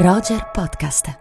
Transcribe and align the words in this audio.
Roger 0.00 0.50
Podcast. 0.50 1.18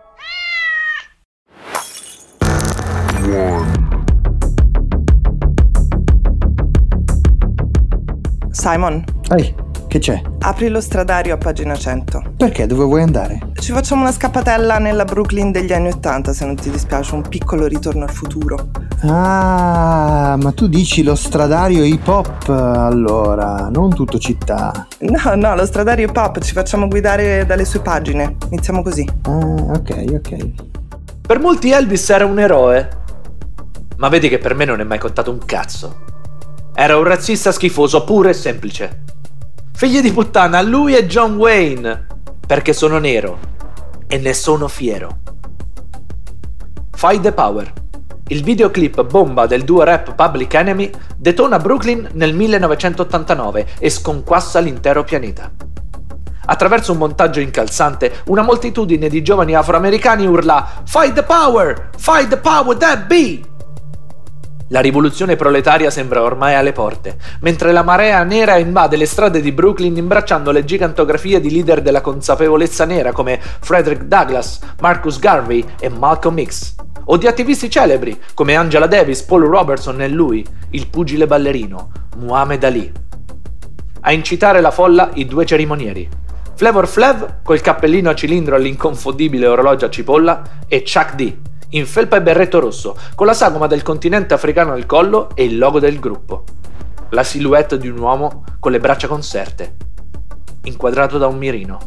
Simon, 8.52 9.04
Ehi, 9.36 9.54
che 9.88 10.00
c'è? 10.00 10.21
apri 10.39 10.70
lo 10.70 10.81
stradario 10.81 11.34
a 11.34 11.38
pagina 11.38 11.76
100. 11.76 12.33
Perché? 12.37 12.65
Dove 12.65 12.83
vuoi 12.85 13.01
andare? 13.01 13.51
Ci 13.53 13.71
facciamo 13.71 14.01
una 14.01 14.12
scappatella 14.12 14.79
nella 14.79 15.05
Brooklyn 15.05 15.51
degli 15.51 15.71
anni 15.73 15.89
80, 15.89 16.34
se 16.34 16.45
non 16.45 16.55
ti 16.55 16.70
dispiace, 16.70 17.16
un 17.16 17.27
piccolo 17.27 17.67
ritorno 17.67 18.03
al 18.03 18.11
futuro. 18.11 18.70
Ah, 19.02 20.36
ma 20.38 20.52
tu 20.52 20.68
dici 20.68 21.04
lo 21.04 21.16
stradario 21.16 21.86
hip 21.86 22.05
hop 22.05 22.49
allora, 22.49 23.70
non 23.70 23.94
tutto 23.94 24.20
città. 24.20 24.88
No, 24.99 25.36
no, 25.36 25.55
lo 25.55 25.66
stradario 25.66 26.12
pop, 26.12 26.40
ci 26.40 26.52
facciamo 26.52 26.88
guidare 26.88 27.45
dalle 27.45 27.63
sue 27.63 27.80
pagine. 27.80 28.35
Iniziamo 28.49 28.84
così. 28.84 29.07
Ah, 29.21 29.30
ok, 29.30 30.05
ok. 30.12 30.52
Per 31.21 31.40
molti 31.40 31.71
Elvis 31.71 32.09
era 32.09 32.26
un 32.26 32.40
eroe. 32.40 32.90
Ma 33.98 34.09
vedi 34.09 34.27
che 34.27 34.38
per 34.38 34.54
me 34.54 34.66
non 34.66 34.81
è 34.81 34.84
mai 34.84 34.99
contato 34.99 35.31
un 35.31 35.40
cazzo. 35.45 36.07
Era 36.73 36.98
un 36.98 37.04
razzista 37.04 37.54
schifoso, 37.54 38.04
puro 38.04 38.27
e 38.27 38.34
semplice. 38.34 39.04
Figli 39.73 40.02
di 40.02 40.12
puttana, 40.12 40.62
lui 40.62 40.95
e 40.95 41.05
John 41.05 41.38
Wayne. 41.38 42.07
Perché 42.45 42.73
sono 42.73 42.98
nero. 42.98 43.40
E 44.07 44.18
ne 44.18 44.34
sono 44.34 44.68
fiero. 44.68 45.20
Fight 46.91 47.21
the 47.21 47.31
Power. 47.31 47.71
Il 48.31 48.43
videoclip 48.43 49.05
bomba 49.05 49.47
del 49.47 49.63
duo 49.63 49.81
rap 49.81 50.13
Public 50.13 50.53
Enemy 50.53 50.91
detona 51.17 51.57
Brooklyn 51.57 52.09
nel 52.13 52.35
1989 52.35 53.65
e 53.79 53.89
sconquassa 53.89 54.59
l'intero 54.59 55.03
pianeta. 55.03 55.51
Attraverso 56.45 56.91
un 56.91 56.99
montaggio 56.99 57.39
incalzante, 57.39 58.21
una 58.25 58.43
moltitudine 58.43 59.09
di 59.09 59.23
giovani 59.23 59.55
afroamericani 59.55 60.27
urla 60.27 60.84
Fight 60.84 61.13
the 61.13 61.23
power! 61.23 61.89
Fight 61.98 62.27
the 62.27 62.37
power 62.37 62.77
that 62.77 63.07
be! 63.07 63.48
La 64.72 64.81
rivoluzione 64.81 65.36
proletaria 65.36 65.89
sembra 65.89 66.22
ormai 66.22 66.53
alle 66.53 66.73
porte, 66.73 67.17
mentre 67.42 67.72
la 67.72 67.81
marea 67.81 68.22
nera 68.23 68.58
invade 68.58 68.98
le 68.98 69.08
strade 69.08 69.42
di 69.42 69.52
Brooklyn 69.52 69.98
imbracciando 69.98 70.52
le 70.52 70.64
gigantografie 70.64 71.39
di 71.39 71.50
leader 71.50 71.81
della 71.81 72.02
consapevolezza 72.02 72.86
nera 72.86 73.11
come 73.11 73.39
Frederick 73.42 74.03
Douglass, 74.03 74.59
Marcus 74.80 75.17
Garvey 75.17 75.66
e 75.80 75.89
Malcolm 75.89 76.44
X, 76.45 76.76
o 77.06 77.17
di 77.17 77.26
attivisti 77.26 77.67
celebri 77.67 78.16
come 78.36 78.56
Angela 78.56 78.86
Davis, 78.86 79.23
Paul 79.23 79.45
Robertson 79.45 80.02
e 80.02 80.08
lui, 80.08 80.45
il 80.70 80.88
pugile 80.88 81.26
ballerino, 81.26 81.89
Muhammad 82.17 82.64
Ali. 82.64 82.92
A 84.02 84.11
incitare 84.11 84.61
la 84.61 84.70
folla 84.70 85.09
i 85.16 85.26
due 85.26 85.48
cerimonieri, 85.48 86.08
Flavor 86.54 86.88
Flav 86.88 87.42
col 87.42 87.61
cappellino 87.61 88.11
a 88.11 88.14
cilindro 88.14 88.56
all'inconfondibile 88.56 89.48
orologio 89.48 89.86
a 89.86 89.89
cipolla 89.89 90.44
e 90.67 90.83
Chuck 90.83 91.16
D 91.16 91.33
in 91.72 91.86
felpa 91.86 92.17
e 92.17 92.22
berretto 92.22 92.59
rosso 92.59 92.98
con 93.14 93.28
la 93.28 93.34
sagoma 93.34 93.67
del 93.67 93.84
continente 93.84 94.34
africano 94.34 94.73
al 94.73 94.86
collo 94.86 95.30
e 95.36 95.44
il 95.44 95.58
logo 95.58 95.80
del 95.80 96.00
gruppo. 96.00 96.44
La 97.09 97.23
silhouette 97.23 97.78
di 97.78 97.88
un 97.88 98.00
uomo 98.00 98.44
con 98.59 98.72
le 98.72 98.80
braccia 98.80 99.08
conserte, 99.08 99.76
inquadrato 100.64 101.17
da 101.17 101.28
un 101.28 101.38
mirino. 101.38 101.80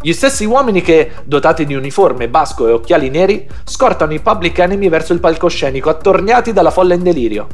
Gli 0.00 0.12
stessi 0.12 0.44
uomini 0.44 0.82
che, 0.82 1.12
dotati 1.24 1.64
di 1.64 1.74
uniforme, 1.74 2.28
basco 2.28 2.66
e 2.66 2.72
occhiali 2.72 3.08
neri, 3.08 3.48
scortano 3.64 4.12
i 4.12 4.20
public 4.20 4.58
enemy 4.58 4.88
verso 4.88 5.12
il 5.12 5.20
palcoscenico 5.20 5.88
attorniati 5.88 6.52
dalla 6.52 6.72
folla 6.72 6.94
in 6.94 7.02
delirio. 7.04 7.46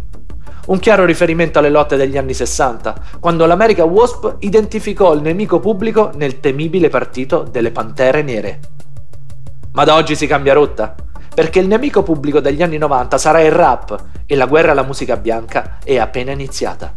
Un 0.69 0.78
chiaro 0.78 1.05
riferimento 1.05 1.58
alle 1.58 1.70
lotte 1.70 1.97
degli 1.97 2.16
anni 2.16 2.34
60, 2.34 2.94
quando 3.20 3.44
l'America 3.44 3.84
Wasp 3.84 4.36
identificò 4.41 5.12
il 5.14 5.20
nemico 5.20 5.60
pubblico 5.60 6.10
nel 6.14 6.41
temibile 6.41 6.88
partito 6.88 7.42
delle 7.42 7.70
Pantere 7.70 8.22
Nere. 8.22 8.60
Ma 9.72 9.84
da 9.84 9.94
oggi 9.94 10.16
si 10.16 10.27
cambia 10.27 10.55
rotta, 10.55 10.94
perché 11.39 11.61
il 11.61 11.69
nemico 11.69 12.03
pubblico 12.03 12.41
degli 12.41 12.64
anni 12.64 12.78
90 12.78 13.16
sarà 13.16 13.41
il 13.43 13.53
rap 13.53 14.06
e 14.26 14.34
la 14.34 14.47
guerra 14.47 14.72
alla 14.72 14.82
musica 14.82 15.16
bianca 15.16 15.78
è 15.84 15.97
appena 15.97 16.32
iniziata. 16.32 16.93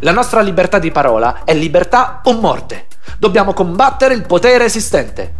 La 0.00 0.10
nostra 0.10 0.40
libertà 0.40 0.80
di 0.80 0.90
parola 0.90 1.44
è 1.44 1.54
libertà 1.54 2.22
o 2.24 2.32
morte. 2.32 2.88
Dobbiamo 3.16 3.52
combattere 3.52 4.14
il 4.14 4.26
potere 4.26 4.64
esistente. 4.64 5.32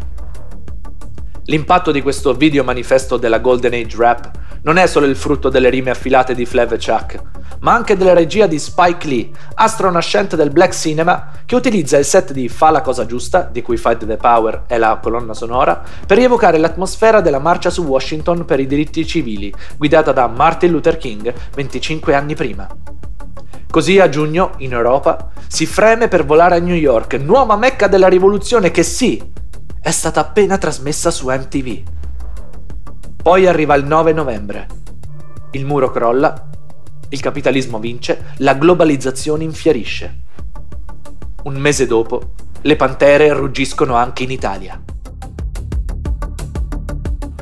L'impatto 1.47 1.91
di 1.91 2.01
questo 2.01 2.35
video 2.35 2.63
manifesto 2.63 3.17
della 3.17 3.41
Golden 3.41 3.73
Age 3.73 3.97
Rap 3.97 4.31
non 4.63 4.77
è 4.77 4.87
solo 4.87 5.07
il 5.07 5.17
frutto 5.17 5.49
delle 5.49 5.69
rime 5.69 5.91
affilate 5.91 6.33
di 6.33 6.47
Flav 6.47 6.75
e 6.75 6.79
Chuck, 6.79 7.21
ma 7.65 7.73
anche 7.73 7.97
della 7.97 8.13
regia 8.13 8.47
di 8.47 8.59
Spike 8.59 9.09
Lee, 9.09 9.31
astro 9.55 9.91
nascente 9.91 10.37
del 10.37 10.51
black 10.51 10.75
cinema, 10.75 11.31
che 11.47 11.55
utilizza 11.55 11.97
il 11.97 12.05
set 12.05 12.33
di 12.33 12.49
Fa 12.51 12.71
la 12.71 12.83
cosa 12.83 13.07
giusta, 13.07 13.49
di 13.51 13.63
cui 13.63 13.79
Fight 13.79 14.05
the 14.05 14.19
Power 14.19 14.65
è 14.67 14.77
la 14.77 14.99
colonna 15.03 15.33
sonora, 15.33 15.83
per 16.07 16.19
rievocare 16.19 16.59
l'atmosfera 16.59 17.23
della 17.23 17.39
marcia 17.39 17.71
su 17.71 17.83
Washington 17.83 18.45
per 18.45 18.61
i 18.61 18.67
diritti 18.67 19.07
civili, 19.07 19.53
guidata 19.79 20.13
da 20.13 20.27
Martin 20.27 20.73
Luther 20.73 20.99
King 20.99 21.33
25 21.55 22.15
anni 22.15 22.35
prima. 22.35 22.69
Così 23.71 23.99
a 23.99 24.11
giugno, 24.11 24.53
in 24.59 24.75
Europa, 24.75 25.31
si 25.47 25.65
freme 25.65 26.09
per 26.09 26.27
volare 26.27 26.57
a 26.57 26.61
New 26.61 26.77
York, 26.77 27.15
nuova 27.15 27.57
mecca 27.57 27.87
della 27.87 28.09
rivoluzione 28.09 28.71
che 28.71 28.83
sì, 28.83 29.23
è 29.81 29.91
stata 29.91 30.21
appena 30.21 30.59
trasmessa 30.59 31.11
su 31.11 31.29
MTV. 31.29 31.83
Poi 33.23 33.47
arriva 33.47 33.75
il 33.75 33.87
9 33.87 34.13
novembre. 34.13 34.67
Il 35.53 35.65
muro 35.65 35.91
crolla, 35.91 36.49
il 37.09 37.21
capitalismo 37.21 37.79
vince, 37.79 38.33
la 38.39 38.55
globalizzazione 38.55 39.45
infierisce. 39.45 40.23
Un 41.45 41.57
mese 41.57 41.87
dopo, 41.87 42.33
le 42.63 42.77
pantere 42.77 43.33
ruggiscono 43.33 43.95
anche 43.95 44.23
in 44.23 44.31
Italia. 44.31 44.83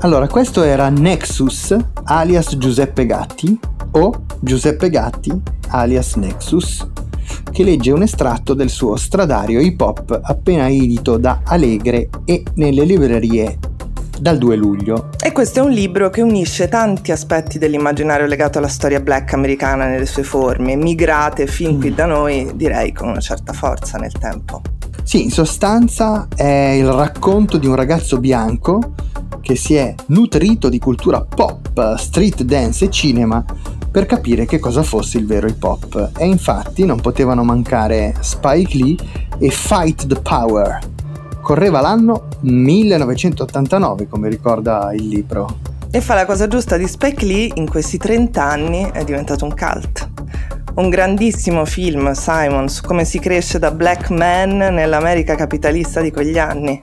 Allora, 0.00 0.26
questo 0.26 0.62
era 0.62 0.88
Nexus 0.88 1.76
alias 2.04 2.56
Giuseppe 2.56 3.06
Gatti 3.06 3.58
o 3.92 4.24
Giuseppe 4.40 4.90
Gatti 4.90 5.32
alias 5.68 6.16
Nexus 6.16 6.90
che 7.52 7.62
legge 7.62 7.92
un 7.92 8.02
estratto 8.02 8.54
del 8.54 8.70
suo 8.70 8.96
stradario 8.96 9.60
hip 9.60 9.80
hop 9.80 10.20
appena 10.22 10.68
edito 10.68 11.18
da 11.18 11.42
Alegre 11.44 12.08
e 12.24 12.42
nelle 12.54 12.84
librerie 12.84 13.58
dal 14.22 14.38
2 14.38 14.54
luglio. 14.54 15.08
E 15.20 15.32
questo 15.32 15.58
è 15.58 15.62
un 15.62 15.72
libro 15.72 16.08
che 16.08 16.22
unisce 16.22 16.68
tanti 16.68 17.10
aspetti 17.10 17.58
dell'immaginario 17.58 18.26
legato 18.26 18.58
alla 18.58 18.68
storia 18.68 19.00
black 19.00 19.32
americana 19.32 19.88
nelle 19.88 20.06
sue 20.06 20.22
forme, 20.22 20.76
migrate 20.76 21.48
fin 21.48 21.80
qui 21.80 21.92
da 21.92 22.06
noi, 22.06 22.52
direi 22.54 22.92
con 22.92 23.08
una 23.08 23.18
certa 23.18 23.52
forza 23.52 23.98
nel 23.98 24.12
tempo. 24.12 24.62
Sì, 25.02 25.24
in 25.24 25.32
sostanza 25.32 26.28
è 26.36 26.76
il 26.78 26.86
racconto 26.86 27.58
di 27.58 27.66
un 27.66 27.74
ragazzo 27.74 28.20
bianco 28.20 28.94
che 29.40 29.56
si 29.56 29.74
è 29.74 29.92
nutrito 30.06 30.68
di 30.68 30.78
cultura 30.78 31.22
pop, 31.22 31.96
street 31.96 32.44
dance 32.44 32.84
e 32.84 32.90
cinema 32.90 33.44
per 33.90 34.06
capire 34.06 34.46
che 34.46 34.60
cosa 34.60 34.84
fosse 34.84 35.18
il 35.18 35.26
vero 35.26 35.48
hip 35.48 35.64
hop. 35.64 36.12
E 36.16 36.26
infatti 36.26 36.86
non 36.86 37.00
potevano 37.00 37.42
mancare 37.42 38.14
Spike 38.20 38.76
Lee 38.76 38.96
e 39.38 39.50
Fight 39.50 40.06
the 40.06 40.20
Power. 40.20 40.91
Correva 41.52 41.82
l'anno 41.82 42.28
1989, 42.40 44.08
come 44.08 44.30
ricorda 44.30 44.90
il 44.94 45.06
libro. 45.06 45.58
E 45.90 46.00
fa 46.00 46.14
la 46.14 46.24
cosa 46.24 46.48
giusta 46.48 46.78
di 46.78 46.88
Spike 46.88 47.26
Lee 47.26 47.50
in 47.56 47.68
questi 47.68 47.98
30 47.98 48.42
anni 48.42 48.90
è 48.90 49.04
diventato 49.04 49.44
un 49.44 49.54
cult. 49.54 50.08
Un 50.76 50.88
grandissimo 50.88 51.66
film, 51.66 52.12
Simon, 52.12 52.70
su 52.70 52.80
come 52.82 53.04
si 53.04 53.18
cresce 53.18 53.58
da 53.58 53.70
black 53.70 54.08
man 54.08 54.56
nell'America 54.56 55.34
capitalista 55.34 56.00
di 56.00 56.10
quegli 56.10 56.38
anni. 56.38 56.80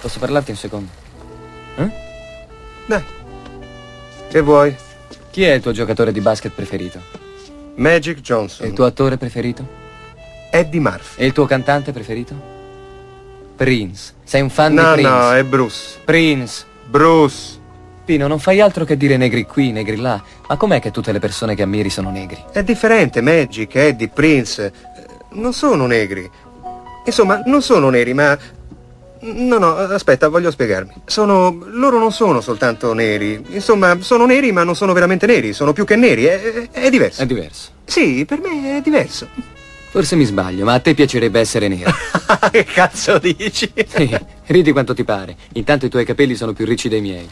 Posso 0.00 0.18
parlarti 0.18 0.50
un 0.50 0.56
secondo? 0.56 0.90
Eh? 1.76 1.90
Dai. 2.86 3.02
Che 4.28 4.40
vuoi? 4.40 4.74
Chi 5.30 5.44
è 5.44 5.52
il 5.52 5.62
tuo 5.62 5.70
giocatore 5.70 6.10
di 6.10 6.20
basket 6.20 6.50
preferito? 6.50 6.98
Magic 7.76 8.18
E 8.18 8.22
Johnson. 8.22 8.66
il 8.66 8.72
tuo 8.72 8.86
attore 8.86 9.16
preferito? 9.16 9.83
Eddie 10.54 10.78
Murphy. 10.80 11.22
E 11.22 11.26
il 11.26 11.32
tuo 11.32 11.46
cantante 11.46 11.90
preferito? 11.90 12.32
Prince. 13.56 14.12
Sei 14.22 14.40
un 14.40 14.50
fan 14.50 14.72
No, 14.74 14.94
di 14.94 15.02
Prince? 15.02 15.10
no, 15.10 15.32
è 15.32 15.42
Bruce. 15.44 15.98
Prince. 16.04 16.64
Bruce. 16.88 17.58
Pino, 18.04 18.28
non 18.28 18.38
fai 18.38 18.60
altro 18.60 18.84
che 18.84 18.96
dire 18.96 19.16
negri 19.16 19.46
qui, 19.46 19.72
negri 19.72 19.96
là. 19.96 20.22
Ma 20.48 20.56
com'è 20.56 20.80
che 20.80 20.92
tutte 20.92 21.10
le 21.10 21.18
persone 21.18 21.56
che 21.56 21.62
ammiri 21.62 21.90
sono 21.90 22.10
negri? 22.10 22.40
È 22.52 22.62
differente, 22.62 23.20
Magic, 23.20 23.74
Eddie, 23.74 24.08
Prince. 24.08 24.64
eh, 24.66 24.72
Non 25.30 25.52
sono 25.52 25.86
negri. 25.86 26.30
Insomma, 27.04 27.42
non 27.46 27.60
sono 27.60 27.88
neri, 27.90 28.14
ma... 28.14 28.38
No, 29.26 29.58
no, 29.58 29.74
aspetta, 29.74 30.28
voglio 30.28 30.50
spiegarmi. 30.52 30.92
Sono... 31.06 31.64
Loro 31.66 31.98
non 31.98 32.12
sono 32.12 32.40
soltanto 32.40 32.92
neri. 32.92 33.42
Insomma, 33.48 33.96
sono 34.02 34.24
neri, 34.26 34.52
ma 34.52 34.62
non 34.62 34.76
sono 34.76 34.92
veramente 34.92 35.26
neri. 35.26 35.52
Sono 35.52 35.72
più 35.72 35.84
che 35.84 35.96
neri. 35.96 36.24
È- 36.26 36.68
è 36.70 36.90
diverso. 36.90 37.22
È 37.22 37.26
diverso. 37.26 37.70
Sì, 37.84 38.24
per 38.26 38.38
me 38.40 38.76
è 38.76 38.80
diverso. 38.82 39.26
Forse 39.94 40.16
mi 40.16 40.24
sbaglio, 40.24 40.64
ma 40.64 40.72
a 40.72 40.80
te 40.80 40.92
piacerebbe 40.92 41.38
essere 41.38 41.68
nero. 41.68 41.92
che 42.50 42.64
cazzo 42.64 43.20
dici? 43.20 43.72
Sì, 43.86 44.18
ridi 44.46 44.72
quanto 44.72 44.92
ti 44.92 45.04
pare. 45.04 45.36
Intanto 45.52 45.86
i 45.86 45.88
tuoi 45.88 46.04
capelli 46.04 46.34
sono 46.34 46.52
più 46.52 46.64
ricci 46.64 46.88
dei 46.88 47.00
miei. 47.00 47.28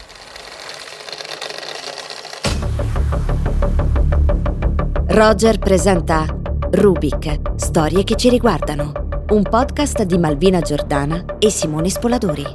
Roger 5.09 5.59
presenta 5.59 6.25
Rubik, 6.71 7.57
storie 7.57 8.05
che 8.05 8.15
ci 8.15 8.29
riguardano. 8.29 8.93
un 9.31 9.43
podcast 9.43 10.05
di 10.05 10.17
Malvina 10.17 10.61
Giordana 10.61 11.25
e 11.41 11.51
Simone 11.51 11.91
Spoladori. 11.91 12.47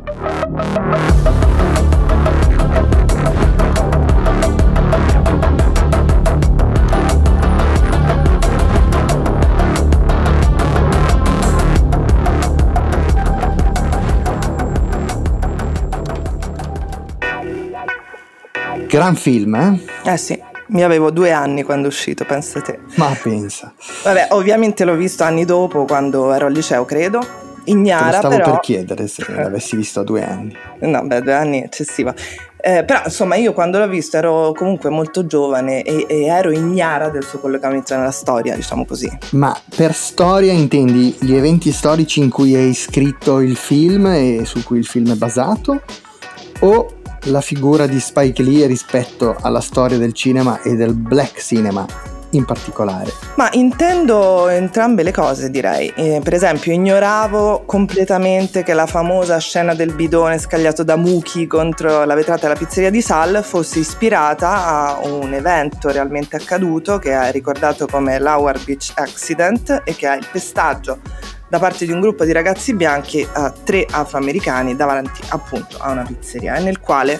Gran 18.87 19.15
film, 19.15 19.53
eh? 19.55 20.11
Eh 20.11 20.17
sì, 20.17 20.39
mi 20.67 20.81
avevo 20.81 21.11
due 21.11 21.31
anni 21.31 21.63
quando 21.63 21.85
è 21.85 21.87
uscito, 21.89 22.23
pensa 22.23 22.61
te. 22.61 22.79
Ma 22.95 23.15
pensa. 23.21 23.73
Vabbè, 24.03 24.27
ovviamente 24.31 24.85
l'ho 24.85 24.95
visto 24.95 25.23
anni 25.23 25.43
dopo, 25.43 25.83
quando 25.83 26.31
ero 26.31 26.45
al 26.45 26.53
liceo, 26.53 26.85
credo. 26.85 27.19
Ignara, 27.65 28.11
Te 28.11 28.17
stavo 28.17 28.35
però... 28.37 28.51
per 28.51 28.59
chiedere 28.61 29.07
se 29.07 29.25
l'avessi 29.31 29.75
visto 29.75 29.99
a 29.99 30.03
due 30.03 30.23
anni. 30.25 30.55
No, 30.79 31.05
beh, 31.05 31.21
due 31.21 31.33
anni 31.33 31.61
è 31.61 31.65
eccessiva. 31.65 32.13
Eh, 32.59 32.85
però, 32.85 33.01
insomma, 33.03 33.35
io 33.35 33.51
quando 33.51 33.77
l'ho 33.77 33.89
visto 33.89 34.15
ero 34.15 34.53
comunque 34.55 34.89
molto 34.89 35.25
giovane 35.25 35.83
e, 35.83 36.05
e 36.07 36.23
ero 36.23 36.51
ignara 36.51 37.09
del 37.09 37.25
suo 37.25 37.39
collegamento 37.39 37.93
nella 37.93 38.11
storia, 38.11 38.55
diciamo 38.55 38.85
così. 38.85 39.11
Ma 39.31 39.57
per 39.75 39.93
storia 39.93 40.53
intendi 40.53 41.13
gli 41.19 41.35
eventi 41.35 41.73
storici 41.73 42.21
in 42.21 42.29
cui 42.29 42.55
è 42.55 42.59
iscritto 42.59 43.41
il 43.41 43.57
film 43.57 44.05
e 44.07 44.43
su 44.45 44.63
cui 44.63 44.79
il 44.79 44.85
film 44.85 45.11
è 45.11 45.15
basato? 45.15 45.81
O 46.59 46.96
la 47.25 47.41
figura 47.41 47.87
di 47.87 47.99
Spike 47.99 48.41
Lee 48.41 48.67
rispetto 48.67 49.35
alla 49.41 49.61
storia 49.61 49.97
del 49.97 50.13
cinema 50.13 50.61
e 50.61 50.75
del 50.75 50.93
black 50.93 51.39
cinema 51.39 51.85
in 52.31 52.45
particolare? 52.45 53.11
Ma 53.35 53.49
intendo 53.53 54.47
entrambe 54.47 55.03
le 55.03 55.11
cose, 55.11 55.49
direi. 55.49 55.91
Eh, 55.95 56.21
per 56.23 56.33
esempio, 56.33 56.73
ignoravo 56.73 57.63
completamente 57.65 58.63
che 58.63 58.73
la 58.73 58.85
famosa 58.85 59.37
scena 59.39 59.73
del 59.73 59.93
bidone 59.93 60.37
scagliato 60.37 60.83
da 60.83 60.95
Muki 60.95 61.47
contro 61.47 62.03
la 62.03 62.15
vetrata 62.15 62.47
della 62.47 62.57
pizzeria 62.57 62.89
di 62.89 63.01
Sal 63.01 63.41
fosse 63.43 63.79
ispirata 63.79 64.65
a 64.65 64.99
un 65.03 65.33
evento 65.33 65.89
realmente 65.89 66.35
accaduto 66.35 66.97
che 66.97 67.11
è 67.11 67.31
ricordato 67.31 67.87
come 67.87 68.19
l'Howard 68.19 68.63
Beach 68.63 68.91
Accident 68.95 69.81
e 69.83 69.95
che 69.95 70.09
è 70.09 70.17
il 70.17 70.27
pestaggio 70.31 70.99
da 71.49 71.59
parte 71.59 71.85
di 71.85 71.91
un 71.91 71.99
gruppo 72.01 72.25
di 72.25 72.31
ragazzi 72.31 72.73
bianchi 72.73 73.25
a 73.33 73.51
tre 73.51 73.85
afroamericani 73.89 74.75
davanti 74.75 75.21
appunto 75.29 75.77
a 75.79 75.91
una 75.91 76.03
pizzeria 76.03 76.55
e 76.55 76.63
nel 76.63 76.79
quale 76.79 77.19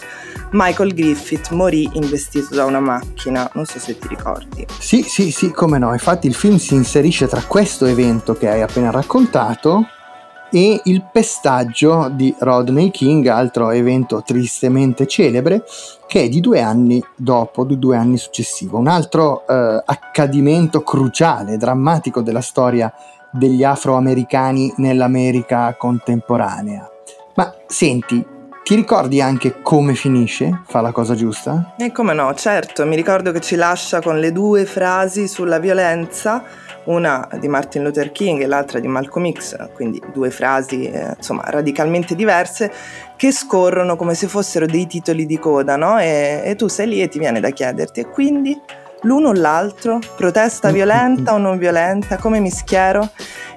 Michael 0.52 0.94
Griffith 0.94 1.50
morì 1.52 1.90
investito 1.94 2.56
da 2.56 2.66
una 2.66 2.80
macchina, 2.80 3.50
non 3.54 3.66
so 3.66 3.80
se 3.80 3.98
ti 3.98 4.08
ricordi. 4.08 4.66
Sì, 4.80 5.02
sì, 5.04 5.32
sì, 5.32 5.52
come 5.52 5.78
no. 5.78 5.92
Infatti 5.92 6.28
il 6.28 6.36
film 6.36 6.58
si 6.58 6.74
inserisce 6.74 7.28
tra 7.28 7.42
questo 7.42 7.86
evento 7.86 8.34
che 8.34 8.50
hai 8.50 8.62
appena 8.62 8.90
raccontato 8.90 9.86
e 10.50 10.80
il 10.86 11.04
pestaggio 11.12 12.10
di 12.10 12.34
Rodney 12.40 12.90
King, 12.92 13.28
altro 13.28 13.72
evento 13.72 14.24
tristemente 14.26 15.06
celebre, 15.06 15.64
che 16.08 16.24
è 16.24 16.30
di 16.30 16.40
due 16.40 16.62
anni 16.62 17.04
dopo, 17.16 17.66
di 17.66 17.78
due 17.78 17.98
anni 17.98 18.18
successivo. 18.18 18.78
Un 18.78 18.88
altro 18.88 19.46
eh, 19.46 19.84
accadimento 19.86 20.82
cruciale, 20.84 21.58
drammatico 21.58 22.22
della 22.22 22.42
storia 22.42 22.94
degli 23.38 23.64
afroamericani 23.64 24.74
nell'America 24.78 25.76
contemporanea. 25.78 26.90
Ma 27.36 27.54
senti, 27.68 28.26
ti 28.64 28.76
ricordi 28.76 29.22
anche 29.22 29.62
come 29.62 29.96
finisce? 29.96 30.64
Fa 30.66 30.82
la 30.82 30.92
cosa 30.92 31.16
giusta? 31.16 31.76
E 31.78 31.92
come 31.94 32.14
no, 32.14 32.34
certo, 32.34 32.86
mi 32.86 32.98
ricordo 32.98 33.32
che 33.32 33.40
ci 33.40 33.56
lascia 33.56 34.02
con 34.02 34.20
le 34.20 34.34
due 34.34 34.66
frasi 34.66 35.28
sulla 35.28 35.58
violenza, 35.58 36.44
una 36.86 37.30
di 37.40 37.48
Martin 37.48 37.84
Luther 37.84 38.12
King 38.12 38.42
e 38.42 38.46
l'altra 38.46 38.80
di 38.80 38.88
Malcolm 38.88 39.32
X, 39.32 39.70
quindi 39.74 40.02
due 40.12 40.32
frasi 40.32 40.86
eh, 40.90 41.14
insomma 41.16 41.44
radicalmente 41.46 42.16
diverse 42.16 42.72
che 43.16 43.32
scorrono 43.32 43.96
come 43.96 44.16
se 44.16 44.28
fossero 44.28 44.66
dei 44.66 44.88
titoli 44.88 45.26
di 45.26 45.40
coda, 45.40 45.76
no? 45.76 46.00
E, 46.00 46.42
e 46.44 46.56
tu 46.56 46.68
sei 46.68 46.88
lì 46.88 47.02
e 47.02 47.08
ti 47.08 47.20
viene 47.20 47.40
da 47.40 47.52
chiederti, 47.52 48.02
e 48.02 48.10
quindi 48.10 48.60
l'uno 49.02 49.30
o 49.30 49.34
l'altro, 49.34 50.00
protesta 50.16 50.72
violenta 50.72 51.34
o 51.34 51.38
non 51.38 51.58
violenta, 51.58 52.18
come 52.18 52.40
mi 52.40 52.50
schiero. 52.50 53.10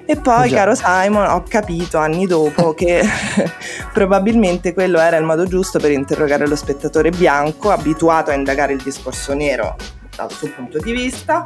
E 0.05 0.15
poi, 0.17 0.49
Già. 0.49 0.57
caro 0.57 0.75
Simon, 0.75 1.25
ho 1.25 1.43
capito 1.47 1.97
anni 1.97 2.25
dopo 2.25 2.73
che 2.73 3.01
probabilmente 3.93 4.73
quello 4.73 4.99
era 4.99 5.17
il 5.17 5.23
modo 5.23 5.45
giusto 5.45 5.79
per 5.79 5.91
interrogare 5.91 6.47
lo 6.47 6.55
spettatore 6.55 7.11
bianco, 7.11 7.69
abituato 7.69 8.31
a 8.31 8.33
indagare 8.33 8.73
il 8.73 8.81
discorso 8.81 9.33
nero 9.33 9.75
dal 10.15 10.31
suo 10.31 10.49
punto 10.49 10.77
di 10.79 10.91
vista, 10.91 11.43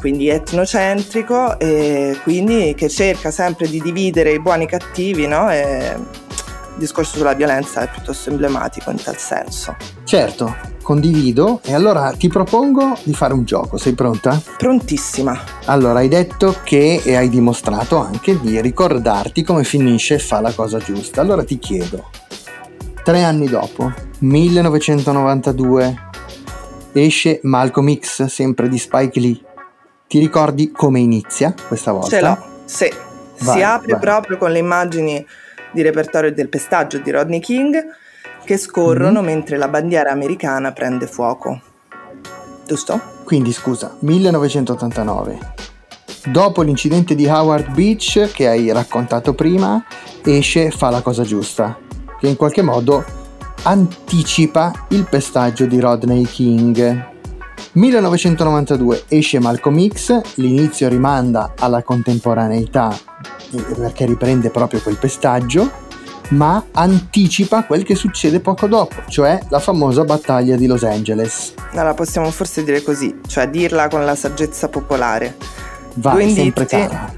quindi 0.00 0.28
etnocentrico, 0.28 1.58
e 1.58 2.18
quindi 2.22 2.74
che 2.76 2.88
cerca 2.88 3.30
sempre 3.30 3.68
di 3.68 3.80
dividere 3.80 4.32
i 4.32 4.40
buoni 4.40 4.62
e 4.62 4.66
i 4.66 4.68
cattivi, 4.68 5.26
no? 5.26 5.50
E 5.50 5.96
il 6.74 6.78
discorso 6.78 7.18
sulla 7.18 7.34
violenza 7.34 7.82
è 7.82 7.90
piuttosto 7.90 8.30
emblematico 8.30 8.90
in 8.90 9.02
tal 9.02 9.18
senso. 9.18 9.76
Certo, 10.04 10.56
condivido 10.82 11.60
e 11.62 11.74
allora 11.74 12.12
ti 12.12 12.28
propongo 12.28 12.98
di 13.04 13.14
fare 13.14 13.34
un 13.34 13.44
gioco. 13.44 13.76
Sei 13.76 13.92
pronta? 13.94 14.40
Prontissima. 14.56 15.38
Allora, 15.66 16.00
hai 16.00 16.08
detto 16.08 16.56
che 16.64 17.02
e 17.04 17.16
hai 17.16 17.28
dimostrato 17.28 17.98
anche 17.98 18.38
di 18.40 18.60
ricordarti 18.60 19.42
come 19.42 19.64
finisce 19.64 20.18
Fa 20.18 20.40
la 20.40 20.52
cosa 20.52 20.78
giusta. 20.78 21.20
Allora 21.20 21.44
ti 21.44 21.58
chiedo, 21.58 22.08
tre 23.02 23.22
anni 23.22 23.46
dopo, 23.46 23.92
1992, 24.18 26.10
esce 26.92 27.40
Malcolm 27.42 27.94
X, 27.94 28.24
sempre 28.26 28.68
di 28.68 28.78
Spike 28.78 29.20
Lee. 29.20 29.40
Ti 30.08 30.18
ricordi 30.18 30.70
come 30.70 31.00
inizia 31.00 31.54
questa 31.68 31.92
volta? 31.92 32.08
Ce 32.08 32.20
l'ho, 32.20 32.38
sì. 32.64 32.92
Vai, 33.38 33.56
si 33.56 33.62
apre 33.62 33.92
vai. 33.92 34.00
proprio 34.00 34.36
con 34.36 34.52
le 34.52 34.58
immagini 34.58 35.26
di 35.72 35.82
repertorio 35.82 36.32
del 36.32 36.48
pestaggio 36.48 36.98
di 36.98 37.10
Rodney 37.10 37.40
King 37.40 37.76
che 38.44 38.56
scorrono 38.56 39.20
Mhm. 39.20 39.26
mentre 39.26 39.56
la 39.56 39.68
bandiera 39.68 40.10
americana 40.10 40.72
prende 40.72 41.06
fuoco. 41.06 41.60
Giusto? 42.66 43.00
Quindi 43.24 43.52
scusa, 43.52 43.96
1989. 44.00 45.38
Dopo 46.26 46.62
l'incidente 46.62 47.14
di 47.14 47.26
Howard 47.26 47.72
Beach 47.74 48.30
che 48.32 48.48
hai 48.48 48.70
raccontato 48.72 49.34
prima, 49.34 49.84
esce 50.24 50.70
Fa 50.70 50.90
la 50.90 51.00
cosa 51.00 51.24
giusta, 51.24 51.76
che 52.20 52.28
in 52.28 52.36
qualche 52.36 52.62
modo 52.62 53.04
anticipa 53.64 54.86
il 54.88 55.06
pestaggio 55.08 55.66
di 55.66 55.80
Rodney 55.80 56.24
King. 56.24 57.10
1992 57.74 59.04
esce 59.08 59.40
Malcolm 59.40 59.88
X, 59.88 60.20
l'inizio 60.34 60.88
rimanda 60.88 61.54
alla 61.58 61.82
contemporaneità 61.82 62.94
eh, 63.50 63.62
perché 63.74 64.04
riprende 64.04 64.50
proprio 64.50 64.80
quel 64.82 64.98
pestaggio, 64.98 65.70
ma 66.30 66.62
anticipa 66.72 67.64
quel 67.64 67.82
che 67.82 67.94
succede 67.94 68.40
poco 68.40 68.66
dopo, 68.66 68.96
cioè 69.08 69.40
la 69.48 69.58
famosa 69.58 70.04
battaglia 70.04 70.56
di 70.56 70.66
Los 70.66 70.82
Angeles. 70.82 71.54
Allora 71.72 71.94
possiamo 71.94 72.30
forse 72.30 72.62
dire 72.62 72.82
così, 72.82 73.20
cioè 73.26 73.48
dirla 73.48 73.88
con 73.88 74.04
la 74.04 74.16
saggezza 74.16 74.68
popolare. 74.68 75.36
Vai, 75.94 76.26
Due 76.26 76.34
sempre 76.34 76.66
indizi. 76.70 76.88
cara. 76.88 77.14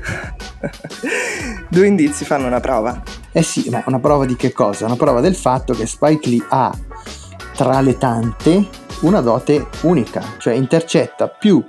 Due 1.68 1.86
indizi 1.86 2.24
fanno 2.24 2.46
una 2.46 2.60
prova. 2.60 3.02
Eh 3.32 3.42
sì, 3.42 3.68
ma 3.70 3.82
una 3.86 3.98
prova 3.98 4.24
di 4.24 4.36
che 4.36 4.52
cosa? 4.52 4.86
Una 4.86 4.96
prova 4.96 5.20
del 5.20 5.34
fatto 5.34 5.74
che 5.74 5.86
Spike 5.86 6.28
Lee 6.28 6.44
ha 6.48 6.72
tra 7.56 7.80
le 7.80 7.98
tante 7.98 8.82
una 9.00 9.20
dote 9.20 9.66
unica, 9.82 10.22
cioè 10.38 10.54
intercetta 10.54 11.28
più 11.28 11.62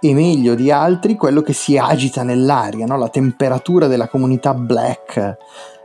e 0.00 0.14
meglio 0.14 0.54
di 0.54 0.70
altri 0.70 1.16
quello 1.16 1.42
che 1.42 1.52
si 1.52 1.76
agita 1.76 2.22
nell'aria, 2.22 2.86
no? 2.86 2.96
la 2.96 3.08
temperatura 3.08 3.86
della 3.86 4.08
comunità 4.08 4.54
black, 4.54 5.36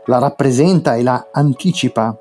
la 0.06 0.20
rappresenta 0.20 0.96
e 0.96 1.04
la 1.04 1.28
anticipa 1.32 2.18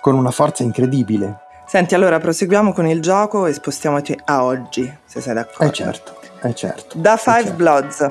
con 0.00 0.14
una 0.14 0.30
forza 0.30 0.62
incredibile. 0.62 1.40
Senti, 1.66 1.94
allora 1.94 2.18
proseguiamo 2.18 2.72
con 2.72 2.86
il 2.86 3.00
gioco 3.00 3.46
e 3.46 3.52
spostiamoci 3.52 4.18
a 4.24 4.42
oggi, 4.44 4.92
se 5.04 5.20
sei 5.20 5.34
d'accordo. 5.34 5.64
Eh 5.64 5.72
certo, 5.72 6.16
eh 6.42 6.54
certo. 6.54 6.98
Da 6.98 7.14
eh 7.14 7.18
Five 7.18 7.42
certo. 7.42 7.56
Bloods, 7.56 8.06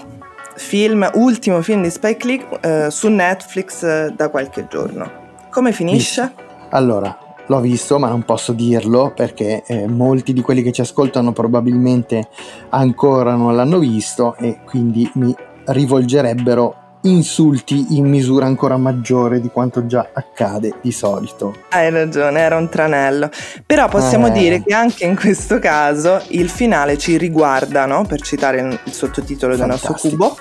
film, 0.55 1.09
ultimo 1.15 1.61
film 1.61 1.81
di 1.81 1.89
Spike 1.89 2.25
Lee 2.25 2.47
eh, 2.61 2.89
su 2.89 3.09
Netflix 3.09 3.83
eh, 3.83 4.13
da 4.15 4.29
qualche 4.29 4.67
giorno. 4.69 5.27
Come 5.49 5.73
finisce? 5.73 6.33
Allora, 6.69 7.28
l'ho 7.49 7.59
visto, 7.61 7.97
ma 7.99 8.07
non 8.09 8.23
posso 8.23 8.53
dirlo 8.53 9.11
perché 9.15 9.63
eh, 9.65 9.87
molti 9.87 10.33
di 10.33 10.41
quelli 10.41 10.61
che 10.61 10.71
ci 10.71 10.81
ascoltano 10.81 11.31
probabilmente 11.33 12.27
ancora 12.69 13.33
non 13.35 13.55
l'hanno 13.55 13.79
visto 13.79 14.35
e 14.37 14.59
quindi 14.65 15.09
mi 15.15 15.35
rivolgerebbero 15.65 16.75
insulti 17.03 17.97
in 17.97 18.05
misura 18.09 18.45
ancora 18.45 18.75
maggiore 18.75 19.39
di 19.39 19.47
quanto 19.49 19.85
già 19.85 20.09
accade 20.13 20.75
di 20.81 20.91
solito. 20.91 21.55
Hai 21.69 21.89
ragione, 21.89 22.39
era 22.39 22.57
un 22.57 22.67
tranello. 22.69 23.29
Però 23.65 23.87
possiamo 23.87 24.27
Eh. 24.27 24.31
dire 24.31 24.61
che 24.63 24.73
anche 24.73 25.05
in 25.05 25.15
questo 25.15 25.59
caso 25.59 26.21
il 26.29 26.49
finale 26.49 26.97
ci 26.97 27.17
riguarda, 27.17 27.85
no? 27.85 28.03
per 28.05 28.21
citare 28.21 28.79
il 28.83 28.91
sottotitolo 28.91 29.55
del 29.55 29.65
nostro 29.67 29.93
Fantastico. 29.93 30.27
cubo, 30.27 30.37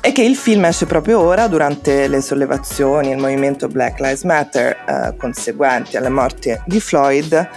e 0.00 0.12
che 0.12 0.22
il 0.22 0.36
film 0.36 0.64
esce 0.64 0.86
proprio 0.86 1.20
ora 1.20 1.46
durante 1.48 2.08
le 2.08 2.20
sollevazioni, 2.20 3.10
il 3.10 3.18
movimento 3.18 3.68
Black 3.68 4.00
Lives 4.00 4.22
Matter 4.22 4.76
eh, 4.86 5.16
conseguenti 5.16 5.96
alle 5.96 6.08
morti 6.08 6.56
di 6.66 6.80
Floyd, 6.80 7.48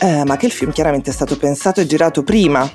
eh, 0.00 0.24
ma 0.24 0.36
che 0.36 0.46
il 0.46 0.52
film 0.52 0.70
chiaramente 0.70 1.10
è 1.10 1.12
stato 1.12 1.36
pensato 1.36 1.80
e 1.80 1.86
girato 1.86 2.22
prima, 2.22 2.70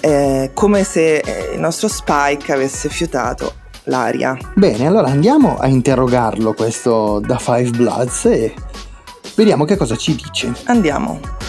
eh, 0.00 0.50
come 0.52 0.84
se 0.84 1.18
eh, 1.18 1.50
il 1.54 1.60
nostro 1.60 1.88
Spike 1.88 2.52
avesse 2.52 2.88
fiutato 2.88 3.54
l'aria. 3.84 4.36
Bene, 4.54 4.86
allora 4.86 5.08
andiamo 5.08 5.58
a 5.58 5.66
interrogarlo 5.66 6.52
questo 6.52 7.20
da 7.24 7.38
Five 7.38 7.70
Bloods 7.70 8.24
e 8.26 8.54
vediamo 9.34 9.64
che 9.64 9.76
cosa 9.76 9.96
ci 9.96 10.14
dice. 10.14 10.52
Andiamo. 10.64 11.47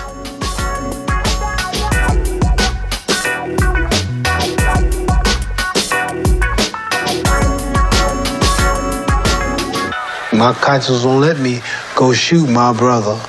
My 10.40 10.54
conscience 10.54 11.04
won't 11.04 11.20
let 11.20 11.38
me 11.38 11.60
go 11.98 12.14
shoot 12.14 12.48
my 12.48 12.72
brother 12.72 13.20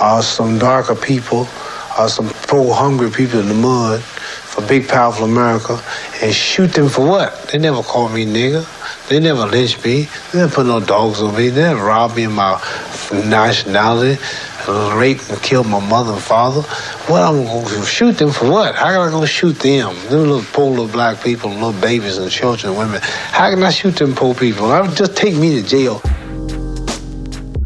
or 0.00 0.22
some 0.22 0.56
darker 0.56 0.94
people 0.94 1.48
or 1.98 2.08
some 2.08 2.28
poor 2.46 2.72
hungry 2.72 3.10
people 3.10 3.40
in 3.40 3.48
the 3.48 3.54
mud 3.54 4.00
for 4.00 4.64
big 4.68 4.86
powerful 4.86 5.24
America 5.24 5.82
and 6.22 6.32
shoot 6.32 6.72
them 6.72 6.88
for 6.88 7.04
what? 7.04 7.48
They 7.48 7.58
never 7.58 7.82
called 7.82 8.12
me 8.12 8.24
nigger. 8.24 8.64
They 9.08 9.18
never 9.18 9.46
lynched 9.46 9.84
me. 9.84 10.08
They 10.30 10.38
never 10.38 10.54
put 10.54 10.66
no 10.66 10.78
dogs 10.78 11.20
on 11.20 11.34
me. 11.34 11.48
They 11.48 11.60
never 11.60 11.84
robbed 11.84 12.14
me 12.14 12.22
of 12.22 12.32
my 12.34 12.62
nationality, 13.12 14.22
raped 14.96 15.28
and 15.28 15.42
killed 15.42 15.66
my 15.66 15.84
mother 15.84 16.12
and 16.12 16.22
father. 16.22 16.62
What 17.10 17.22
I'm 17.22 17.44
gonna 17.46 17.84
shoot 17.84 18.16
them 18.16 18.30
for 18.30 18.48
what? 18.48 18.76
How 18.76 18.92
can 18.92 19.08
I 19.08 19.10
go 19.10 19.26
shoot 19.26 19.58
them? 19.58 19.96
Them 20.08 20.20
little 20.20 20.44
poor 20.52 20.70
little 20.70 20.86
black 20.86 21.20
people, 21.20 21.50
little 21.50 21.72
babies 21.72 22.16
and 22.18 22.30
children 22.30 22.74
and 22.74 22.78
women. 22.78 23.00
How 23.02 23.50
can 23.50 23.60
I 23.60 23.70
shoot 23.70 23.96
them 23.96 24.14
poor 24.14 24.36
people? 24.36 24.70
I 24.70 24.82
would 24.82 24.96
just 24.96 25.16
take 25.16 25.34
me 25.34 25.60
to 25.60 25.68
jail. 25.68 26.00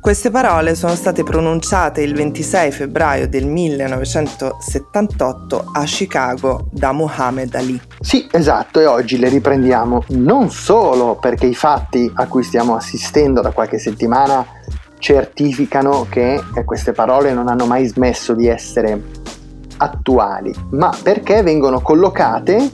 Queste 0.04 0.30
parole 0.30 0.74
sono 0.74 0.94
state 0.94 1.22
pronunciate 1.22 2.02
il 2.02 2.14
26 2.14 2.72
febbraio 2.72 3.26
del 3.26 3.46
1978 3.46 5.64
a 5.72 5.82
Chicago 5.84 6.66
da 6.70 6.92
Muhammad 6.92 7.54
Ali. 7.54 7.80
Sì, 8.00 8.28
esatto, 8.30 8.80
e 8.80 8.84
oggi 8.84 9.16
le 9.16 9.30
riprendiamo 9.30 10.04
non 10.08 10.50
solo 10.50 11.16
perché 11.18 11.46
i 11.46 11.54
fatti 11.54 12.12
a 12.16 12.26
cui 12.26 12.42
stiamo 12.42 12.76
assistendo 12.76 13.40
da 13.40 13.52
qualche 13.52 13.78
settimana 13.78 14.44
certificano 14.98 16.04
che 16.10 16.38
queste 16.66 16.92
parole 16.92 17.32
non 17.32 17.48
hanno 17.48 17.64
mai 17.64 17.86
smesso 17.86 18.34
di 18.34 18.46
essere 18.46 19.02
attuali, 19.78 20.54
ma 20.72 20.94
perché 21.02 21.42
vengono 21.42 21.80
collocate 21.80 22.70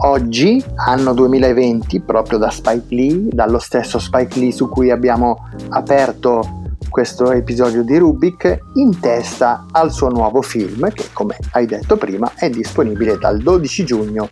oggi, 0.00 0.62
anno 0.74 1.14
2020, 1.14 2.00
proprio 2.00 2.36
da 2.36 2.50
Spike 2.50 2.94
Lee, 2.94 3.28
dallo 3.30 3.60
stesso 3.60 3.98
Spike 3.98 4.38
Lee 4.38 4.52
su 4.52 4.68
cui 4.68 4.90
abbiamo 4.90 5.48
aperto 5.70 6.64
questo 6.88 7.32
episodio 7.32 7.82
di 7.82 7.98
Rubik 7.98 8.58
in 8.74 8.98
testa 9.00 9.66
al 9.70 9.92
suo 9.92 10.08
nuovo 10.08 10.42
film 10.42 10.90
che 10.90 11.06
come 11.12 11.36
hai 11.52 11.66
detto 11.66 11.96
prima 11.96 12.32
è 12.34 12.48
disponibile 12.50 13.18
dal 13.18 13.38
12 13.38 13.84
giugno 13.84 14.28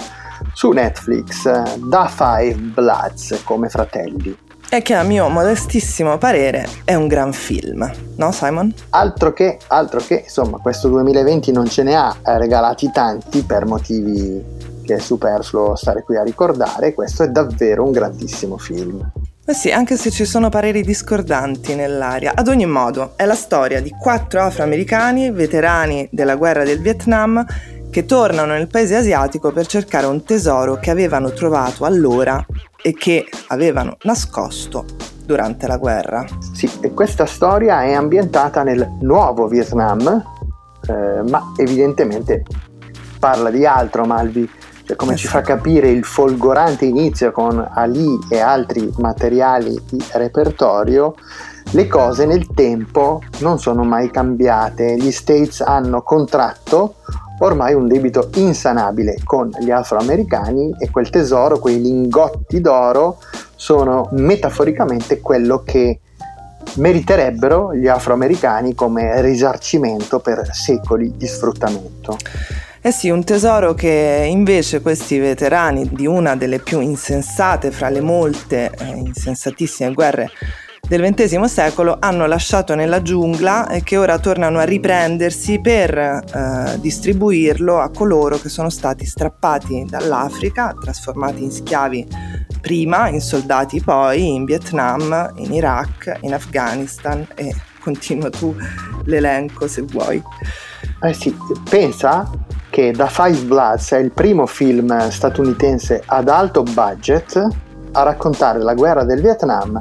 su 0.53 0.71
Netflix 0.71 1.49
da 1.77 2.07
Five 2.07 2.55
Bloods 2.55 3.41
come 3.45 3.69
fratelli. 3.69 4.37
E 4.69 4.83
che 4.83 4.95
a 4.95 5.03
mio 5.03 5.29
modestissimo 5.29 6.19
parere 6.19 6.67
è 6.85 6.95
un 6.95 7.07
gran 7.07 7.33
film, 7.33 7.89
no 8.17 8.33
Simon? 8.33 8.75
Altro 8.91 9.33
che, 9.33 9.59
altro 9.69 10.01
che, 10.01 10.23
insomma, 10.25 10.59
questo 10.59 10.89
2020 10.89 11.53
non 11.53 11.67
ce 11.69 11.83
ne 11.85 11.95
ha 11.95 12.17
regalati 12.23 12.91
tanti 12.91 13.43
per 13.43 13.67
motivi 13.67 14.43
che 14.85 14.97
è 14.97 14.99
superfluo 14.99 15.77
stare 15.77 16.03
qui 16.03 16.17
a 16.17 16.23
ricordare, 16.23 16.93
questo 16.93 17.23
è 17.23 17.29
davvero 17.29 17.85
un 17.85 17.93
grandissimo 17.93 18.59
film. 18.59 19.11
Eh 19.47 19.53
sì, 19.53 19.71
anche 19.71 19.99
se 19.99 20.11
ci 20.11 20.25
sono 20.25 20.49
pareri 20.49 20.81
discordanti 20.81 21.75
nell'aria. 21.75 22.33
Ad 22.35 22.49
ogni 22.49 22.65
modo, 22.65 23.13
è 23.15 23.27
la 23.27 23.35
storia 23.35 23.83
di 23.83 23.91
quattro 23.91 24.41
afroamericani 24.41 25.31
veterani 25.33 26.09
della 26.11 26.37
guerra 26.37 26.65
del 26.65 26.81
Vietnam 26.81 27.45
che 27.91 28.07
tornano 28.07 28.55
nel 28.55 28.69
paese 28.69 28.97
asiatico 28.97 29.53
per 29.53 29.67
cercare 29.67 30.07
un 30.07 30.25
tesoro 30.25 30.77
che 30.77 30.91
avevano 30.91 31.31
trovato 31.35 31.85
allora 31.85 32.43
e 32.81 32.95
che 32.95 33.29
avevano 33.49 33.99
nascosto 34.05 34.87
durante 35.27 35.67
la 35.67 35.77
guerra. 35.77 36.25
Sì, 36.55 36.71
e 36.81 36.95
questa 36.95 37.27
storia 37.27 37.83
è 37.83 37.93
ambientata 37.93 38.63
nel 38.63 38.97
nuovo 39.03 39.47
Vietnam, 39.47 40.25
eh, 40.89 41.23
ma 41.29 41.53
evidentemente 41.59 42.45
parla 43.19 43.51
di 43.51 43.67
altro, 43.67 44.07
Malvi 44.07 44.49
cioè 44.85 44.97
come 44.97 45.17
ci 45.17 45.27
fa 45.27 45.41
capire 45.41 45.89
il 45.89 46.05
folgorante 46.05 46.85
inizio 46.85 47.33
con 47.33 47.67
Ali 47.73 48.19
e 48.29 48.39
altri 48.41 48.93
materiali 48.99 49.81
di 49.89 50.03
repertorio, 50.13 51.15
le 51.71 51.87
cose 51.89 52.27
nel 52.27 52.49
tempo 52.55 53.23
non 53.39 53.59
sono 53.59 53.83
mai 53.83 54.11
cambiate. 54.11 54.97
Gli 54.97 55.11
States 55.11 55.63
hanno 55.63 56.03
contratto 56.03 56.97
ormai 57.39 57.75
un 57.75 57.89
debito 57.89 58.29
insanabile 58.35 59.17
con 59.25 59.51
gli 59.59 59.71
afroamericani 59.71 60.75
e 60.79 60.91
quel 60.91 61.11
tesoro, 61.11 61.59
quei 61.59 61.81
lingotti 61.81 62.61
d'oro, 62.61 63.19
sono 63.57 64.09
metaforicamente 64.13 65.21
quello 65.21 65.63
che 65.65 66.01
meriterebbero 66.77 67.75
gli 67.75 67.89
afroamericani 67.89 68.75
come 68.75 69.21
risarcimento 69.21 70.21
per 70.21 70.49
secoli 70.53 71.17
di 71.17 71.27
sfruttamento. 71.27 72.17
Eh 72.87 72.93
sì, 72.93 73.09
un 73.09 73.25
tesoro 73.25 73.73
che 73.73 74.27
invece 74.29 74.83
questi 74.83 75.19
veterani 75.19 75.89
di 75.91 76.05
una 76.07 76.37
delle 76.37 76.59
più 76.59 76.81
insensate 76.81 77.71
fra 77.71 77.89
le 77.89 78.03
molte 78.03 78.71
eh, 78.79 78.89
insensatissime 78.89 79.95
guerre 79.95 80.31
del 80.87 81.01
XX 81.01 81.45
secolo 81.45 81.97
hanno 81.99 82.27
lasciato 82.27 82.75
nella 82.75 83.01
giungla 83.01 83.69
e 83.69 83.83
che 83.83 83.97
ora 83.97 84.19
tornano 84.19 84.59
a 84.59 84.65
riprendersi 84.65 85.63
per 85.63 85.97
eh, 85.97 86.79
distribuirlo 86.79 87.79
a 87.79 87.89
coloro 87.89 88.37
che 88.37 88.51
sono 88.51 88.69
stati 88.69 89.07
strappati 89.07 89.87
dall'Africa, 89.89 90.75
trasformati 90.79 91.43
in 91.43 91.53
schiavi 91.53 92.07
prima, 92.61 93.09
in 93.09 93.23
soldati 93.23 93.81
poi, 93.81 94.35
in 94.35 94.45
Vietnam, 94.45 95.33
in 95.37 95.55
Iraq, 95.55 96.19
in 96.21 96.35
Afghanistan 96.35 97.27
e 97.35 97.51
continua 97.81 98.29
tu 98.29 98.55
l'elenco 99.05 99.69
se 99.69 99.81
vuoi. 99.81 100.23
Eh 101.01 101.15
sì, 101.15 101.35
pensa 101.71 102.31
che 102.75 102.91
da 102.91 103.07
Five 103.07 103.43
Bloods 103.43 103.93
è 103.93 103.99
il 103.99 104.11
primo 104.11 104.47
film 104.47 105.09
statunitense 105.09 106.03
ad 106.05 106.29
alto 106.29 106.65
budget 106.65 107.41
a 107.93 108.03
raccontare 108.03 108.59
la 108.59 108.75
guerra 108.75 109.05
del 109.05 109.21
Vietnam 109.21 109.81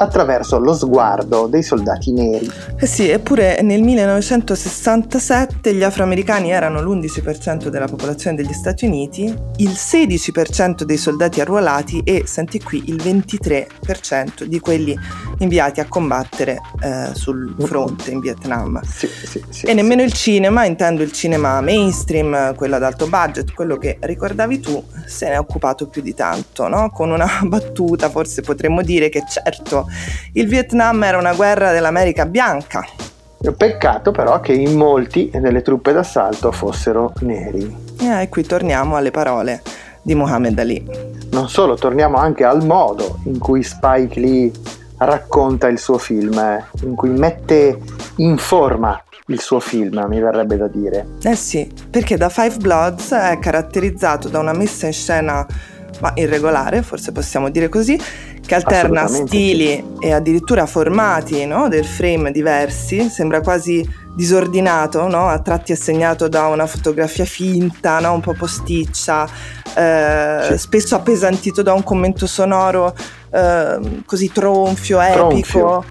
attraverso 0.00 0.58
lo 0.58 0.74
sguardo 0.74 1.46
dei 1.46 1.62
soldati 1.62 2.12
neri. 2.12 2.50
Eh 2.76 2.86
sì, 2.86 3.10
eppure 3.10 3.60
nel 3.60 3.82
1967 3.82 5.74
gli 5.74 5.82
afroamericani 5.82 6.50
erano 6.50 6.80
l'11% 6.80 7.68
della 7.68 7.86
popolazione 7.86 8.36
degli 8.36 8.52
Stati 8.52 8.86
Uniti, 8.86 9.24
il 9.56 9.70
16% 9.70 10.82
dei 10.84 10.96
soldati 10.96 11.42
arruolati 11.42 12.00
e, 12.02 12.22
senti 12.26 12.60
qui, 12.62 12.84
il 12.86 12.96
23% 12.96 14.44
di 14.44 14.58
quelli 14.58 14.98
inviati 15.38 15.80
a 15.80 15.86
combattere 15.86 16.60
eh, 16.82 17.10
sul 17.12 17.54
fronte 17.58 18.10
in 18.10 18.20
Vietnam. 18.20 18.80
Sì, 18.82 19.06
sì, 19.06 19.44
sì, 19.50 19.66
e 19.66 19.74
nemmeno 19.74 20.02
il 20.02 20.12
cinema, 20.12 20.64
intendo 20.64 21.02
il 21.02 21.12
cinema 21.12 21.60
mainstream, 21.60 22.54
quello 22.54 22.76
ad 22.76 22.82
alto 22.82 23.06
budget, 23.06 23.52
quello 23.52 23.76
che 23.76 23.98
ricordavi 24.00 24.60
tu, 24.60 24.82
se 25.04 25.28
ne 25.28 25.34
è 25.34 25.38
occupato 25.38 25.88
più 25.88 26.00
di 26.00 26.14
tanto, 26.14 26.68
no? 26.68 26.90
Con 26.90 27.10
una 27.10 27.28
battuta 27.44 28.08
forse 28.08 28.40
potremmo 28.40 28.80
dire 28.82 29.10
che 29.10 29.24
certo 29.28 29.88
il 30.32 30.46
Vietnam 30.46 31.02
era 31.02 31.18
una 31.18 31.34
guerra 31.34 31.72
dell'America 31.72 32.26
bianca. 32.26 32.84
Peccato 33.56 34.10
però 34.10 34.40
che 34.40 34.52
in 34.52 34.76
molti 34.76 35.30
delle 35.32 35.62
truppe 35.62 35.92
d'assalto 35.92 36.52
fossero 36.52 37.12
neri. 37.20 37.74
Eh, 38.00 38.22
e 38.22 38.28
qui 38.28 38.44
torniamo 38.44 38.96
alle 38.96 39.10
parole 39.10 39.62
di 40.02 40.14
Muhammad 40.14 40.58
Ali. 40.58 40.84
Non 41.30 41.48
solo, 41.48 41.74
torniamo 41.76 42.16
anche 42.16 42.44
al 42.44 42.64
modo 42.64 43.18
in 43.24 43.38
cui 43.38 43.62
Spike 43.62 44.20
Lee 44.20 44.50
racconta 44.98 45.68
il 45.68 45.78
suo 45.78 45.98
film, 45.98 46.38
eh, 46.38 46.64
in 46.82 46.94
cui 46.94 47.10
mette 47.10 47.78
in 48.16 48.36
forma 48.36 49.02
il 49.26 49.40
suo 49.40 49.60
film, 49.60 50.04
mi 50.08 50.20
verrebbe 50.20 50.56
da 50.56 50.66
dire. 50.66 51.06
Eh 51.22 51.36
sì, 51.36 51.70
perché 51.88 52.16
da 52.16 52.28
Five 52.28 52.56
Bloods 52.56 53.12
è 53.12 53.38
caratterizzato 53.38 54.28
da 54.28 54.38
una 54.38 54.52
messa 54.52 54.86
in 54.86 54.92
scena 54.92 55.46
ma 56.00 56.12
irregolare, 56.14 56.82
forse 56.82 57.12
possiamo 57.12 57.48
dire 57.50 57.68
così, 57.68 57.98
che 58.44 58.54
alterna 58.54 59.06
stili 59.06 59.96
e 60.00 60.12
addirittura 60.12 60.66
formati 60.66 61.46
no? 61.46 61.68
del 61.68 61.84
frame 61.84 62.32
diversi, 62.32 63.08
sembra 63.08 63.40
quasi 63.40 63.86
disordinato, 64.14 65.06
no? 65.06 65.28
a 65.28 65.38
tratti 65.38 65.72
è 65.72 65.76
segnato 65.76 66.28
da 66.28 66.46
una 66.46 66.66
fotografia 66.66 67.24
finta, 67.24 68.00
no? 68.00 68.12
un 68.12 68.20
po' 68.20 68.34
posticcia, 68.34 69.28
eh, 69.74 70.48
sì. 70.50 70.58
spesso 70.58 70.94
appesantito 70.94 71.62
da 71.62 71.72
un 71.72 71.84
commento 71.84 72.26
sonoro 72.26 72.94
eh, 73.30 74.02
così 74.04 74.30
tronfio, 74.32 75.00
epico. 75.00 75.84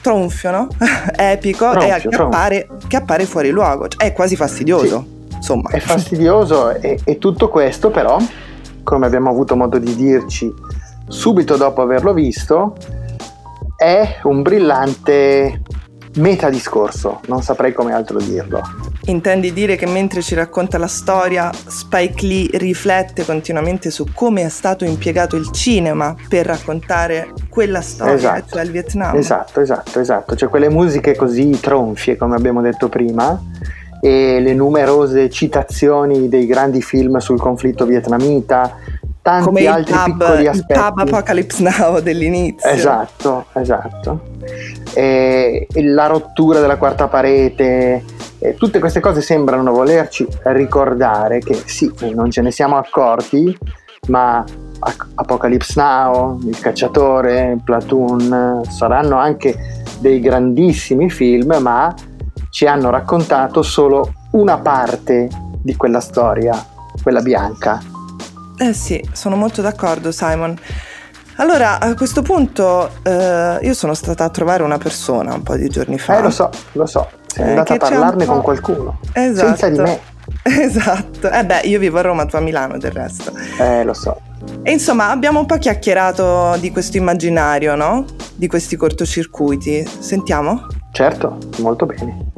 Tronfio 0.00 0.50
no? 0.50 0.68
Epico 1.16 1.70
tronfio, 1.70 1.94
e 1.94 2.08
che 2.08 2.16
appare, 2.16 2.68
che 2.86 2.96
appare, 2.96 3.24
fuori 3.24 3.48
luogo, 3.48 3.88
cioè, 3.88 4.04
è 4.04 4.12
quasi 4.12 4.36
fastidioso. 4.36 5.06
Sì. 5.06 5.36
Insomma. 5.36 5.70
È 5.70 5.78
fastidioso 5.78 6.70
e, 6.74 6.98
e, 7.04 7.18
tutto 7.18 7.48
questo 7.48 7.90
però, 7.90 8.18
come 8.84 9.06
abbiamo 9.06 9.30
avuto 9.30 9.56
modo 9.56 9.78
di 9.78 9.96
dirci 9.96 10.52
subito 11.08 11.56
dopo 11.56 11.82
averlo 11.82 12.12
visto, 12.12 12.76
è 13.76 14.20
un 14.22 14.42
brillante 14.42 15.62
metadiscorso, 16.16 17.20
non 17.26 17.42
saprei 17.42 17.72
come 17.72 17.92
altro 17.92 18.18
dirlo. 18.18 18.60
Intendi 19.06 19.52
dire 19.52 19.76
che 19.76 19.86
mentre 19.86 20.22
ci 20.22 20.34
racconta 20.34 20.78
la 20.78 20.86
storia, 20.86 21.50
Spike 21.52 22.24
Lee 22.24 22.48
riflette 22.52 23.24
continuamente 23.24 23.90
su 23.90 24.06
come 24.14 24.44
è 24.44 24.48
stato 24.48 24.84
impiegato 24.84 25.36
il 25.36 25.50
cinema 25.50 26.14
per 26.28 26.46
raccontare 26.46 27.32
quella 27.48 27.80
storia, 27.80 28.14
Esatto. 28.14 28.44
cioè 28.52 28.62
il 28.62 28.70
Vietnam? 28.70 29.16
Esatto, 29.16 29.60
esatto, 29.60 29.98
esatto. 30.00 30.36
Cioè 30.36 30.48
quelle 30.48 30.70
musiche 30.70 31.16
così 31.16 31.58
tronfie, 31.60 32.16
come 32.16 32.36
abbiamo 32.36 32.62
detto 32.62 32.88
prima, 32.88 33.38
e 34.04 34.38
le 34.38 34.52
numerose 34.52 35.30
citazioni 35.30 36.28
dei 36.28 36.44
grandi 36.44 36.82
film 36.82 37.16
sul 37.16 37.38
conflitto 37.40 37.86
vietnamita, 37.86 38.76
tanti 39.22 39.44
Come 39.46 39.60
il 39.62 39.66
altri 39.68 39.94
pub, 39.94 40.18
piccoli 40.18 40.42
il 40.42 40.48
aspetti. 40.48 40.78
pub 40.78 40.98
Apocalypse 40.98 41.62
Now 41.62 42.00
dell'inizio. 42.00 42.68
Esatto, 42.68 43.46
esatto. 43.54 44.20
E 44.92 45.66
la 45.76 46.06
rottura 46.06 46.60
della 46.60 46.76
quarta 46.76 47.08
parete, 47.08 48.04
tutte 48.58 48.78
queste 48.78 49.00
cose 49.00 49.22
sembrano 49.22 49.72
volerci 49.72 50.28
ricordare 50.42 51.38
che 51.38 51.54
sì, 51.64 51.90
non 52.12 52.30
ce 52.30 52.42
ne 52.42 52.50
siamo 52.50 52.76
accorti, 52.76 53.56
ma 54.08 54.44
Ap- 54.80 55.08
Apocalypse 55.14 55.80
Now, 55.80 56.38
Il 56.44 56.60
cacciatore, 56.60 57.56
Platoon 57.64 58.60
saranno 58.68 59.16
anche 59.16 59.56
dei 60.00 60.20
grandissimi 60.20 61.08
film, 61.08 61.56
ma 61.58 61.94
ci 62.54 62.66
hanno 62.68 62.88
raccontato 62.88 63.62
solo 63.62 64.12
una 64.30 64.58
parte 64.58 65.28
di 65.60 65.74
quella 65.74 65.98
storia, 65.98 66.64
quella 67.02 67.20
bianca. 67.20 67.82
Eh 68.56 68.72
sì, 68.72 69.04
sono 69.10 69.34
molto 69.34 69.60
d'accordo 69.60 70.12
Simon. 70.12 70.56
Allora, 71.38 71.80
a 71.80 71.92
questo 71.96 72.22
punto 72.22 72.90
eh, 73.02 73.58
io 73.60 73.74
sono 73.74 73.92
stata 73.94 74.22
a 74.22 74.28
trovare 74.30 74.62
una 74.62 74.78
persona 74.78 75.34
un 75.34 75.42
po' 75.42 75.56
di 75.56 75.68
giorni 75.68 75.98
fa. 75.98 76.16
Eh, 76.18 76.22
lo 76.22 76.30
so, 76.30 76.48
lo 76.74 76.86
so, 76.86 77.08
sei 77.26 77.44
Eh, 77.44 77.48
andata 77.48 77.74
a 77.74 77.76
parlarne 77.76 78.24
con 78.24 78.40
qualcuno, 78.40 79.00
Esatto. 79.12 79.46
senza 79.48 79.68
di 79.70 79.78
me. 79.80 79.98
Esatto. 80.44 81.30
Eh 81.32 81.44
beh, 81.44 81.62
io 81.64 81.80
vivo 81.80 81.98
a 81.98 82.02
Roma, 82.02 82.24
tu 82.24 82.36
a 82.36 82.40
Milano 82.40 82.78
del 82.78 82.92
resto. 82.92 83.32
Eh, 83.58 83.82
lo 83.82 83.94
so. 83.94 84.16
E 84.62 84.70
insomma, 84.70 85.10
abbiamo 85.10 85.40
un 85.40 85.46
po' 85.46 85.56
chiacchierato 85.58 86.54
di 86.60 86.70
questo 86.70 86.98
immaginario, 86.98 87.74
no? 87.74 88.04
Di 88.36 88.46
questi 88.46 88.76
cortocircuiti. 88.76 89.84
Sentiamo? 89.98 90.68
Certo, 90.92 91.36
molto 91.58 91.84
bene. 91.86 92.30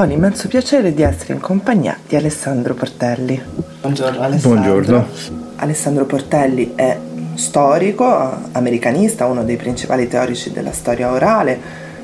Ho 0.00 0.04
l'immenso 0.04 0.46
piacere 0.46 0.94
di 0.94 1.02
essere 1.02 1.32
in 1.32 1.40
compagnia 1.40 1.98
di 2.06 2.14
Alessandro 2.14 2.72
Portelli. 2.72 3.42
Buongiorno 3.80 4.20
Alessandro. 4.20 4.60
Buongiorno. 4.60 5.06
Alessandro 5.56 6.04
Portelli 6.04 6.74
è 6.76 6.96
storico, 7.34 8.06
americanista, 8.52 9.26
uno 9.26 9.42
dei 9.42 9.56
principali 9.56 10.06
teorici 10.06 10.52
della 10.52 10.70
storia 10.70 11.10
orale. 11.10 11.58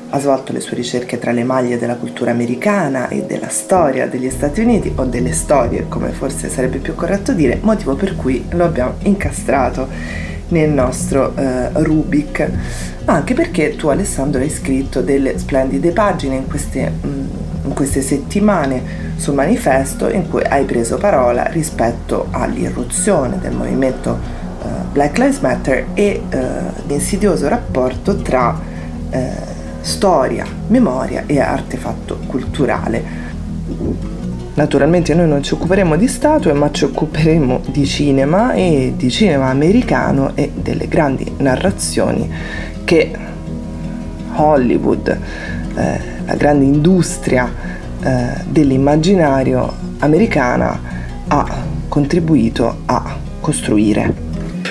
Ha 0.09 0.19
svolto 0.19 0.51
le 0.51 0.59
sue 0.59 0.75
ricerche 0.75 1.19
tra 1.19 1.31
le 1.31 1.45
maglie 1.45 1.79
della 1.79 1.95
cultura 1.95 2.31
americana 2.31 3.07
e 3.07 3.23
della 3.23 3.47
storia 3.47 4.07
degli 4.07 4.29
Stati 4.29 4.59
Uniti, 4.59 4.91
o 4.93 5.05
delle 5.05 5.31
storie, 5.31 5.85
come 5.87 6.09
forse 6.09 6.49
sarebbe 6.49 6.79
più 6.79 6.95
corretto 6.95 7.31
dire, 7.31 7.59
motivo 7.61 7.95
per 7.95 8.17
cui 8.17 8.43
lo 8.49 8.65
abbiamo 8.65 8.95
incastrato 9.03 9.87
nel 10.49 10.69
nostro 10.69 11.33
eh, 11.33 11.69
Rubik, 11.71 12.51
ma 13.05 13.13
anche 13.13 13.33
perché 13.33 13.77
tu 13.77 13.87
Alessandro 13.87 14.41
hai 14.41 14.49
scritto 14.49 15.01
delle 15.01 15.37
splendide 15.37 15.91
pagine 15.91 16.35
in 16.35 16.45
queste, 16.45 16.91
mm, 16.91 17.27
in 17.65 17.73
queste 17.73 18.01
settimane 18.01 19.13
sul 19.15 19.33
manifesto 19.33 20.09
in 20.09 20.29
cui 20.29 20.43
hai 20.43 20.65
preso 20.65 20.97
parola 20.97 21.45
rispetto 21.47 22.27
all'irruzione 22.31 23.39
del 23.39 23.53
movimento 23.53 24.17
eh, 24.61 24.67
Black 24.91 25.17
Lives 25.17 25.39
Matter 25.39 25.87
e 25.93 26.21
eh, 26.29 26.39
l'insidioso 26.87 27.47
rapporto 27.47 28.17
tra 28.17 28.57
eh, 29.09 29.53
storia, 29.81 30.45
memoria 30.67 31.23
e 31.25 31.39
artefatto 31.39 32.19
culturale. 32.27 33.23
Naturalmente 34.55 35.13
noi 35.13 35.27
non 35.27 35.43
ci 35.43 35.53
occuperemo 35.53 35.97
di 35.97 36.07
statue, 36.07 36.53
ma 36.53 36.71
ci 36.71 36.85
occuperemo 36.85 37.61
di 37.67 37.85
cinema 37.85 38.53
e 38.53 38.93
di 38.95 39.11
cinema 39.11 39.47
americano 39.47 40.31
e 40.33 40.49
delle 40.55 40.87
grandi 40.87 41.29
narrazioni 41.37 42.31
che 42.85 43.11
Hollywood, 44.35 45.19
eh, 45.75 45.99
la 46.25 46.35
grande 46.35 46.65
industria 46.65 47.49
eh, 48.01 48.43
dell'immaginario 48.49 49.73
americana, 49.99 50.79
ha 51.27 51.63
contribuito 51.87 52.81
a 52.85 53.17
costruire. 53.39 54.13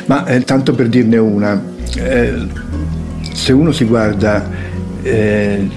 Ma 0.06 0.26
eh, 0.26 0.40
tanto 0.42 0.74
per 0.74 0.88
dirne 0.88 1.16
una, 1.16 1.60
eh, 1.96 2.46
se 3.32 3.52
uno 3.52 3.72
si 3.72 3.84
guarda 3.84 4.48
eh, 5.02 5.68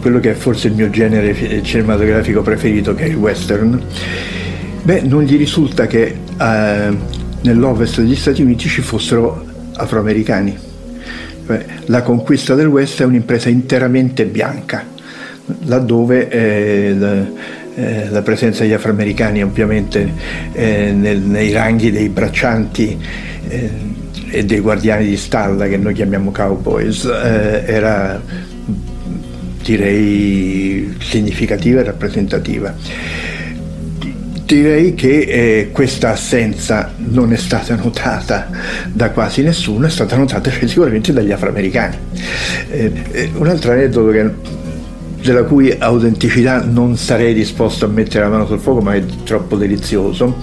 quello 0.00 0.20
che 0.20 0.32
è 0.32 0.34
forse 0.34 0.68
il 0.68 0.74
mio 0.74 0.90
genere 0.90 1.34
fi- 1.34 1.62
cinematografico 1.62 2.42
preferito, 2.42 2.94
che 2.94 3.04
è 3.04 3.08
il 3.08 3.16
western, 3.16 3.82
beh, 4.82 5.02
non 5.02 5.22
gli 5.22 5.36
risulta 5.36 5.86
che 5.86 6.16
eh, 6.38 6.96
nell'ovest 7.42 8.00
degli 8.00 8.16
Stati 8.16 8.42
Uniti 8.42 8.68
ci 8.68 8.80
fossero 8.80 9.44
afroamericani. 9.76 10.72
La 11.86 12.02
conquista 12.02 12.54
del 12.54 12.66
West 12.66 13.00
è 13.02 13.04
un'impresa 13.04 13.48
interamente 13.48 14.24
bianca, 14.24 14.84
laddove 15.64 16.28
eh, 16.28 16.94
la, 16.96 17.26
eh, 17.74 18.08
la 18.08 18.22
presenza 18.22 18.62
degli 18.62 18.72
afroamericani 18.72 19.42
ovviamente 19.42 20.10
eh, 20.52 20.92
nel- 20.92 21.20
nei 21.20 21.52
ranghi 21.52 21.90
dei 21.90 22.08
braccianti 22.08 22.98
eh, 23.48 23.70
e 24.30 24.44
dei 24.44 24.60
guardiani 24.60 25.06
di 25.06 25.16
stalla 25.16 25.66
che 25.66 25.76
noi 25.76 25.92
chiamiamo 25.92 26.30
cowboys 26.30 27.04
eh, 27.04 27.64
era 27.66 28.20
direi 29.62 30.94
significativa 31.00 31.80
e 31.80 31.84
rappresentativa. 31.84 32.74
Direi 34.46 34.94
che 34.94 35.20
eh, 35.20 35.70
questa 35.72 36.10
assenza 36.10 36.92
non 36.96 37.32
è 37.32 37.36
stata 37.36 37.74
notata 37.76 38.50
da 38.92 39.10
quasi 39.10 39.42
nessuno, 39.42 39.86
è 39.86 39.90
stata 39.90 40.16
notata 40.16 40.50
sicuramente 40.66 41.12
dagli 41.12 41.32
afroamericani. 41.32 41.96
Eh, 42.70 42.92
eh, 43.10 43.30
un 43.36 43.48
altro 43.48 43.72
aneddoto 43.72 44.10
che- 44.10 44.62
della 45.22 45.44
cui 45.44 45.74
autenticità 45.78 46.62
non 46.62 46.98
sarei 46.98 47.32
disposto 47.32 47.86
a 47.86 47.88
mettere 47.88 48.24
la 48.24 48.30
mano 48.30 48.46
sul 48.46 48.58
fuoco, 48.58 48.82
ma 48.82 48.94
è 48.94 49.02
troppo 49.24 49.56
delizioso, 49.56 50.36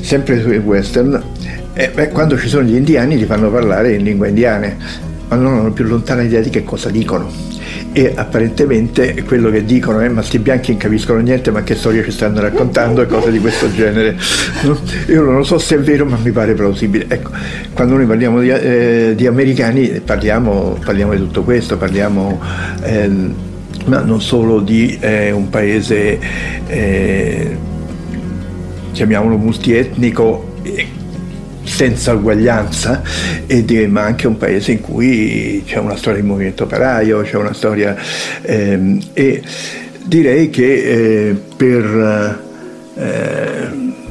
sempre 0.00 0.40
sui 0.40 0.56
western, 0.56 1.22
eh, 1.74 1.90
beh, 1.94 2.08
quando 2.08 2.38
ci 2.38 2.48
sono 2.48 2.64
gli 2.64 2.74
indiani 2.74 3.18
li 3.18 3.26
fanno 3.26 3.50
parlare 3.50 3.92
in 3.92 4.02
lingua 4.02 4.28
indiana, 4.28 4.74
ma 5.28 5.36
non 5.36 5.58
hanno 5.58 5.72
più 5.72 5.84
lontana 5.84 6.22
idea 6.22 6.40
di 6.40 6.48
che 6.48 6.64
cosa 6.64 6.88
dicono. 6.88 7.49
E 7.92 8.12
apparentemente 8.14 9.24
quello 9.24 9.50
che 9.50 9.64
dicono 9.64 9.98
è 9.98 10.08
ma 10.08 10.22
sti 10.22 10.38
bianchi 10.38 10.70
non 10.70 10.78
capiscono 10.78 11.18
niente, 11.20 11.50
ma 11.50 11.62
che 11.62 11.74
storie 11.74 12.04
ci 12.04 12.12
stanno 12.12 12.40
raccontando 12.40 13.02
e 13.02 13.06
cose 13.06 13.32
di 13.32 13.40
questo 13.40 13.72
genere. 13.72 14.16
Io 15.08 15.22
non 15.22 15.36
lo 15.36 15.42
so 15.42 15.58
se 15.58 15.74
è 15.74 15.78
vero, 15.80 16.04
ma 16.04 16.16
mi 16.22 16.30
pare 16.30 16.54
plausibile. 16.54 17.06
Ecco, 17.08 17.30
quando 17.74 17.96
noi 17.96 18.06
parliamo 18.06 18.40
di, 18.40 18.48
eh, 18.48 19.12
di 19.16 19.26
americani 19.26 20.00
parliamo, 20.04 20.78
parliamo 20.84 21.12
di 21.12 21.18
tutto 21.18 21.42
questo, 21.42 21.76
parliamo 21.76 22.40
ehm, 22.82 23.34
ma 23.86 24.02
non 24.02 24.20
solo 24.20 24.60
di 24.60 24.96
eh, 25.00 25.30
un 25.32 25.48
paese 25.48 26.18
eh, 26.66 27.56
chiamiamolo 28.92 29.36
multietnico 29.36 30.54
eh, 30.62 30.86
senza 31.70 32.14
uguaglianza, 32.14 33.02
di- 33.46 33.86
ma 33.86 34.02
anche 34.02 34.26
un 34.26 34.36
paese 34.36 34.72
in 34.72 34.80
cui 34.80 35.62
c'è 35.64 35.78
una 35.78 35.96
storia 35.96 36.20
di 36.20 36.26
movimento 36.26 36.64
operaio, 36.64 37.22
c'è 37.22 37.36
una 37.36 37.54
storia 37.54 37.96
ehm, 38.42 39.00
e 39.12 39.42
direi 40.04 40.50
che 40.50 41.28
eh, 41.28 41.40
per, 41.56 42.40
eh, 42.96 43.68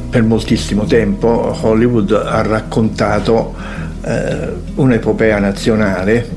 per 0.10 0.24
moltissimo 0.24 0.86
tempo 0.86 1.58
Hollywood 1.62 2.12
ha 2.12 2.41
raccontato 2.41 3.54
eh, 4.04 4.48
un'epopea 4.76 5.39
nazionale 5.39 6.28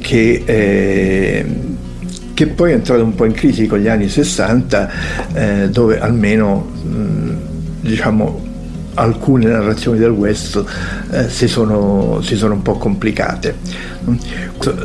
che 0.00 0.42
eh, 0.44 1.46
che 2.34 2.46
poi 2.46 2.70
è 2.72 2.74
entrato 2.74 3.04
un 3.04 3.14
po' 3.14 3.26
in 3.26 3.32
crisi 3.32 3.66
con 3.66 3.78
gli 3.78 3.88
anni 3.88 4.08
60, 4.08 4.90
eh, 5.34 5.68
dove 5.68 6.00
almeno 6.00 6.56
mh, 6.82 7.30
diciamo, 7.82 8.51
alcune 8.94 9.46
narrazioni 9.46 9.98
del 9.98 10.10
West 10.10 10.62
eh, 11.10 11.28
si, 11.28 11.48
sono, 11.48 12.20
si 12.22 12.36
sono 12.36 12.54
un 12.54 12.62
po' 12.62 12.76
complicate. 12.76 13.56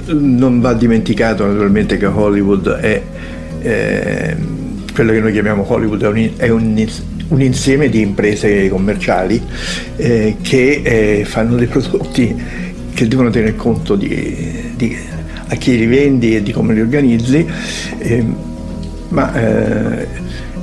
Non 0.07 0.61
va 0.61 0.73
dimenticato 0.73 1.45
naturalmente 1.45 1.97
che 1.97 2.05
Hollywood 2.05 2.69
è 2.69 3.01
eh, 3.59 4.35
quello 4.93 5.11
che 5.11 5.19
noi 5.19 5.31
chiamiamo 5.31 5.65
Hollywood 5.67 6.03
è 6.03 6.07
un, 6.07 6.29
è 6.37 6.49
un, 6.49 6.87
un 7.27 7.41
insieme 7.41 7.89
di 7.89 8.01
imprese 8.01 8.69
commerciali 8.69 9.41
eh, 9.95 10.37
che 10.41 10.81
eh, 10.83 11.25
fanno 11.25 11.55
dei 11.55 11.67
prodotti 11.67 12.35
che 12.93 13.07
devono 13.07 13.29
tener 13.29 13.55
conto 13.55 13.95
di, 13.95 14.73
di 14.75 14.97
a 15.49 15.55
chi 15.55 15.77
li 15.77 15.85
vendi 15.85 16.35
e 16.35 16.43
di 16.43 16.51
come 16.51 16.73
li 16.73 16.81
organizzi, 16.81 17.45
eh, 17.99 18.25
ma 19.09 19.33
eh, 19.33 20.07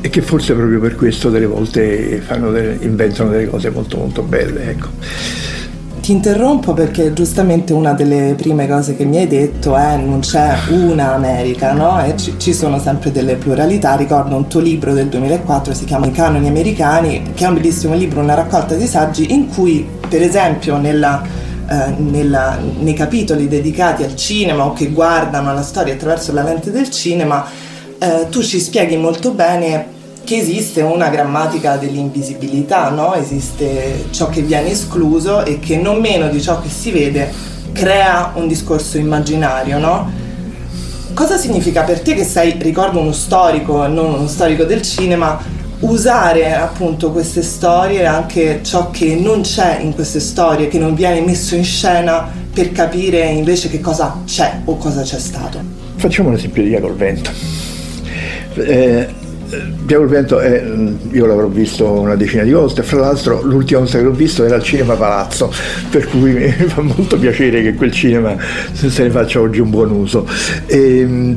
e 0.04 0.10
che 0.10 0.20
forse 0.20 0.52
proprio 0.52 0.80
per 0.80 0.96
questo 0.96 1.30
delle 1.30 1.46
volte 1.46 2.22
delle, 2.28 2.76
inventano 2.82 3.30
delle 3.30 3.48
cose 3.48 3.70
molto 3.70 3.96
molto 3.96 4.20
belle. 4.20 4.68
Ecco. 4.68 4.88
Ti 6.02 6.12
interrompo 6.12 6.74
perché 6.74 7.14
giustamente 7.14 7.72
una 7.72 7.94
delle 7.94 8.34
prime 8.36 8.68
cose 8.68 8.96
che 8.96 9.06
mi 9.06 9.16
hai 9.16 9.26
detto 9.26 9.74
è 9.74 9.96
non 9.96 10.20
c'è 10.20 10.58
una 10.68 11.14
America, 11.14 11.72
no? 11.72 12.04
E 12.04 12.18
ci, 12.18 12.34
ci 12.36 12.52
sono 12.52 12.78
sempre 12.78 13.12
delle 13.12 13.36
pluralità. 13.36 13.96
Ricordo 13.96 14.36
un 14.36 14.46
tuo 14.46 14.60
libro 14.60 14.92
del 14.92 15.06
2004, 15.06 15.72
si 15.72 15.86
chiama 15.86 16.04
I 16.04 16.12
canoni 16.12 16.48
americani, 16.48 17.30
che 17.34 17.46
è 17.46 17.48
un 17.48 17.54
bellissimo 17.54 17.94
libro, 17.94 18.20
una 18.20 18.34
raccolta 18.34 18.74
di 18.74 18.86
saggi 18.86 19.32
in 19.32 19.48
cui, 19.48 19.88
per 20.06 20.20
esempio, 20.20 20.76
nella, 20.76 21.22
eh, 21.66 21.94
nella, 21.96 22.58
nei 22.78 22.92
capitoli 22.92 23.48
dedicati 23.48 24.02
al 24.02 24.14
cinema 24.16 24.66
o 24.66 24.74
che 24.74 24.90
guardano 24.90 25.54
la 25.54 25.62
storia 25.62 25.94
attraverso 25.94 26.30
la 26.34 26.42
lente 26.42 26.70
del 26.70 26.90
cinema, 26.90 27.46
eh, 27.98 28.26
tu 28.28 28.42
ci 28.42 28.60
spieghi 28.60 28.98
molto 28.98 29.30
bene 29.30 29.93
che 30.24 30.36
esiste 30.36 30.80
una 30.80 31.08
grammatica 31.08 31.76
dell'invisibilità, 31.76 32.88
no? 32.90 33.14
esiste 33.14 34.06
ciò 34.10 34.28
che 34.28 34.42
viene 34.42 34.70
escluso 34.70 35.44
e 35.44 35.58
che 35.58 35.76
non 35.76 36.00
meno 36.00 36.28
di 36.28 36.40
ciò 36.40 36.60
che 36.60 36.68
si 36.68 36.90
vede 36.90 37.30
crea 37.72 38.32
un 38.34 38.48
discorso 38.48 38.96
immaginario. 38.98 39.78
No? 39.78 40.10
Cosa 41.12 41.36
significa 41.36 41.82
per 41.82 42.00
te 42.00 42.14
che 42.14 42.24
sei, 42.24 42.56
ricordo, 42.58 42.98
uno 42.98 43.12
storico, 43.12 43.86
non 43.86 44.14
uno 44.14 44.26
storico 44.26 44.64
del 44.64 44.82
cinema, 44.82 45.38
usare 45.80 46.54
appunto 46.54 47.12
queste 47.12 47.42
storie, 47.42 48.06
anche 48.06 48.60
ciò 48.62 48.90
che 48.90 49.14
non 49.14 49.42
c'è 49.42 49.78
in 49.80 49.94
queste 49.94 50.20
storie, 50.20 50.68
che 50.68 50.78
non 50.78 50.94
viene 50.94 51.20
messo 51.20 51.54
in 51.54 51.64
scena 51.64 52.42
per 52.52 52.72
capire 52.72 53.24
invece 53.26 53.68
che 53.68 53.80
cosa 53.80 54.22
c'è 54.24 54.60
o 54.64 54.76
cosa 54.76 55.02
c'è 55.02 55.18
stato? 55.18 55.60
Facciamo 55.96 56.30
un 56.30 56.34
esempio 56.34 56.62
di 56.62 56.68
Via 56.70 56.80
col 56.80 56.94
vento. 56.94 57.30
Eh, 58.54 59.22
Diavolo 59.84 60.08
Vento 60.08 60.38
è, 60.38 60.62
mm, 60.62 60.96
io 61.12 61.26
l'avrò 61.26 61.46
visto 61.46 61.88
una 61.90 62.14
decina 62.14 62.42
di 62.42 62.52
volte, 62.52 62.82
fra 62.82 63.00
l'altro 63.00 63.42
l'ultima 63.42 63.80
volta 63.80 63.98
che 63.98 64.04
l'ho 64.04 64.12
visto 64.12 64.44
era 64.44 64.56
al 64.56 64.62
Cinema 64.62 64.94
Palazzo, 64.94 65.52
per 65.90 66.08
cui 66.08 66.32
mi 66.34 66.48
fa 66.48 66.82
molto 66.82 67.18
piacere 67.18 67.62
che 67.62 67.74
quel 67.74 67.92
cinema 67.92 68.36
se 68.72 69.02
ne 69.02 69.10
faccia 69.10 69.40
oggi 69.40 69.60
un 69.60 69.70
buon 69.70 69.90
uso. 69.90 70.26
E, 70.66 71.00
ehm, 71.00 71.36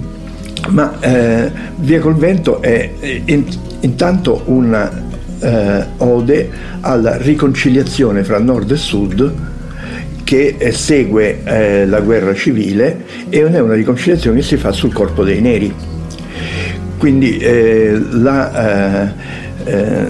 ma 0.69 0.99
eh, 0.99 1.51
Via 1.77 1.99
col 1.99 2.15
Vento 2.15 2.61
è 2.61 2.91
in, 3.25 3.45
intanto 3.81 4.41
una 4.45 5.05
eh, 5.39 5.85
ode 5.97 6.49
alla 6.81 7.17
riconciliazione 7.17 8.23
fra 8.23 8.39
nord 8.39 8.71
e 8.71 8.75
sud 8.75 9.33
che 10.23 10.55
eh, 10.57 10.71
segue 10.71 11.41
eh, 11.43 11.85
la 11.85 12.01
guerra 12.01 12.33
civile 12.33 13.05
e 13.29 13.41
non 13.41 13.55
è 13.55 13.59
una 13.59 13.75
riconciliazione 13.75 14.37
che 14.37 14.43
si 14.43 14.57
fa 14.57 14.71
sul 14.71 14.91
corpo 14.91 15.23
dei 15.23 15.39
neri 15.39 15.73
quindi 16.97 17.37
eh, 17.37 17.99
la, 18.11 19.05
eh, 19.05 19.13
eh 19.65 20.05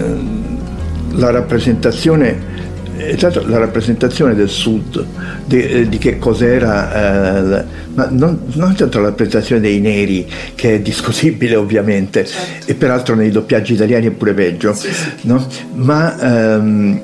la, 1.12 1.30
rappresentazione 1.30 2.56
Esatto, 3.00 3.46
la 3.46 3.58
rappresentazione 3.58 4.34
del 4.34 4.48
sud, 4.48 5.06
di, 5.44 5.62
eh, 5.62 5.88
di 5.88 5.98
che 5.98 6.18
cos'era, 6.18 7.60
eh, 7.60 7.64
ma 7.94 8.08
non, 8.10 8.40
non, 8.54 8.74
tanto 8.74 8.98
la 8.98 9.10
rappresentazione 9.10 9.60
dei 9.60 9.78
neri, 9.78 10.26
che 10.56 10.74
è 10.74 10.80
discutibile 10.80 11.54
ovviamente, 11.56 12.26
certo. 12.26 12.70
e 12.70 12.74
peraltro 12.74 13.14
nei 13.14 13.30
doppiaggi 13.30 13.74
italiani 13.74 14.08
è 14.08 14.10
pure 14.10 14.34
peggio, 14.34 14.74
sì, 14.74 14.92
sì. 14.92 15.10
No? 15.22 15.46
ma, 15.74 16.54
ehm, 16.54 17.00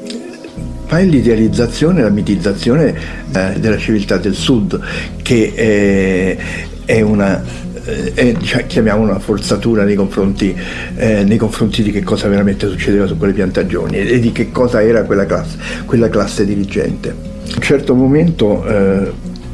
ma 0.88 0.99
è 0.99 1.05
l'idealizzazione, 1.05 2.03
la 2.03 2.11
mitizzazione 2.11 2.94
eh, 3.33 3.55
della 3.59 3.79
civiltà 3.79 4.16
del 4.16 4.35
sud, 4.35 4.81
che 5.23 5.53
è, 5.55 6.37
è 6.85 7.01
una 7.01 7.40
eh, 7.40 7.73
è 7.85 8.33
diciamo, 8.33 8.64
chiamiamo 8.66 9.03
una 9.03 9.18
forzatura 9.18 9.85
nei 9.85 9.94
confronti, 9.94 10.57
eh, 10.97 11.25
nei 11.25 11.37
confronti, 11.37 11.83
di 11.83 11.90
che 11.90 12.03
cosa 12.03 12.29
veramente 12.29 12.68
succedeva 12.68 13.07
su 13.07 13.16
quelle 13.16 13.33
piantagioni 13.33 13.97
e 13.97 14.18
di 14.18 14.33
che 14.33 14.51
cosa 14.51 14.83
era 14.83 15.03
quella 15.03 15.27
classe, 15.27 15.59
quella 15.85 16.09
classe 16.09 16.44
dirigente. 16.47 17.11
A 17.11 17.57
un 17.57 17.62
certo 17.62 17.94
momento 17.94 18.66
eh, 18.66 19.12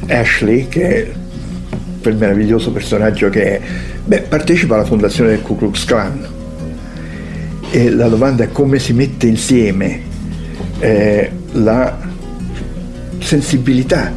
Ashley, 0.09 0.69
che 0.69 0.88
è 0.88 1.11
quel 2.01 2.16
meraviglioso 2.16 2.71
personaggio 2.71 3.29
che 3.29 3.43
è, 3.43 3.61
beh, 4.05 4.23
partecipa 4.23 4.75
alla 4.75 4.85
fondazione 4.85 5.31
del 5.31 5.43
Ku 5.43 5.57
Klux 5.57 5.85
Klan 5.85 6.27
e 7.71 7.90
la 7.90 8.09
domanda 8.09 8.45
è 8.45 8.49
come 8.51 8.79
si 8.79 8.93
mette 8.93 9.27
insieme 9.27 10.01
eh, 10.79 11.31
la 11.53 11.99
sensibilità 13.19 14.12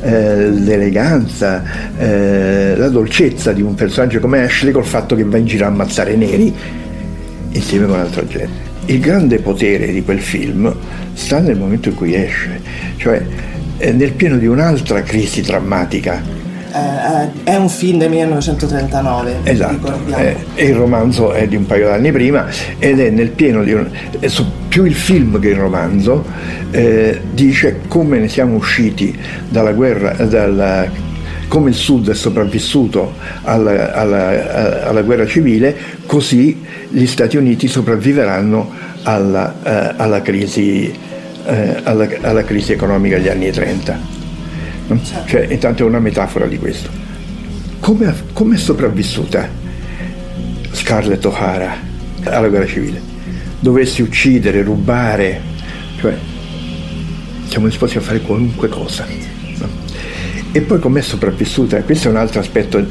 eh, 0.00 0.50
l'eleganza, 0.50 1.62
eh, 1.96 2.74
la 2.76 2.88
dolcezza 2.88 3.52
di 3.52 3.62
un 3.62 3.74
personaggio 3.74 4.20
come 4.20 4.44
Ashley 4.44 4.72
col 4.72 4.84
fatto 4.84 5.16
che 5.16 5.24
va 5.24 5.36
in 5.36 5.46
giro 5.46 5.64
a 5.64 5.68
ammazzare 5.68 6.16
neri 6.16 6.54
insieme 7.50 7.86
con 7.86 7.98
altra 7.98 8.26
gente. 8.26 8.66
Il 8.86 9.00
grande 9.00 9.38
potere 9.40 9.92
di 9.92 10.02
quel 10.02 10.20
film 10.20 10.74
sta 11.12 11.40
nel 11.40 11.56
momento 11.56 11.88
in 11.88 11.94
cui 11.94 12.14
esce, 12.14 12.60
cioè 12.96 13.22
nel 13.78 14.12
pieno 14.12 14.38
di 14.38 14.46
un'altra 14.46 15.02
crisi 15.02 15.42
drammatica 15.42 16.37
eh, 16.72 17.44
è 17.44 17.56
un 17.56 17.68
film 17.68 17.98
del 17.98 18.10
1939. 18.10 19.40
Esatto, 19.44 19.92
eh, 20.16 20.36
e 20.54 20.66
il 20.66 20.74
romanzo 20.74 21.32
è 21.32 21.46
di 21.46 21.56
un 21.56 21.66
paio 21.66 21.88
d'anni 21.88 22.12
prima 22.12 22.46
ed 22.78 23.00
è 23.00 23.10
nel 23.10 23.30
pieno 23.30 23.62
di 23.62 23.72
un... 23.72 23.88
più 24.68 24.84
il 24.84 24.94
film 24.94 25.38
che 25.40 25.48
il 25.48 25.56
romanzo 25.56 26.24
eh, 26.70 27.20
dice 27.32 27.80
come 27.88 28.18
ne 28.18 28.28
siamo 28.28 28.56
usciti 28.56 29.16
dalla 29.48 29.72
guerra, 29.72 30.12
dalla, 30.24 30.86
come 31.48 31.70
il 31.70 31.76
Sud 31.76 32.10
è 32.10 32.14
sopravvissuto 32.14 33.14
alla, 33.42 33.92
alla, 33.94 34.86
alla, 34.86 35.02
guerra 35.02 35.26
civile, 35.26 35.74
così 36.06 36.62
gli 36.88 37.06
Stati 37.06 37.36
Uniti 37.36 37.68
sopravviveranno 37.68 38.70
alla, 39.02 39.54
eh, 39.62 39.94
alla 39.96 40.22
crisi, 40.22 40.92
eh, 41.46 41.80
alla, 41.82 42.44
crisi 42.44 42.72
economica 42.72 43.16
degli 43.16 43.28
anni 43.28 43.50
30. 43.50 44.17
Certo. 44.88 45.28
Cioè, 45.28 45.46
intanto 45.50 45.82
è 45.82 45.86
una 45.86 46.00
metafora 46.00 46.46
di 46.46 46.58
questo. 46.58 46.88
Come, 47.80 48.14
come 48.32 48.56
è 48.56 48.58
sopravvissuta 48.58 49.48
Scarlett 50.72 51.24
O'Hara 51.24 51.76
alla 52.24 52.48
guerra 52.48 52.66
civile? 52.66 53.00
Dovessi 53.60 54.02
uccidere, 54.02 54.62
rubare, 54.62 55.40
cioè 55.98 56.16
siamo 57.48 57.66
disposti 57.66 57.98
a 57.98 58.00
fare 58.00 58.20
qualunque 58.20 58.68
cosa. 58.68 59.06
No? 59.58 59.68
E 60.52 60.60
poi 60.60 60.78
com'è 60.78 61.00
sopravvissuta? 61.00 61.82
Questo 61.82 62.08
è 62.08 62.10
un 62.10 62.16
altro 62.16 62.40
aspetto, 62.40 62.84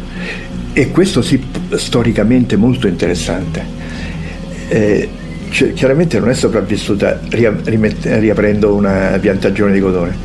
e 0.74 0.92
questo 0.92 1.22
sì 1.22 1.42
storicamente 1.76 2.56
molto 2.56 2.88
interessante. 2.88 3.66
Eh, 4.68 5.10
cioè, 5.50 5.74
chiaramente 5.74 6.20
non 6.20 6.30
è 6.30 6.34
sopravvissuta 6.34 7.22
riaprendo 7.30 8.76
una 8.76 9.18
piantagione 9.20 9.74
di 9.74 9.80
cotone, 9.80 10.16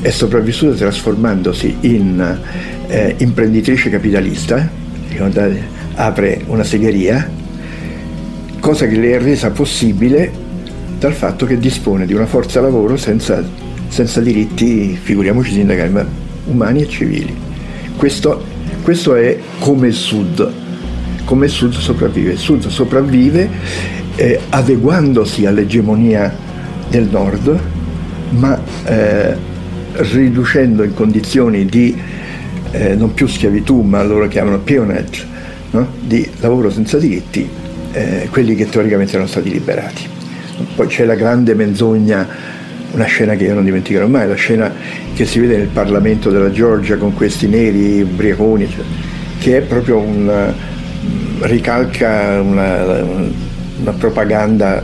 è 0.00 0.10
sopravvissuta 0.10 0.74
trasformandosi 0.74 1.76
in 1.80 2.38
eh, 2.86 3.14
imprenditrice 3.18 3.90
capitalista, 3.90 4.68
apre 5.94 6.42
una 6.46 6.64
segheria, 6.64 7.28
cosa 8.60 8.86
che 8.86 8.96
le 8.96 9.12
è 9.12 9.20
resa 9.20 9.50
possibile 9.50 10.32
dal 10.98 11.12
fatto 11.12 11.44
che 11.44 11.58
dispone 11.58 12.06
di 12.06 12.14
una 12.14 12.26
forza 12.26 12.60
lavoro 12.60 12.96
senza, 12.96 13.42
senza 13.88 14.20
diritti, 14.20 14.98
figuriamoci 15.00 15.52
sindacali, 15.52 15.90
ma 15.90 16.06
umani 16.46 16.82
e 16.82 16.88
civili. 16.88 17.34
Questo, 17.96 18.42
questo 18.82 19.14
è 19.14 19.38
come 19.58 19.88
il 19.88 19.94
Sud, 19.94 20.50
come 21.24 21.46
il 21.46 21.50
Sud 21.50 21.74
sopravvive. 21.74 22.32
Il 22.32 22.38
Sud 22.38 22.66
sopravvive 22.68 23.48
eh, 24.16 24.40
adeguandosi 24.48 25.44
all'egemonia 25.44 26.34
del 26.88 27.08
Nord, 27.10 27.60
ma 28.30 28.58
eh, 28.84 29.48
riducendo 30.02 30.82
in 30.82 30.94
condizioni 30.94 31.66
di 31.66 31.96
eh, 32.72 32.94
non 32.94 33.14
più 33.14 33.26
schiavitù, 33.26 33.80
ma 33.80 34.02
loro 34.02 34.28
chiamano 34.28 34.58
peonage, 34.58 35.26
no? 35.70 35.88
di 36.00 36.28
lavoro 36.40 36.70
senza 36.70 36.98
diritti, 36.98 37.48
eh, 37.92 38.28
quelli 38.30 38.54
che 38.54 38.68
teoricamente 38.68 39.12
erano 39.12 39.28
stati 39.28 39.50
liberati. 39.50 40.06
Poi 40.74 40.86
c'è 40.86 41.04
la 41.04 41.14
grande 41.14 41.54
menzogna, 41.54 42.26
una 42.92 43.04
scena 43.04 43.34
che 43.34 43.44
io 43.44 43.54
non 43.54 43.64
dimenticherò 43.64 44.06
mai, 44.06 44.28
la 44.28 44.34
scena 44.34 44.72
che 45.14 45.24
si 45.24 45.38
vede 45.38 45.56
nel 45.56 45.68
Parlamento 45.68 46.30
della 46.30 46.50
Georgia 46.50 46.96
con 46.96 47.14
questi 47.14 47.46
neri 47.46 48.02
ubriaconi, 48.02 48.68
cioè, 48.68 48.84
che 49.38 49.58
è 49.58 49.60
proprio 49.62 49.98
un 49.98 50.52
ricalca 51.40 52.40
una, 52.40 53.02
una 53.80 53.92
propaganda 53.92 54.82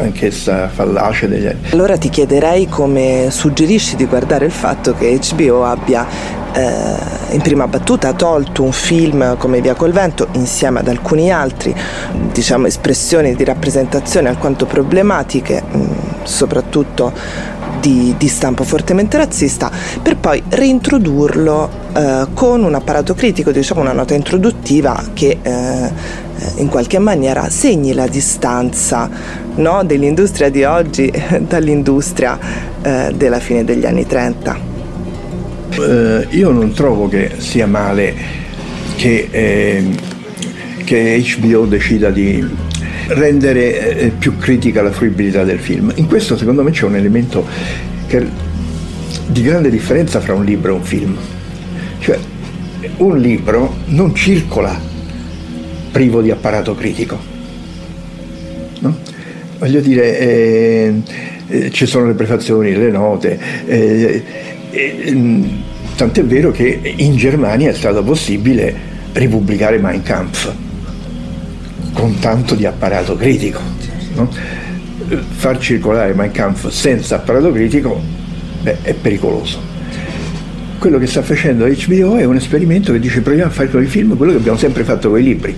anch'essa 0.00 0.68
fallace 0.68 1.28
degli. 1.28 1.50
Allora 1.70 1.96
ti 1.96 2.08
chiederei 2.08 2.66
come 2.68 3.28
suggerisci 3.30 3.96
di 3.96 4.06
guardare 4.06 4.46
il 4.46 4.52
fatto 4.52 4.94
che 4.94 5.18
HBO 5.34 5.64
abbia 5.64 6.06
eh, 6.52 7.34
in 7.34 7.40
prima 7.40 7.66
battuta 7.66 8.12
tolto 8.12 8.62
un 8.62 8.72
film 8.72 9.36
come 9.36 9.60
Via 9.60 9.74
col 9.74 9.92
vento 9.92 10.28
insieme 10.32 10.80
ad 10.80 10.88
alcuni 10.88 11.30
altri, 11.30 11.74
diciamo 12.32 12.66
espressioni 12.66 13.34
di 13.34 13.44
rappresentazione 13.44 14.28
alquanto 14.28 14.66
problematiche, 14.66 15.62
mh, 15.62 15.86
soprattutto 16.22 17.12
di, 17.80 18.14
di, 18.18 18.28
stampo 18.28 18.64
fortemente 18.64 19.16
razzista, 19.16 19.70
per 20.02 20.16
poi 20.16 20.42
reintrodurlo 20.48 21.70
eh, 21.94 22.26
con 22.34 22.64
un 22.64 22.74
apparato 22.74 23.14
critico, 23.14 23.50
diciamo 23.50 23.80
una 23.80 23.92
nota 23.92 24.14
introduttiva 24.14 25.02
che 25.14 25.38
eh, 25.42 25.92
in 26.56 26.68
qualche 26.68 26.98
maniera 26.98 27.48
segni 27.48 27.92
la 27.92 28.06
distanza 28.06 29.08
no, 29.56 29.82
dell'industria 29.84 30.50
di 30.50 30.64
oggi 30.64 31.12
dall'industria 31.46 32.38
eh, 32.82 33.12
della 33.14 33.40
fine 33.40 33.64
degli 33.64 33.86
anni 33.86 34.06
30. 34.06 34.76
Uh, 35.76 36.26
io 36.30 36.50
non 36.50 36.72
trovo 36.72 37.08
che 37.08 37.32
sia 37.36 37.66
male 37.66 38.14
che, 38.96 39.28
eh, 39.30 39.84
che 40.84 41.24
HBO 41.38 41.66
decida 41.66 42.10
di 42.10 42.44
rendere 43.08 43.98
eh, 43.98 44.08
più 44.10 44.36
critica 44.36 44.82
la 44.82 44.92
fruibilità 44.92 45.44
del 45.44 45.58
film. 45.58 45.92
In 45.96 46.06
questo 46.06 46.36
secondo 46.36 46.62
me 46.62 46.70
c'è 46.70 46.84
un 46.84 46.96
elemento 46.96 47.46
che, 48.06 48.26
di 49.26 49.42
grande 49.42 49.70
differenza 49.70 50.20
fra 50.20 50.34
un 50.34 50.44
libro 50.44 50.72
e 50.72 50.74
un 50.76 50.82
film. 50.82 51.16
Cioè, 52.00 52.18
un 52.98 53.18
libro 53.18 53.76
non 53.86 54.14
circola 54.14 54.78
privo 55.90 56.20
di 56.20 56.30
apparato 56.30 56.74
critico. 56.74 57.18
No? 58.80 58.96
Voglio 59.58 59.80
dire, 59.80 60.18
eh, 60.18 60.94
eh, 61.48 61.70
ci 61.70 61.86
sono 61.86 62.06
le 62.06 62.14
prefazioni, 62.14 62.76
le 62.76 62.90
note, 62.90 63.38
eh, 63.66 64.22
mm, 65.10 65.44
tant'è 65.96 66.22
vero 66.24 66.50
che 66.50 66.94
in 66.96 67.16
Germania 67.16 67.70
è 67.70 67.74
stato 67.74 68.04
possibile 68.04 68.86
ripubblicare 69.12 69.78
Mein 69.78 70.02
Kampf 70.02 70.66
con 71.98 72.18
tanto 72.20 72.54
di 72.54 72.64
apparato 72.64 73.16
critico. 73.16 73.60
No? 74.14 74.30
Far 75.30 75.58
circolare 75.58 76.14
Mein 76.14 76.30
Kampf 76.30 76.68
senza 76.68 77.16
apparato 77.16 77.50
critico 77.50 78.00
beh, 78.62 78.82
è 78.82 78.94
pericoloso. 78.94 79.60
Quello 80.78 80.98
che 80.98 81.08
sta 81.08 81.22
facendo 81.22 81.66
HBO 81.66 82.16
è 82.16 82.24
un 82.24 82.36
esperimento 82.36 82.92
che 82.92 83.00
dice 83.00 83.20
proviamo 83.20 83.50
a 83.50 83.52
fare 83.52 83.68
con 83.68 83.82
i 83.82 83.86
film 83.86 84.16
quello 84.16 84.30
che 84.30 84.38
abbiamo 84.38 84.56
sempre 84.56 84.84
fatto 84.84 85.10
con 85.10 85.18
i 85.18 85.24
libri. 85.24 85.56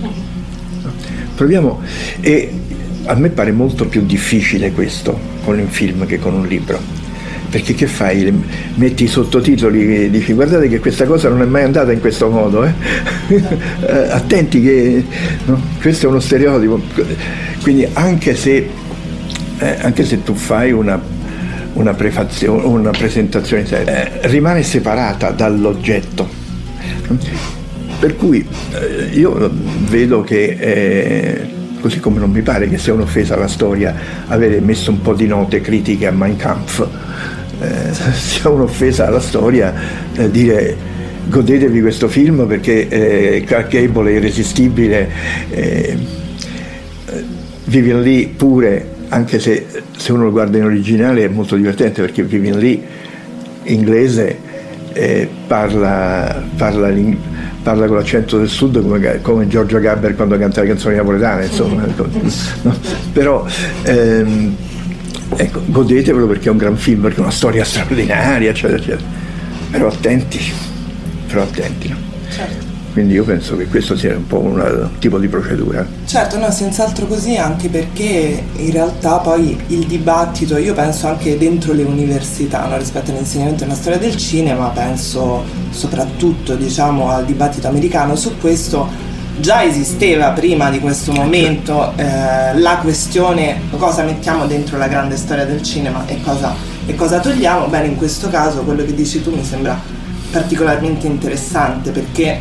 Proviamo 1.35 1.79
e 2.21 2.51
a 3.05 3.13
me 3.15 3.29
pare 3.29 3.51
molto 3.51 3.85
più 3.85 4.03
difficile 4.03 4.71
questo 4.71 5.19
con 5.43 5.59
un 5.59 5.67
film 5.67 6.07
che 6.07 6.17
con 6.17 6.33
un 6.33 6.47
libro. 6.47 7.00
Perché 7.51 7.73
che 7.73 7.85
fai? 7.85 8.31
Metti 8.75 9.03
i 9.03 9.07
sottotitoli 9.07 10.05
e 10.05 10.09
dici 10.09 10.31
guardate 10.31 10.69
che 10.69 10.79
questa 10.79 11.05
cosa 11.05 11.27
non 11.27 11.41
è 11.41 11.45
mai 11.45 11.63
andata 11.63 11.91
in 11.91 11.99
questo 11.99 12.29
modo, 12.29 12.63
eh? 12.63 12.71
eh 13.27 14.09
attenti 14.09 14.61
che 14.61 15.03
no? 15.45 15.61
questo 15.81 16.05
è 16.05 16.09
uno 16.09 16.21
stereotipo. 16.21 16.81
Quindi 17.61 17.85
anche 17.91 18.35
se, 18.35 18.69
eh, 19.59 19.77
anche 19.81 20.05
se 20.05 20.23
tu 20.23 20.33
fai 20.33 20.71
una, 20.71 20.97
una, 21.73 21.93
una 22.63 22.91
presentazione 22.91 23.65
eh, 23.69 24.27
rimane 24.29 24.63
separata 24.63 25.31
dall'oggetto. 25.31 26.29
Per 27.99 28.15
cui 28.15 28.47
eh, 28.73 29.09
io 29.11 29.51
vedo 29.89 30.21
che 30.21 30.57
eh, 30.57 31.59
così 31.81 31.99
come 31.99 32.19
non 32.19 32.31
mi 32.31 32.41
pare 32.41 32.69
che 32.69 32.77
sia 32.77 32.93
un'offesa 32.93 33.33
alla 33.33 33.47
storia 33.47 33.93
avere 34.27 34.61
messo 34.61 34.91
un 34.91 35.01
po' 35.01 35.13
di 35.13 35.27
note 35.27 35.59
critiche 35.59 36.07
a 36.07 36.11
Mein 36.11 36.37
Kampf, 36.37 36.87
eh, 37.61 37.93
sia 38.13 38.49
un'offesa 38.49 39.07
alla 39.07 39.19
storia 39.19 39.73
eh, 40.15 40.29
dire 40.29 40.89
godetevi 41.27 41.81
questo 41.81 42.07
film 42.07 42.45
perché 42.47 42.87
eh, 42.87 43.43
Clark 43.45 43.69
Gable 43.69 44.11
è 44.11 44.15
irresistibile, 44.15 45.09
eh, 45.49 45.97
Vivian 47.65 48.01
Lee 48.01 48.27
pure, 48.35 48.85
anche 49.09 49.39
se, 49.39 49.65
se 49.95 50.11
uno 50.11 50.25
lo 50.25 50.31
guarda 50.31 50.57
in 50.57 50.65
originale 50.65 51.23
è 51.23 51.27
molto 51.27 51.55
divertente 51.55 52.01
perché 52.01 52.23
Vivian 52.23 52.57
Lee 52.57 52.81
inglese 53.63 54.37
eh, 54.93 55.29
parla, 55.47 56.43
parla 56.57 56.89
parla 57.63 57.85
con 57.85 57.95
l'accento 57.95 58.37
del 58.37 58.49
sud 58.49 58.81
come, 58.81 59.21
come 59.21 59.47
Giorgio 59.47 59.79
Gabber 59.79 60.15
quando 60.15 60.37
canta 60.37 60.61
le 60.61 60.67
canzoni 60.67 60.95
napoletane, 60.95 61.45
insomma. 61.45 61.85
Ecco. 61.85 62.07
No? 62.63 62.75
Però 63.13 63.45
ehm, 63.83 64.55
ecco, 65.35 65.61
godetevelo 65.65 66.27
perché 66.27 66.47
è 66.47 66.51
un 66.51 66.57
gran 66.57 66.77
film, 66.77 67.01
perché 67.01 67.17
è 67.17 67.21
una 67.21 67.31
storia 67.31 67.63
straordinaria, 67.63 68.49
eccetera, 68.49 68.77
eccetera. 68.77 69.09
Però 69.71 69.87
attenti, 69.87 70.39
però 71.27 71.43
attenti. 71.43 71.89
No? 71.89 71.95
Certo. 72.29 72.69
Quindi 72.91 73.13
io 73.13 73.23
penso 73.23 73.55
che 73.55 73.67
questo 73.67 73.95
sia 73.95 74.13
un 74.13 74.27
po' 74.27 74.39
un 74.39 74.89
tipo 74.99 75.17
di 75.17 75.29
procedura. 75.29 75.87
Certo, 76.05 76.37
no, 76.37 76.51
senz'altro 76.51 77.05
così, 77.05 77.37
anche 77.37 77.69
perché 77.69 78.43
in 78.53 78.71
realtà 78.71 79.19
poi 79.19 79.57
il 79.67 79.85
dibattito, 79.85 80.57
io 80.57 80.73
penso 80.73 81.07
anche 81.07 81.37
dentro 81.37 81.71
le 81.71 81.83
università, 81.83 82.65
no, 82.65 82.77
rispetto 82.77 83.11
all'insegnamento 83.11 83.63
della 83.63 83.75
storia 83.77 83.97
del 83.97 84.17
cinema, 84.17 84.67
penso 84.67 85.43
soprattutto 85.69 86.55
diciamo, 86.55 87.09
al 87.09 87.23
dibattito 87.23 87.69
americano 87.69 88.17
su 88.17 88.37
questo, 88.39 88.85
già 89.41 89.63
esisteva 89.63 90.29
prima 90.29 90.69
di 90.69 90.79
questo 90.79 91.11
momento 91.11 91.93
eh, 91.97 92.57
la 92.57 92.77
questione 92.77 93.61
cosa 93.75 94.03
mettiamo 94.03 94.45
dentro 94.45 94.77
la 94.77 94.87
grande 94.87 95.17
storia 95.17 95.45
del 95.45 95.63
cinema 95.63 96.05
e 96.05 96.21
cosa, 96.21 96.53
e 96.85 96.95
cosa 96.95 97.19
togliamo. 97.19 97.65
Bene, 97.65 97.87
in 97.87 97.97
questo 97.97 98.29
caso 98.29 98.61
quello 98.61 98.85
che 98.85 98.93
dici 98.93 99.21
tu 99.21 99.35
mi 99.35 99.43
sembra 99.43 99.77
particolarmente 100.31 101.07
interessante 101.07 101.89
perché 101.89 102.39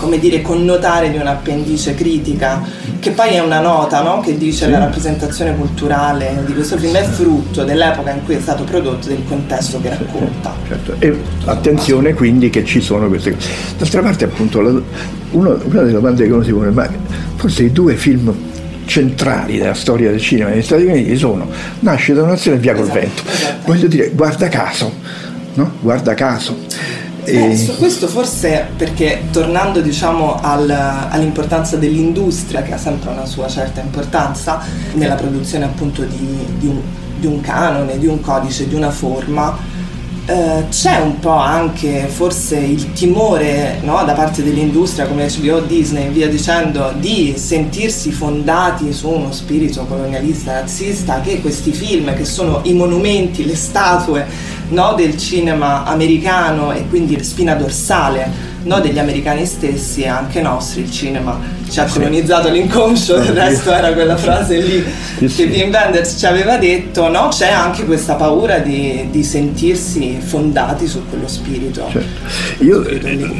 come 0.00 0.18
dire, 0.18 0.40
connotare 0.40 1.10
di 1.10 1.18
un'appendice 1.18 1.94
critica, 1.94 2.62
che 2.98 3.10
poi 3.10 3.34
è 3.34 3.40
una 3.40 3.60
nota 3.60 4.02
no? 4.02 4.20
che 4.20 4.36
dice 4.36 4.64
sì. 4.64 4.70
la 4.70 4.78
rappresentazione 4.78 5.54
culturale 5.54 6.42
di 6.46 6.54
questo 6.54 6.78
film 6.78 6.94
è 6.94 7.02
frutto 7.04 7.62
dell'epoca 7.62 8.10
in 8.10 8.24
cui 8.24 8.34
è 8.34 8.40
stato 8.40 8.64
prodotto, 8.64 9.08
del 9.08 9.22
contesto 9.28 9.80
che 9.80 9.90
racconta. 9.90 10.54
Certo. 10.66 10.94
E 10.98 11.16
attenzione 11.44 12.14
quindi 12.14 12.50
che 12.50 12.64
ci 12.64 12.80
sono 12.80 13.08
queste 13.08 13.34
cose. 13.34 13.48
D'altra 13.76 14.00
parte 14.00 14.24
appunto 14.24 14.60
la, 14.60 14.70
uno, 14.70 15.60
una 15.62 15.80
delle 15.80 15.92
domande 15.92 16.26
che 16.26 16.32
uno 16.32 16.42
si 16.42 16.52
pone, 16.52 16.70
ma 16.70 16.88
forse 17.36 17.64
i 17.64 17.72
due 17.72 17.94
film 17.94 18.34
centrali 18.86 19.58
della 19.58 19.74
storia 19.74 20.10
del 20.10 20.20
cinema 20.20 20.50
negli 20.50 20.62
Stati 20.62 20.82
Uniti 20.82 21.16
sono 21.16 21.48
Nasce 21.80 22.12
da 22.12 22.24
un'azione 22.24 22.56
e 22.56 22.60
Via 22.60 22.74
col 22.74 22.84
esatto, 22.84 22.98
vento. 22.98 23.22
Esatto. 23.30 23.66
Voglio 23.66 23.86
dire, 23.86 24.10
guarda 24.10 24.48
caso, 24.48 24.92
no? 25.54 25.72
Guarda 25.80 26.14
caso. 26.14 26.56
Eh, 27.24 27.56
su 27.56 27.76
questo 27.76 28.08
forse 28.08 28.68
perché 28.76 29.24
tornando 29.30 29.80
diciamo 29.80 30.38
al, 30.40 30.70
all'importanza 30.70 31.76
dell'industria 31.76 32.62
che 32.62 32.72
ha 32.72 32.78
sempre 32.78 33.10
una 33.10 33.26
sua 33.26 33.46
certa 33.46 33.80
importanza 33.80 34.60
nella 34.94 35.14
produzione 35.14 35.64
appunto 35.64 36.02
di, 36.02 36.46
di, 36.58 36.66
un, 36.66 36.80
di 37.18 37.26
un 37.26 37.40
canone, 37.40 37.98
di 37.98 38.06
un 38.06 38.20
codice, 38.20 38.66
di 38.66 38.74
una 38.74 38.90
forma, 38.90 39.56
eh, 40.26 40.66
c'è 40.68 41.00
un 41.00 41.18
po' 41.18 41.30
anche 41.30 42.06
forse 42.06 42.56
il 42.56 42.92
timore 42.92 43.80
no, 43.82 44.04
da 44.04 44.12
parte 44.12 44.44
dell'industria 44.44 45.06
come 45.06 45.26
HBO, 45.26 45.60
Disney 45.60 46.08
via 46.10 46.28
dicendo 46.28 46.92
di 46.98 47.34
sentirsi 47.36 48.12
fondati 48.12 48.92
su 48.92 49.08
uno 49.08 49.32
spirito 49.32 49.84
colonialista 49.86 50.60
razzista 50.60 51.20
che 51.20 51.40
questi 51.40 51.72
film 51.72 52.14
che 52.14 52.24
sono 52.24 52.60
i 52.64 52.74
monumenti, 52.74 53.44
le 53.44 53.56
statue 53.56 54.24
no, 54.70 54.94
del 54.96 55.16
cinema 55.16 55.84
americano 55.84 56.72
e 56.72 56.86
quindi 56.88 57.22
spina 57.22 57.54
dorsale 57.54 58.48
no, 58.62 58.80
degli 58.80 58.98
americani 58.98 59.46
stessi 59.46 60.02
e 60.02 60.08
anche 60.08 60.42
nostri, 60.42 60.82
il 60.82 60.90
cinema 60.90 61.38
ci 61.68 61.78
ha 61.80 61.86
colonizzato 61.86 62.50
l'inconscio, 62.50 63.16
il 63.16 63.28
resto 63.28 63.72
era 63.72 63.92
quella 63.92 64.16
frase 64.16 64.58
lì 64.58 64.84
che 65.18 65.44
Wim 65.44 65.70
Wenders 65.70 66.16
ci 66.18 66.26
aveva 66.26 66.56
detto, 66.56 67.08
no? 67.08 67.28
c'è 67.28 67.50
anche 67.50 67.84
questa 67.84 68.14
paura 68.14 68.58
di, 68.58 69.06
di, 69.10 69.22
sentirsi 69.22 70.18
fondati 70.20 70.86
su 70.88 71.02
quello 71.08 71.28
spirito. 71.28 71.86
Certo. 71.90 72.64
Io, 72.64 72.84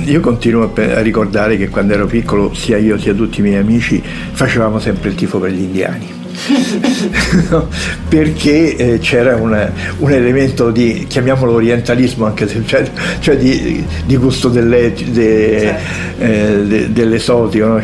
io, 0.04 0.20
continuo 0.20 0.72
a 0.72 1.00
ricordare 1.00 1.56
che 1.56 1.68
quando 1.68 1.94
ero 1.94 2.06
piccolo 2.06 2.54
sia 2.54 2.78
io 2.78 2.98
sia 2.98 3.14
tutti 3.14 3.40
i 3.40 3.42
miei 3.42 3.56
amici 3.56 4.02
facevamo 4.32 4.78
sempre 4.78 5.08
il 5.10 5.16
tifo 5.16 5.38
per 5.38 5.50
gli 5.50 5.62
indiani 5.62 6.19
no, 7.50 7.68
perché 8.08 8.76
eh, 8.76 8.98
c'era 8.98 9.36
una, 9.36 9.70
un 9.98 10.10
elemento 10.10 10.70
di, 10.70 11.06
chiamiamolo 11.08 11.52
orientalismo, 11.52 12.26
anche 12.26 12.48
se, 12.48 12.62
cioè, 12.64 12.88
cioè 13.20 13.36
di, 13.36 13.84
di, 14.06 14.16
gusto 14.16 14.48
delle, 14.48 14.92
de, 14.92 15.58
certo. 15.60 16.22
eh, 16.24 16.64
de, 16.64 16.92
dell'esotico, 16.92 17.66
no? 17.66 17.80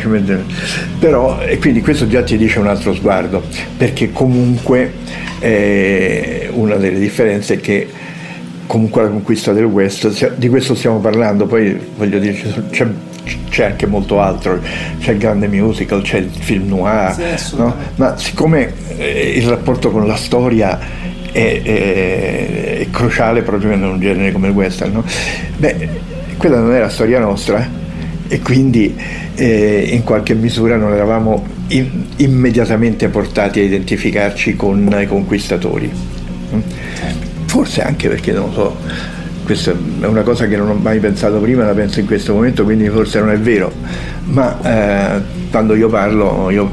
però 0.99 1.39
e 1.41 1.57
quindi 1.59 1.81
questo 1.81 2.07
già 2.07 2.23
ti 2.23 2.37
dice 2.37 2.59
un 2.59 2.67
altro 2.67 2.93
sguardo, 2.93 3.43
perché 3.77 4.11
comunque 4.11 4.93
eh, 5.39 6.49
una 6.53 6.75
delle 6.75 6.99
differenze 6.99 7.55
è 7.55 7.59
che 7.59 7.87
comunque 8.65 9.03
la 9.03 9.09
conquista 9.09 9.53
del 9.53 9.65
West, 9.65 10.35
di 10.35 10.49
questo 10.49 10.75
stiamo 10.75 10.99
parlando, 10.99 11.45
poi 11.45 11.77
voglio 11.95 12.19
dire, 12.19 12.37
c'è 12.69 12.87
c'è 13.49 13.65
anche 13.65 13.85
molto 13.85 14.21
altro, 14.21 14.59
c'è 14.99 15.11
il 15.11 15.17
grande 15.17 15.47
musical, 15.47 16.01
c'è 16.01 16.17
il 16.17 16.29
film 16.29 16.67
noir, 16.67 17.37
sì, 17.37 17.55
no? 17.57 17.75
ma 17.95 18.17
siccome 18.17 18.73
eh, 18.97 19.33
il 19.35 19.47
rapporto 19.47 19.91
con 19.91 20.07
la 20.07 20.15
storia 20.15 20.79
è, 21.31 21.61
è, 21.61 22.79
è, 22.79 22.87
cruciale 22.89 23.41
proprio 23.41 23.71
in 23.73 23.83
un 23.83 23.99
genere 23.99 24.31
come 24.31 24.47
il 24.47 24.53
western, 24.53 24.91
no? 24.91 25.03
beh, 25.57 25.89
quella 26.37 26.59
non 26.59 26.73
è 26.73 26.79
la 26.79 26.89
storia 26.89 27.19
nostra 27.19 27.85
e 28.27 28.39
quindi 28.41 28.95
eh, 29.35 29.87
in 29.91 30.03
qualche 30.03 30.33
misura 30.33 30.75
non 30.75 30.93
eravamo 30.93 31.45
in, 31.69 32.05
immediatamente 32.17 33.07
portati 33.09 33.59
a 33.59 33.63
identificarci 33.63 34.55
con 34.55 34.95
i 34.99 35.07
conquistatori. 35.07 35.91
forse 37.45 37.81
anche 37.81 38.07
perché 38.07 38.31
non 38.31 38.47
lo 38.47 38.53
so, 38.53 38.77
questa 39.47 39.71
è 39.71 40.05
una 40.05 40.23
cosa 40.23 40.45
che 40.45 40.57
non 40.57 40.67
ho 40.67 40.73
mai 40.73 40.99
pensato 40.99 41.39
prima, 41.39 41.63
la 41.63 41.71
penso 41.71 42.01
in 42.01 42.05
questo 42.05 42.33
momento, 42.33 42.65
quindi 42.65 42.89
forse 42.89 43.19
non 43.19 43.29
è 43.29 43.39
vero, 43.39 43.71
ma 44.25 44.59
eh, 44.61 45.21
quando 45.49 45.73
io 45.73 45.87
parlo, 45.87 46.49
io 46.49 46.69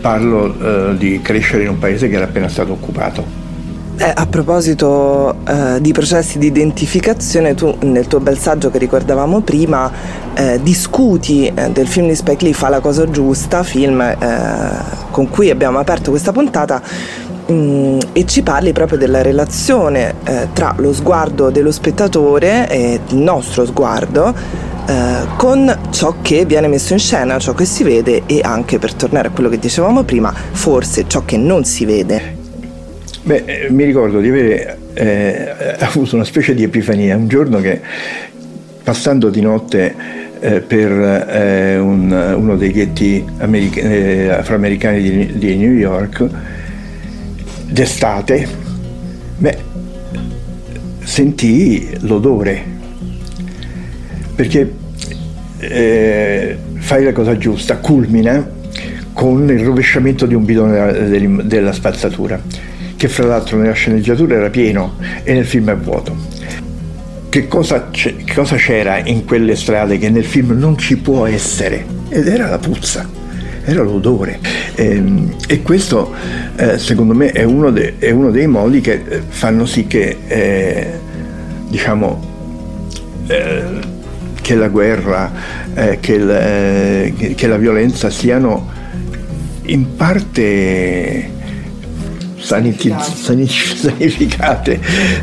parlo 0.00 0.52
eh, 0.90 0.96
di 0.96 1.20
crescere 1.22 1.62
in 1.62 1.68
un 1.68 1.78
paese 1.78 2.08
che 2.08 2.16
era 2.16 2.24
appena 2.24 2.48
stato 2.48 2.72
occupato. 2.72 3.46
Eh, 3.98 4.12
a 4.12 4.26
proposito 4.26 5.36
eh, 5.46 5.80
di 5.80 5.92
processi 5.92 6.40
di 6.40 6.46
identificazione, 6.46 7.54
tu 7.54 7.76
nel 7.82 8.08
tuo 8.08 8.18
bel 8.18 8.36
saggio 8.36 8.68
che 8.70 8.78
ricordavamo 8.78 9.40
prima 9.42 9.88
eh, 10.34 10.58
discuti 10.60 11.46
eh, 11.46 11.70
del 11.70 11.86
film 11.86 12.08
di 12.08 12.16
Spike 12.16 12.42
Lee 12.44 12.52
Fa 12.52 12.68
la 12.68 12.80
cosa 12.80 13.08
giusta, 13.08 13.62
film 13.62 14.00
eh, 14.00 14.16
con 15.12 15.28
cui 15.28 15.50
abbiamo 15.50 15.78
aperto 15.78 16.10
questa 16.10 16.32
puntata 16.32 16.82
mm, 17.50 17.98
e 18.12 18.24
ci 18.26 18.42
parli 18.42 18.72
proprio 18.72 18.98
della 18.98 19.22
relazione 19.22 20.14
eh, 20.24 20.48
tra 20.52 20.74
lo 20.78 20.92
sguardo 20.92 21.50
dello 21.50 21.72
spettatore 21.72 22.68
e 22.68 23.00
il 23.08 23.16
nostro 23.16 23.64
sguardo 23.64 24.66
con 25.36 25.80
ciò 25.90 26.14
che 26.22 26.46
viene 26.46 26.66
messo 26.66 26.94
in 26.94 26.98
scena, 26.98 27.38
ciò 27.38 27.52
che 27.52 27.66
si 27.66 27.84
vede 27.84 28.22
e 28.24 28.40
anche 28.42 28.78
per 28.78 28.94
tornare 28.94 29.28
a 29.28 29.30
quello 29.30 29.50
che 29.50 29.58
dicevamo 29.58 30.02
prima, 30.02 30.32
forse 30.32 31.04
ciò 31.06 31.26
che 31.26 31.36
non 31.36 31.64
si 31.64 31.84
vede. 31.84 32.36
Beh, 33.28 33.42
eh, 33.44 33.66
mi 33.70 33.84
ricordo 33.84 34.20
di 34.20 34.28
avere 34.30 34.78
eh, 34.94 35.76
avuto 35.80 36.14
una 36.14 36.24
specie 36.24 36.54
di 36.54 36.62
epifania 36.62 37.14
un 37.14 37.28
giorno 37.28 37.60
che 37.60 37.78
passando 38.82 39.28
di 39.28 39.42
notte 39.42 39.94
eh, 40.40 40.60
per 40.60 40.90
eh, 40.90 41.78
un, 41.78 42.10
uno 42.10 42.56
dei 42.56 42.72
ghetti 42.72 43.22
americ- 43.38 43.84
eh, 43.84 44.30
afroamericani 44.30 45.02
di, 45.02 45.38
di, 45.38 45.56
New 45.56 45.72
York 45.72 46.26
d'estate, 47.78 48.48
beh, 49.36 49.58
sentii 51.04 51.90
l'odore 52.00 52.64
perché 54.34 54.74
eh, 55.58 56.58
fai 56.74 57.04
la 57.04 57.12
cosa 57.12 57.38
giusta, 57.38 57.76
culmina 57.76 58.50
con 59.12 59.48
il 59.48 59.60
rovesciamento 59.60 60.26
di 60.26 60.34
un 60.34 60.44
bidone 60.44 61.44
della, 61.44 61.72
spazzatura 61.72 62.40
che 62.96 63.08
fra 63.08 63.26
l'altro 63.26 63.56
nella 63.56 63.74
sceneggiatura 63.74 64.34
era 64.34 64.50
pieno 64.50 64.96
e 65.22 65.32
nel 65.34 65.46
film 65.46 65.70
è 65.70 65.76
vuoto. 65.76 66.16
Che 67.28 67.46
cosa, 67.46 67.90
che 67.92 68.24
cosa 68.34 68.56
c'era 68.56 68.98
in 69.04 69.24
quelle 69.24 69.54
strade 69.54 69.98
che 69.98 70.10
nel 70.10 70.24
film 70.24 70.50
non 70.58 70.76
ci 70.76 70.96
può 70.96 71.26
essere? 71.26 71.84
Ed 72.08 72.26
era 72.26 72.48
la 72.48 72.58
puzza 72.58 73.08
era 73.68 73.82
l'odore. 73.82 74.40
E, 74.74 74.96
ehm, 74.96 75.34
e 75.46 75.60
questo 75.62 76.14
eh, 76.56 76.78
secondo 76.78 77.12
me 77.14 77.30
è 77.32 77.42
uno, 77.42 77.70
de, 77.70 77.96
è 77.98 78.10
uno, 78.10 78.30
dei 78.30 78.46
modi 78.46 78.80
che 78.80 79.02
eh, 79.06 79.22
fanno 79.28 79.66
sì 79.66 79.86
che, 79.86 80.16
eh, 80.26 80.92
diciamo, 81.68 82.24
eh, 83.26 83.62
che 84.40 84.54
la 84.54 84.68
guerra, 84.68 85.30
eh, 85.74 85.98
che, 86.00 86.12
il, 86.14 86.30
eh, 86.30 87.34
che, 87.34 87.46
la 87.46 87.58
violenza 87.58 88.08
siano 88.08 88.70
in 89.64 89.96
parte 89.96 91.36
sanificate 93.76 94.80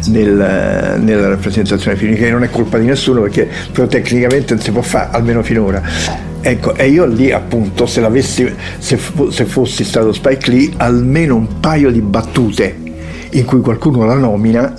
nel, 0.09 0.99
nella 1.01 1.29
rappresentazione 1.29 1.97
filmica, 1.97 2.25
che 2.25 2.31
non 2.31 2.43
è 2.43 2.49
colpa 2.51 2.77
di 2.77 2.85
nessuno 2.85 3.21
perché 3.21 3.49
però 3.71 3.87
tecnicamente 3.87 4.53
non 4.53 4.61
si 4.61 4.69
può 4.69 4.83
fare, 4.83 5.09
almeno 5.13 5.41
finora. 5.41 6.33
Ecco, 6.47 6.75
e 6.75 6.89
io 6.89 7.05
lì 7.05 7.31
appunto, 7.31 7.87
se, 7.87 8.07
se, 8.21 8.53
se 8.77 9.45
fossi 9.45 9.83
stato 9.83 10.13
Spike 10.13 10.51
Lee, 10.51 10.71
almeno 10.77 11.33
un 11.33 11.59
paio 11.59 11.89
di 11.89 12.01
battute 12.01 12.75
in 13.31 13.45
cui 13.45 13.61
qualcuno 13.61 14.05
la 14.05 14.13
nomina 14.13 14.71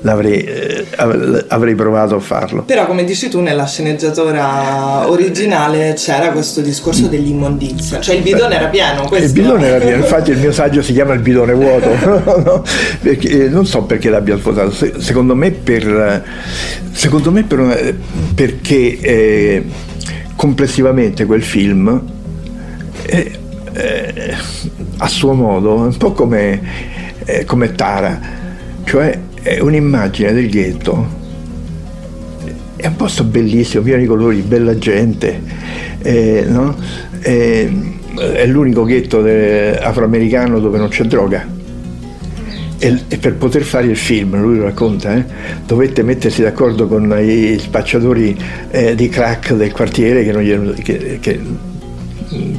l'avrei, 0.00 0.42
eh, 0.42 0.86
avrei 1.48 1.74
provato 1.74 2.14
a 2.14 2.20
farlo. 2.20 2.62
Però 2.62 2.86
come 2.86 3.04
dici 3.04 3.28
tu 3.28 3.40
nella 3.40 3.66
sceneggiatura 3.66 5.06
originale 5.10 5.92
c'era 5.98 6.30
questo 6.30 6.62
discorso 6.62 7.08
dell'immondizia, 7.08 8.00
cioè 8.00 8.14
il 8.14 8.22
bidone 8.22 8.54
era 8.54 8.68
pieno. 8.68 9.06
Questo. 9.06 9.26
Il 9.26 9.32
bidone 9.32 9.66
era 9.66 9.84
pieno, 9.84 9.96
infatti 9.96 10.30
il 10.30 10.38
mio 10.38 10.52
saggio 10.52 10.80
si 10.80 10.94
chiama 10.94 11.12
il 11.12 11.20
bidone 11.20 11.52
vuoto, 11.52 11.90
no? 12.42 12.64
perché, 13.02 13.44
eh, 13.44 13.48
non 13.50 13.66
so 13.66 13.82
perché 13.82 14.08
l'abbia 14.08 14.38
sposato, 14.38 14.72
secondo 14.98 15.34
me, 15.34 15.50
per, 15.50 16.24
secondo 16.90 17.30
me 17.30 17.42
per, 17.42 17.96
perché 18.34 18.98
eh, 18.98 19.64
complessivamente 20.40 21.26
quel 21.26 21.42
film 21.42 22.02
è, 23.02 23.30
è, 23.72 24.34
a 24.96 25.06
suo 25.06 25.34
modo 25.34 25.74
un 25.74 25.94
po' 25.98 26.12
come, 26.12 26.62
come 27.44 27.72
Tara, 27.72 28.18
cioè 28.84 29.18
è 29.42 29.60
un'immagine 29.60 30.32
del 30.32 30.48
ghetto 30.48 31.18
è 32.76 32.86
un 32.86 32.96
posto 32.96 33.22
bellissimo, 33.24 33.82
pieno 33.82 33.98
di 33.98 34.06
colori, 34.06 34.40
bella 34.40 34.78
gente, 34.78 35.42
eh, 35.98 36.46
no? 36.48 36.74
eh, 37.20 37.70
è 38.16 38.46
l'unico 38.46 38.84
ghetto 38.84 39.18
afroamericano 39.18 40.58
dove 40.58 40.78
non 40.78 40.88
c'è 40.88 41.04
droga. 41.04 41.46
E, 42.82 42.98
e, 43.08 43.18
per 43.18 43.34
poter 43.34 43.62
fare 43.62 43.86
il 43.86 43.96
film, 43.96 44.40
lui 44.40 44.56
lo 44.56 44.64
racconta, 44.64 45.14
eh, 45.14 45.24
dovette 45.66 46.02
mettersi 46.02 46.40
d'accordo 46.40 46.88
con 46.88 47.14
i 47.20 47.58
spacciatori 47.58 48.34
eh, 48.70 48.94
di 48.94 49.08
crack 49.10 49.52
del 49.52 49.70
quartiere 49.70 50.24
che 50.24 50.32
non 50.32 50.42
gli, 50.42 50.82
che, 50.82 51.18
che, 51.20 51.40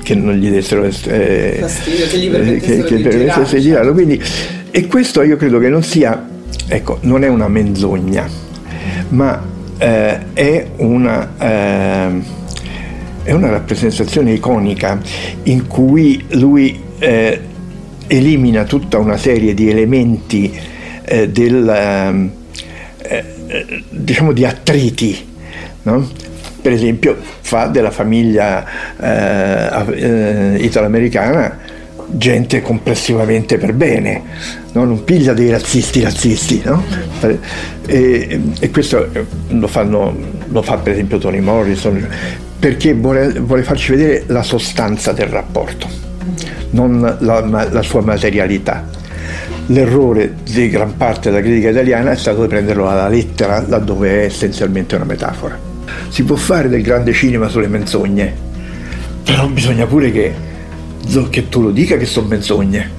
che 0.04 0.16
non 0.16 0.36
gli 0.36 0.50
dessero 0.52 0.84
eh, 0.84 1.58
fastidio, 1.60 2.08
che 2.08 2.18
gli 2.20 2.30
permettessero 2.30 2.84
che, 2.88 2.96
di, 2.98 3.56
di 3.56 3.62
girarlo. 3.62 3.94
Quindi, 3.94 4.22
e 4.70 4.86
questo 4.86 5.24
io 5.24 5.38
credo 5.38 5.58
che 5.58 5.70
non 5.70 5.82
sia 5.82 6.30
Ecco, 6.74 7.00
non 7.02 7.26
è 7.26 7.28
una 7.28 7.50
menzogna, 7.50 8.26
ma 9.10 9.44
eh, 9.78 10.32
è, 10.32 10.68
una, 10.78 11.34
eh, 11.38 12.22
è, 13.24 13.32
una, 13.34 13.50
rappresentazione 13.50 14.32
iconica 14.32 14.98
in 15.44 15.68
cui 15.68 16.24
lui 16.30 16.82
eh, 16.98 17.42
elimina 18.12 18.66
tutta 18.66 18.98
una 18.98 19.16
serie 19.16 19.54
di 19.54 19.70
elementi 19.70 20.52
eh, 21.04 21.30
del, 21.30 21.68
ehm, 21.68 22.32
eh, 22.98 23.84
diciamo 23.90 24.34
di 24.34 24.46
attriti. 24.46 25.30
No? 25.84 26.10
Per 26.62 26.74
esempio 26.74 27.18
fa 27.40 27.68
della 27.68 27.90
famiglia 27.90 28.66
eh, 29.00 30.58
italoamericana 30.60 31.80
gente 32.14 32.62
complessivamente 32.62 33.58
per 33.58 33.74
bene, 33.74 34.22
no? 34.74 34.84
non 34.84 35.04
piglia 35.06 35.34
dei 35.34 35.50
razzisti 35.50 36.02
razzisti. 36.02 36.62
No? 36.66 36.84
E, 37.88 38.42
e, 38.60 38.70
questo 38.70 39.08
lo, 39.48 39.68
fanno, 39.68 40.16
lo, 40.50 40.62
fa 40.62 40.78
per 40.78 40.94
esempio 40.94 41.18
Tony 41.18 41.40
Morrison, 41.40 42.06
perché 42.60 42.94
vuole, 42.94 43.40
vuole 43.40 43.64
farci 43.64 43.92
vedere 43.92 44.24
la 44.28 44.44
sostanza 44.44 45.14
del 45.14 45.28
rapporto, 45.28 45.88
non 46.72 47.18
la, 47.20 47.68
la 47.70 47.82
sua 47.82 48.02
materialità. 48.02 48.88
L'errore 49.68 50.36
di 50.44 50.70
gran 50.70 50.98
parte 50.98 51.30
della 51.30 51.42
critica 51.42 51.70
italiana 51.70 52.12
è 52.12 52.16
stato 52.16 52.42
di 52.42 52.48
prenderlo 52.48 52.90
alla 52.90 53.08
lettera 53.08 53.64
laddove 53.66 54.22
è 54.22 54.26
essenzialmente 54.26 54.96
una 54.96 55.06
metafora. 55.06 55.58
Si 56.10 56.24
può 56.24 56.36
fare 56.36 56.68
del 56.68 56.82
grande 56.82 57.14
cinema 57.14 57.48
sulle 57.48 57.68
menzogne, 57.68 58.34
però 59.24 59.48
bisogna 59.48 59.86
pure 59.86 60.12
che 60.12 60.50
che 61.30 61.50
tu 61.50 61.62
lo 61.62 61.72
dica 61.72 61.98
che 61.98 62.06
sono 62.06 62.28
menzogne. 62.28 62.90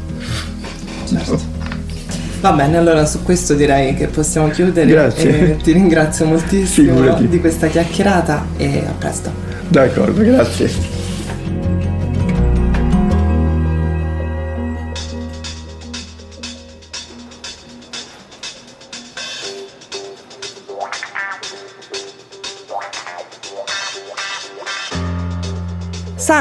Certo. 1.06 1.40
Va 2.40 2.50
bene, 2.52 2.76
allora 2.76 3.06
su 3.06 3.22
questo 3.22 3.54
direi 3.54 3.94
che 3.94 4.08
possiamo 4.08 4.48
chiudere. 4.48 4.86
Grazie. 4.86 5.56
ti 5.62 5.72
ringrazio 5.72 6.26
moltissimo 6.26 6.96
Figurati. 6.96 7.28
di 7.28 7.40
questa 7.40 7.68
chiacchierata 7.68 8.46
e 8.56 8.84
a 8.86 8.92
presto. 8.98 9.30
D'accordo, 9.68 10.22
grazie. 10.22 11.01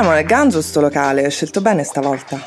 Simon, 0.02 0.16
è 0.16 0.24
ganzo 0.24 0.64
sto 0.64 0.82
locale, 0.82 1.24
hai 1.26 1.30
scelto 1.30 1.62
bene 1.62 1.84
stavolta. 1.84 2.40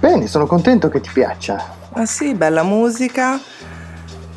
Bene, 0.00 0.26
sono 0.26 0.44
contento 0.44 0.88
che 0.88 1.00
ti 1.00 1.10
piaccia. 1.12 1.64
Ah 1.92 2.04
sì, 2.04 2.34
bella 2.34 2.64
musica, 2.64 3.38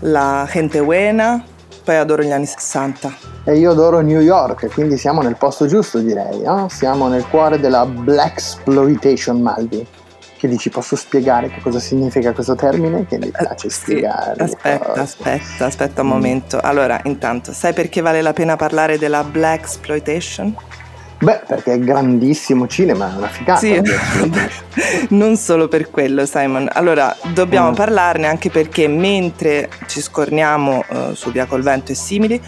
la 0.02 0.48
gente 0.48 0.80
buena, 0.84 1.44
poi 1.84 1.96
adoro 1.96 2.22
gli 2.22 2.30
anni 2.30 2.46
60. 2.46 3.12
E 3.46 3.58
io 3.58 3.72
adoro 3.72 4.02
New 4.02 4.20
York, 4.20 4.72
quindi 4.72 5.00
siamo 5.00 5.24
nel 5.24 5.36
posto 5.36 5.66
giusto 5.66 5.98
direi, 5.98 6.42
no? 6.42 6.68
Siamo 6.70 7.08
nel 7.08 7.26
cuore 7.26 7.60
della 7.60 7.88
Black 7.88 8.34
Exploitation 8.34 9.42
Maldi. 9.42 9.84
Che 10.38 10.48
dici, 10.48 10.70
posso 10.70 10.96
spiegare 10.96 11.50
che 11.50 11.62
cosa 11.62 11.80
significa 11.80 12.34
questo 12.34 12.54
termine? 12.54 13.08
Che 13.08 13.18
mi 13.18 13.30
eh, 13.30 13.32
piace 13.32 13.66
eh, 13.66 13.72
spiegare. 13.72 14.36
Sì. 14.36 14.42
Aspetta, 14.44 14.94
aspetta, 14.94 15.66
aspetta 15.66 16.02
un 16.02 16.08
mm. 16.08 16.12
momento. 16.12 16.60
Allora, 16.62 17.02
intanto, 17.06 17.52
sai 17.52 17.74
perché 17.74 18.02
vale 18.02 18.22
la 18.22 18.32
pena 18.32 18.56
parlare 18.56 19.00
della 19.00 19.24
Black 19.24 19.64
Exploitation? 19.64 20.56
Beh, 21.22 21.42
perché 21.46 21.74
è 21.74 21.80
grandissimo 21.80 22.66
cinema, 22.66 23.14
è 23.14 23.18
una 23.18 23.28
figata. 23.28 23.60
Sì, 23.60 23.82
non 25.10 25.36
solo 25.36 25.68
per 25.68 25.92
quello, 25.92 26.26
Simon. 26.26 26.70
Allora, 26.72 27.14
dobbiamo 27.34 27.72
mm. 27.72 27.76
parlarne 27.76 28.28
anche 28.28 28.50
perché 28.50 28.88
mentre 28.88 29.70
ci 29.88 30.02
scorniamo 30.02 30.84
uh, 30.88 31.14
su 31.14 31.32
Via 31.32 31.46
col 31.46 31.62
Vento 31.62 31.92
e 31.92 31.96
simili, 31.96 32.42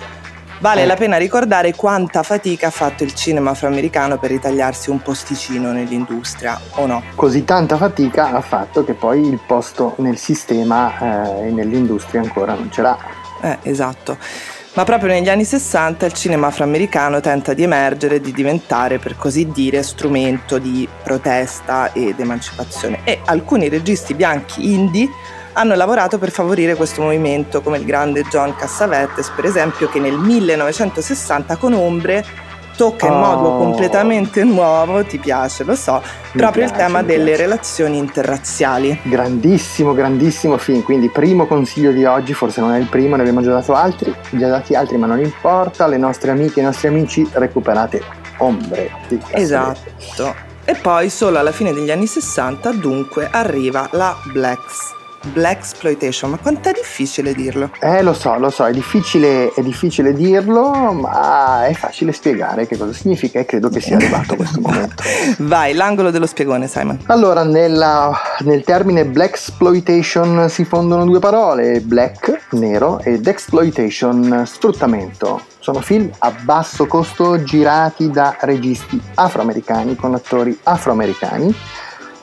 vale 0.60 0.84
eh. 0.84 0.86
la 0.86 0.96
pena 0.96 1.18
ricordare 1.18 1.76
quanta 1.76 2.24
fatica 2.24 2.68
ha 2.68 2.72
fatto 2.72 3.04
il 3.04 3.14
cinema 3.14 3.50
afroamericano 3.50 4.18
per 4.18 4.30
ritagliarsi 4.30 4.90
un 4.90 5.02
posticino 5.02 5.74
nell'industria, 5.74 6.58
o 6.76 6.86
no? 6.86 7.04
Così 7.16 7.44
tanta 7.44 7.76
fatica 7.76 8.32
ha 8.32 8.42
fatto 8.42 8.86
che 8.86 8.94
poi 8.94 9.28
il 9.28 9.40
posto 9.46 9.96
nel 9.98 10.18
sistema 10.18 11.28
eh, 11.28 11.48
e 11.48 11.52
nell'industria 11.52 12.22
ancora 12.22 12.54
non 12.54 12.72
ce 12.72 12.82
l'ha. 12.82 12.98
Eh, 13.42 13.58
esatto. 13.64 14.18
Ma 14.74 14.86
proprio 14.86 15.10
negli 15.10 15.28
anni 15.28 15.44
60 15.44 16.06
il 16.06 16.14
cinema 16.14 16.48
afroamericano 16.48 17.20
tenta 17.20 17.54
di 17.54 17.62
emergere 17.62 18.16
e 18.16 18.22
di 18.22 18.32
diventare, 18.32 19.00
per 19.00 19.18
così 19.18 19.52
dire, 19.52 19.84
strumento 19.84 20.60
di 20.60 20.88
protesta 21.04 21.92
ed 21.92 22.18
emancipazione. 22.22 23.02
E 23.04 23.20
alcuni 23.26 23.68
registi 23.68 24.14
bianchi 24.14 24.72
indie 24.72 25.10
hanno 25.54 25.76
lavorato 25.76 26.18
per 26.18 26.32
favorire 26.32 26.76
questo 26.76 27.02
movimento, 27.02 27.62
come 27.62 27.80
il 27.80 27.84
grande 27.84 28.24
John 28.24 28.56
Cassavetes, 28.56 29.30
per 29.36 29.44
esempio, 29.44 29.90
che 29.90 30.00
nel 30.00 30.18
1960 30.18 31.58
con 31.58 31.74
Ombre 31.74 32.24
tocca 32.76 33.08
in 33.08 33.14
modo 33.14 33.50
oh. 33.50 33.58
completamente 33.58 34.44
nuovo, 34.44 35.04
ti 35.04 35.18
piace, 35.18 35.64
lo 35.64 35.76
so, 35.76 36.02
mi 36.34 36.40
proprio 36.40 36.66
piace, 36.66 36.74
il 36.74 36.86
tema 36.88 37.02
delle 37.02 37.26
piace. 37.26 37.42
relazioni 37.42 37.98
interrazziali. 37.98 39.00
Grandissimo, 39.04 39.94
grandissimo 39.94 40.58
film, 40.58 40.82
quindi 40.84 41.10
primo 41.10 41.46
consiglio 41.48 41.92
di 41.92 42.06
oggi, 42.06 42.34
forse 42.34 42.62
non 42.62 42.74
è 42.74 42.80
il 42.80 42.88
primo, 42.88 43.16
ne 43.16 43.22
abbiamo 43.22 43.42
già 43.42 43.52
dato 43.52 43.74
altri, 43.74 44.14
già 44.32 44.48
dati 44.48 44.76
altri, 44.76 44.98
ma 44.98 45.08
non 45.08 45.20
importa, 45.20 45.88
le 45.88 45.98
nostre 45.98 46.32
amiche 46.32 46.60
e 46.60 46.64
i 46.64 46.66
nostri 46.66 46.88
amici 46.88 47.28
recuperate 47.34 48.02
ombre. 48.38 48.90
Esatto. 49.32 50.50
E 50.64 50.76
poi 50.76 51.10
solo 51.10 51.40
alla 51.40 51.52
fine 51.52 51.74
degli 51.74 51.92
anni 51.92 52.08
60 52.08 52.72
dunque 52.74 53.28
arriva 53.30 53.90
la 53.92 54.16
Blacks 54.32 55.00
Black 55.24 55.60
exploitation, 55.60 56.32
ma 56.32 56.38
quanto 56.38 56.70
è 56.70 56.72
difficile 56.72 57.34
dirlo? 57.34 57.70
Eh, 57.80 58.02
lo 58.02 58.14
so, 58.14 58.38
lo 58.40 58.50
so, 58.50 58.66
è 58.66 58.72
difficile, 58.72 59.54
è 59.54 59.62
difficile 59.62 60.14
dirlo, 60.14 60.72
ma 60.94 61.68
è 61.68 61.74
facile 61.74 62.12
spiegare 62.12 62.66
che 62.66 62.76
cosa 62.76 62.92
significa 62.92 63.40
e 63.40 63.46
credo 63.46 63.70
che 63.70 63.82
sia 63.82 63.98
arrivato 63.98 64.36
questo 64.36 64.60
momento. 64.62 65.04
Vai, 65.38 65.74
l'angolo 65.74 66.10
dello 66.10 66.26
spiegone, 66.26 66.68
Simon. 66.68 67.00
Allora, 67.06 67.44
nella, 67.44 68.12
nel 68.40 68.64
termine 68.64 69.06
black 69.06 69.36
exploitation 69.36 70.50
si 70.50 70.66
fondono 70.66 71.06
due 71.06 71.20
parole, 71.20 71.82
black, 71.82 72.48
nero, 72.52 73.00
ed 73.00 73.28
exploitation, 73.28 74.44
sfruttamento. 74.48 75.44
Sono 75.60 75.82
film 75.82 76.10
a 76.18 76.34
basso 76.42 76.88
costo 76.88 77.44
girati 77.44 78.10
da 78.10 78.36
registi 78.40 79.00
afroamericani 79.14 79.96
con 79.96 80.16
attori 80.16 80.58
afroamericani 80.64 81.56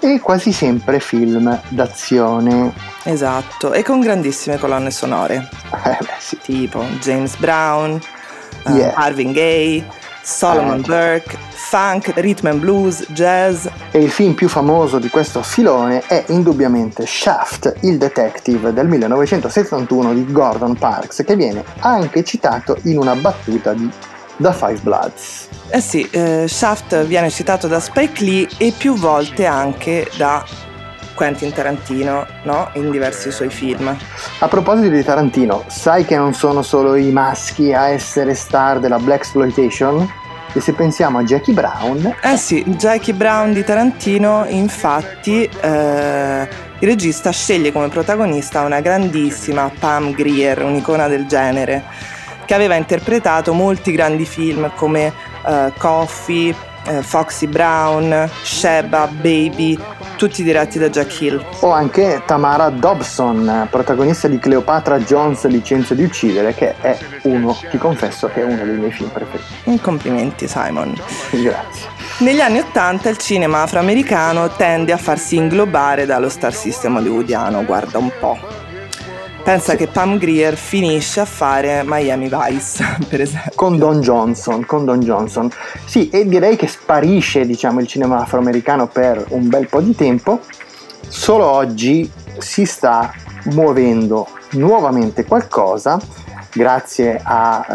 e 0.01 0.20
quasi 0.20 0.53
sempre 0.53 1.01
film 1.01 1.61
d'azione. 1.68 2.72
Esatto, 3.05 3.72
e 3.72 3.82
con 3.82 4.01
grandissime 4.01 4.59
colonne 4.59 4.90
sonore. 4.90 5.49
Eh 5.84 5.99
beh, 6.01 6.09
sì. 6.18 6.38
Tipo 6.38 6.82
James 7.01 7.36
Brown, 7.36 8.01
uh, 8.64 8.70
yeah. 8.70 8.94
Marvin 8.96 9.32
Gaye, 9.32 9.84
Solomon 10.22 10.80
eh. 10.80 10.82
Burke, 10.82 11.38
funk, 11.51 12.12
rhythm 12.16 12.46
and 12.49 12.61
blues, 12.61 13.05
jazz. 13.09 13.66
E 13.90 13.99
il 13.99 14.11
film 14.11 14.34
più 14.34 14.49
famoso 14.49 14.99
di 14.99 15.09
questo 15.09 15.42
filone 15.42 16.03
è 16.07 16.24
indubbiamente 16.28 17.07
Shaft, 17.07 17.76
il 17.80 17.96
detective 17.96 18.72
del 18.72 18.86
1971 18.88 20.12
di 20.12 20.30
Gordon 20.30 20.74
Parks, 20.74 21.22
che 21.24 21.34
viene 21.34 21.64
anche 21.80 22.24
citato 22.24 22.78
in 22.84 22.99
una 22.99 23.14
battuta 23.14 23.72
di 23.72 23.90
The 24.39 24.53
Five 24.53 24.80
Bloods. 24.80 25.49
Eh 25.70 25.80
sì, 25.80 26.09
eh, 26.11 26.47
Shaft 26.49 27.05
viene 27.05 27.30
citato 27.30 27.66
da 27.66 27.78
Spike 27.78 28.24
Lee 28.24 28.49
e 28.57 28.72
più 28.76 28.95
volte 28.95 29.45
anche 29.45 30.11
da 30.16 30.45
Quentin 31.14 31.53
Tarantino, 31.53 32.26
no? 32.45 32.70
In 32.74 32.91
diversi 32.91 33.30
suoi 33.30 33.51
film. 33.51 33.95
A 34.39 34.49
proposito 34.49 34.89
di 34.89 35.03
Tarantino, 35.03 35.64
sai 35.66 36.05
che 36.05 36.16
non 36.16 36.32
sono 36.32 36.62
solo 36.62 36.95
i 36.95 37.11
maschi 37.11 37.72
a 37.72 37.89
essere 37.89 38.34
star 38.34 38.78
della 38.78 38.99
Black 38.99 39.22
Exploitation? 39.22 40.09
E 40.55 40.61
se 40.61 40.72
pensiamo 40.72 41.18
a 41.18 41.24
Jackie 41.24 41.53
Brown... 41.53 42.14
Eh 42.22 42.36
sì, 42.36 42.64
Jackie 42.64 43.12
Brown 43.12 43.53
di 43.53 43.64
Tarantino, 43.64 44.47
infatti, 44.49 45.43
eh, 45.61 46.49
il 46.78 46.89
regista 46.89 47.30
sceglie 47.30 47.72
come 47.72 47.89
protagonista 47.89 48.62
una 48.62 48.80
grandissima 48.80 49.70
Pam 49.78 50.12
Grier, 50.12 50.62
un'icona 50.62 51.09
del 51.09 51.26
genere, 51.26 51.82
che 52.49 52.55
aveva 52.55 52.76
interpretato 52.76 53.53
molti 53.53 53.92
grandi 53.92 54.24
film 54.24 54.72
come 54.74 55.12
uh, 55.44 55.70
Coffee, 55.76 56.49
uh, 56.86 57.03
Foxy 57.03 57.46
Brown, 57.46 58.26
Sheba, 58.42 59.07
Baby, 59.07 59.78
tutti 60.16 60.42
diretti 60.42 60.78
da 60.78 60.88
Jack 60.88 61.20
Hill. 61.20 61.44
O 61.61 61.72
anche 61.72 62.22
Tamara 62.24 62.70
Dobson, 62.70 63.68
protagonista 63.68 64.28
di 64.28 64.38
Cleopatra 64.38 64.99
Jones 65.01 65.46
Licenza 65.46 65.92
di 65.92 66.05
uccidere, 66.05 66.55
che 66.55 66.74
è 66.80 66.99
uno, 67.24 67.55
ti 67.70 67.76
confesso, 67.76 68.28
che 68.28 68.40
è 68.40 68.44
uno 68.44 68.64
dei 68.64 68.76
miei 68.76 68.92
film 68.92 69.11
preferiti. 69.11 69.78
Complimenti 69.82 70.49
Simon. 70.49 70.94
Grazie. 71.30 71.96
Negli 72.20 72.40
anni 72.40 72.61
Ottanta 72.61 73.11
il 73.11 73.18
cinema 73.18 73.61
afroamericano 73.61 74.49
tende 74.49 74.92
a 74.92 74.96
farsi 74.96 75.36
inglobare 75.36 76.07
dallo 76.07 76.30
star 76.30 76.55
system 76.55 76.96
hollywoodiano, 76.96 77.62
guarda 77.66 77.99
un 77.99 78.11
po'. 78.18 78.57
Pensa 79.49 79.76
che 79.76 79.86
Pam 79.86 80.18
Greer 80.18 80.57
finisce 80.57 81.20
a 81.20 81.24
fare 81.24 81.82
Miami 81.82 82.28
Vice, 82.28 82.84
per 83.09 83.22
esempio. 83.22 83.53
Con 83.55 83.78
Don 83.78 84.03
Johnson, 84.03 84.66
con 84.66 84.84
Don 84.84 85.01
Johnson. 85.01 85.51
Sì, 85.86 86.11
e 86.11 86.28
direi 86.28 86.55
che 86.57 86.66
sparisce, 86.66 87.46
diciamo, 87.46 87.80
il 87.80 87.86
cinema 87.86 88.18
afroamericano 88.18 88.88
per 88.88 89.24
un 89.30 89.49
bel 89.49 89.66
po' 89.66 89.80
di 89.80 89.94
tempo. 89.94 90.40
Solo 91.09 91.46
oggi 91.46 92.12
si 92.36 92.66
sta 92.66 93.11
muovendo 93.44 94.28
nuovamente 94.51 95.24
qualcosa 95.24 95.99
grazie 96.53 97.18
a, 97.22 97.66
eh, 97.66 97.74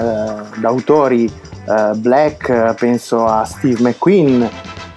ad 0.57 0.63
autori 0.63 1.25
eh, 1.25 1.91
black, 1.95 2.75
penso 2.75 3.25
a 3.25 3.45
Steve 3.45 3.81
McQueen, 3.81 4.47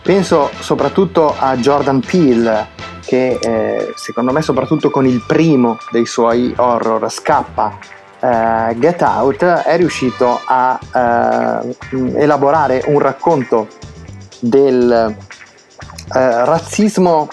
penso 0.03 0.51
soprattutto 0.61 1.35
a 1.39 1.57
Jordan 1.57 2.01
Peele 2.01 2.75
che 3.07 3.39
eh, 3.41 3.93
secondo 3.95 4.33
me 4.33 4.43
soprattutto 4.43 4.91
con 4.91 5.07
il 5.07 5.23
primo 5.27 5.79
dei 5.91 6.05
suoi 6.05 6.53
horror 6.57 7.11
scappa 7.11 7.79
eh, 8.21 8.77
Get 8.79 9.03
Out 9.03 9.45
è 9.45 9.77
riuscito 9.77 10.41
a 10.45 10.79
eh, 10.95 11.77
elaborare 12.17 12.83
un 12.87 12.99
racconto 12.99 13.69
del 14.41 14.91
eh, 14.91 16.45
razzismo 16.45 17.29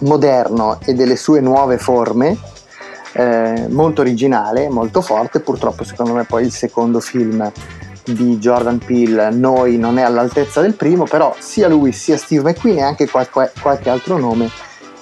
moderno 0.00 0.78
e 0.84 0.94
delle 0.94 1.16
sue 1.16 1.40
nuove 1.40 1.76
forme 1.78 2.38
eh, 3.12 3.66
molto 3.68 4.00
originale, 4.00 4.68
molto 4.68 5.00
forte, 5.02 5.40
purtroppo 5.40 5.84
secondo 5.84 6.14
me 6.14 6.24
poi 6.24 6.44
il 6.44 6.52
secondo 6.52 7.00
film 7.00 7.50
di 8.04 8.38
Jordan 8.38 8.78
Peele 8.78 9.30
Noi 9.30 9.76
non 9.76 9.98
è 9.98 10.02
all'altezza 10.02 10.60
del 10.60 10.74
primo, 10.74 11.04
però 11.04 11.34
sia 11.38 11.68
lui 11.68 11.92
sia 11.92 12.16
Steve 12.16 12.50
McQueen 12.50 12.78
e 12.78 12.82
anche 12.82 13.08
qualche, 13.08 13.52
qualche 13.60 13.90
altro 13.90 14.16
nome 14.16 14.48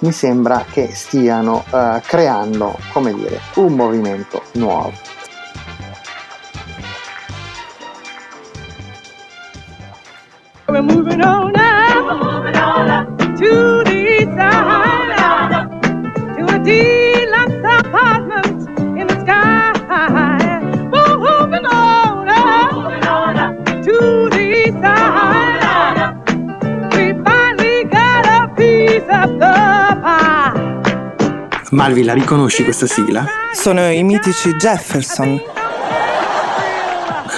mi 0.01 0.13
sembra 0.13 0.65
che 0.71 0.95
stiano 0.95 1.65
uh, 1.71 2.01
creando, 2.07 2.79
come 2.93 3.13
dire, 3.15 3.41
un 3.55 3.75
movimento 3.75 4.43
nuovo. 4.53 4.93
We're 10.69 10.83
moving 10.83 11.23
on 11.23 11.55
up, 11.57 13.19
the 29.39 29.78
Malvi, 31.71 32.03
la 32.03 32.15
riconosci 32.15 32.65
questa 32.65 32.87
sigla? 32.87 33.27
Sono 33.53 33.91
i 33.91 34.03
mitici 34.03 34.55
Jefferson. 34.55 35.39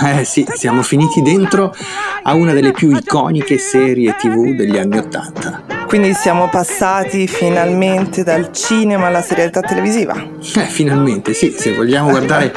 Eh 0.02 0.24
sì, 0.24 0.46
siamo 0.54 0.82
finiti 0.82 1.20
dentro 1.20 1.74
a 2.22 2.34
una 2.34 2.52
delle 2.52 2.70
più 2.70 2.94
iconiche 2.94 3.58
serie 3.58 4.14
tv 4.16 4.54
degli 4.54 4.78
anni 4.78 4.98
Ottanta. 4.98 5.62
Quindi 5.86 6.14
siamo 6.14 6.48
passati 6.48 7.26
finalmente 7.26 8.22
dal 8.22 8.52
cinema 8.52 9.08
alla 9.08 9.20
serialità 9.20 9.62
televisiva. 9.62 10.14
Eh, 10.14 10.66
finalmente, 10.66 11.34
sì, 11.34 11.50
se 11.50 11.74
vogliamo 11.74 12.10
guardare 12.10 12.52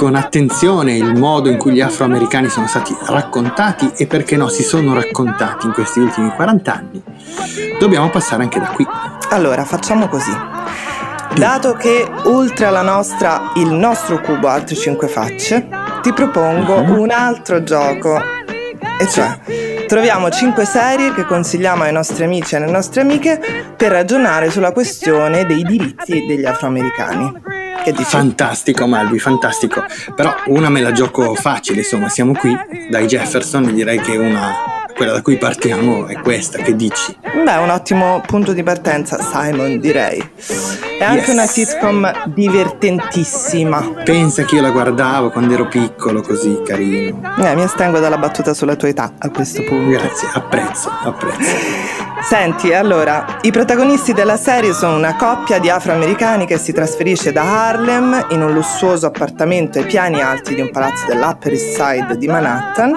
con 0.00 0.14
attenzione 0.14 0.96
il 0.96 1.14
modo 1.14 1.50
in 1.50 1.58
cui 1.58 1.74
gli 1.74 1.82
afroamericani 1.82 2.48
sono 2.48 2.66
stati 2.66 2.96
raccontati 3.08 3.92
e 3.98 4.06
perché 4.06 4.34
no 4.34 4.48
si 4.48 4.62
sono 4.62 4.94
raccontati 4.94 5.66
in 5.66 5.74
questi 5.74 5.98
ultimi 5.98 6.30
40 6.34 6.72
anni, 6.72 7.02
dobbiamo 7.78 8.08
passare 8.08 8.44
anche 8.44 8.58
da 8.58 8.68
qui. 8.68 8.86
Allora, 9.28 9.62
facciamo 9.66 10.08
così. 10.08 10.34
Dato 11.34 11.74
che 11.74 12.10
oltre 12.24 12.64
alla 12.64 12.80
nostra, 12.80 13.52
il 13.56 13.70
nostro 13.70 14.22
cubo 14.22 14.48
ha 14.48 14.54
altre 14.54 14.74
5 14.74 15.06
facce, 15.06 15.68
ti 16.00 16.14
propongo 16.14 16.76
uh-huh. 16.76 16.98
un 16.98 17.10
altro 17.10 17.62
gioco 17.62 18.18
E 18.98 19.06
cioè, 19.06 19.38
troviamo 19.86 20.30
cinque 20.30 20.64
serie 20.64 21.12
che 21.12 21.26
consigliamo 21.26 21.82
ai 21.82 21.92
nostri 21.92 22.24
amici 22.24 22.54
e 22.54 22.56
alle 22.56 22.70
nostre 22.70 23.02
amiche 23.02 23.38
per 23.76 23.92
ragionare 23.92 24.50
sulla 24.50 24.72
questione 24.72 25.44
dei 25.44 25.62
diritti 25.62 26.24
degli 26.24 26.46
afroamericani. 26.46 27.59
Che 27.82 27.92
dici? 27.92 28.04
Fantastico 28.04 28.86
Malvi, 28.86 29.18
fantastico. 29.18 29.82
Però 30.14 30.34
una 30.46 30.68
me 30.68 30.80
la 30.80 30.92
gioco 30.92 31.34
facile, 31.34 31.78
insomma, 31.78 32.08
siamo 32.08 32.32
qui 32.34 32.56
dai 32.90 33.06
Jefferson 33.06 33.68
e 33.68 33.72
direi 33.72 34.00
che 34.00 34.16
una, 34.16 34.52
quella 34.94 35.12
da 35.12 35.22
cui 35.22 35.36
partiamo 35.38 36.06
è 36.06 36.18
questa, 36.20 36.58
che 36.58 36.76
dici? 36.76 37.16
Beh, 37.22 37.56
un 37.56 37.70
ottimo 37.70 38.22
punto 38.26 38.52
di 38.52 38.62
partenza, 38.62 39.18
Simon, 39.22 39.78
direi. 39.80 40.18
È 40.98 41.04
anche 41.04 41.20
Yes. 41.26 41.32
una 41.32 41.46
sitcom 41.46 42.12
divertentissima. 42.26 43.80
Pensa 44.04 44.42
che 44.44 44.56
io 44.56 44.60
la 44.60 44.70
guardavo 44.70 45.30
quando 45.30 45.54
ero 45.54 45.66
piccolo, 45.66 46.20
così 46.20 46.60
carino. 46.64 47.20
Eh, 47.38 47.54
mi 47.54 47.62
astengo 47.62 47.98
dalla 47.98 48.18
battuta 48.18 48.52
sulla 48.52 48.76
tua 48.76 48.88
età 48.88 49.14
a 49.18 49.30
questo 49.30 49.64
punto. 49.64 49.88
Grazie, 49.98 50.28
apprezzo, 50.34 50.90
apprezzo. 51.02 52.09
Senti, 52.22 52.72
allora, 52.72 53.38
i 53.42 53.50
protagonisti 53.50 54.12
della 54.12 54.36
serie 54.36 54.72
sono 54.72 54.96
una 54.96 55.16
coppia 55.16 55.58
di 55.58 55.68
afroamericani 55.68 56.46
che 56.46 56.58
si 56.58 56.72
trasferisce 56.72 57.32
da 57.32 57.68
Harlem 57.68 58.26
in 58.30 58.42
un 58.42 58.52
lussuoso 58.52 59.06
appartamento 59.06 59.78
ai 59.78 59.86
piani 59.86 60.20
alti 60.20 60.54
di 60.54 60.60
un 60.60 60.70
palazzo 60.70 61.06
dell'Upper 61.06 61.52
East 61.52 61.74
Side 61.74 62.16
di 62.16 62.28
Manhattan. 62.28 62.92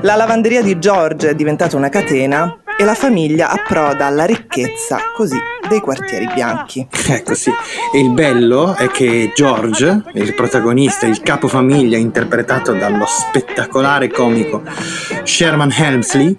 La 0.00 0.16
lavanderia 0.16 0.60
di 0.60 0.78
George 0.78 1.30
è 1.30 1.34
diventata 1.34 1.76
una 1.76 1.88
catena 1.88 2.58
e 2.76 2.84
la 2.84 2.94
famiglia 2.94 3.50
approda 3.50 4.06
alla 4.06 4.24
ricchezza 4.24 4.98
così 5.14 5.38
dei 5.68 5.80
quartieri 5.80 6.28
bianchi. 6.34 6.86
Ecco 7.08 7.34
sì, 7.34 7.50
e 7.92 7.98
il 8.00 8.10
bello 8.10 8.74
è 8.74 8.88
che 8.88 9.32
George, 9.34 10.02
il 10.14 10.34
protagonista, 10.34 11.06
il 11.06 11.20
capofamiglia 11.20 11.96
interpretato 11.96 12.72
dallo 12.72 13.06
spettacolare 13.06 14.10
comico 14.10 14.62
Sherman 15.22 15.72
Helmsley, 15.72 16.36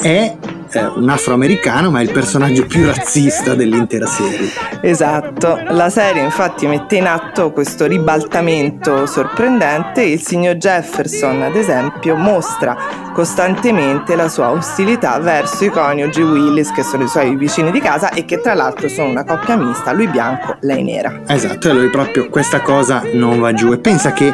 è 0.00 0.36
eh, 0.72 0.86
un 0.94 1.08
afroamericano 1.08 1.90
ma 1.90 2.00
è 2.00 2.02
il 2.02 2.12
personaggio 2.12 2.64
più 2.66 2.86
razzista 2.86 3.54
dell'intera 3.54 4.06
serie. 4.06 4.48
Esatto, 4.80 5.60
la 5.68 5.90
serie 5.90 6.22
infatti 6.22 6.66
mette 6.66 6.96
in 6.96 7.06
atto 7.06 7.50
questo 7.52 7.86
ribaltamento 7.86 9.06
sorprendente 9.06 10.02
il 10.02 10.20
signor 10.22 10.54
Jefferson, 10.54 11.42
ad 11.42 11.56
esempio, 11.56 12.16
mostra 12.16 12.76
costantemente 13.12 14.14
la 14.14 14.28
sua 14.28 14.50
ostilità 14.50 15.18
verso 15.18 15.64
i 15.64 15.68
coniugi 15.68 16.22
Willis, 16.22 16.70
che 16.72 16.82
sono 16.82 17.04
i 17.04 17.08
suoi 17.08 17.36
vicini 17.36 17.70
di 17.70 17.80
casa 17.80 18.10
e 18.10 18.24
che 18.24 18.40
tra 18.40 18.54
l'altro 18.54 18.88
sono 18.88 19.08
una 19.08 19.24
coppia 19.24 19.56
mista, 19.56 19.92
lui 19.92 20.06
bianco, 20.06 20.56
lei 20.60 20.82
nera. 20.82 21.20
Esatto, 21.26 21.68
e 21.68 21.72
lui 21.72 21.90
proprio 21.90 22.28
questa 22.28 22.60
cosa 22.60 23.02
non 23.12 23.40
va 23.40 23.52
giù 23.52 23.72
e 23.72 23.78
pensa 23.78 24.12
che 24.12 24.32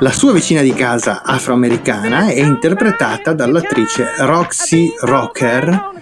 la 0.00 0.10
sua 0.10 0.32
vicina 0.32 0.62
di 0.62 0.72
casa 0.72 1.22
afroamericana 1.22 2.26
è 2.26 2.40
interpretata 2.40 3.32
dall'attrice 3.32 4.12
Roxy 4.18 4.94
Rocker 5.02 5.92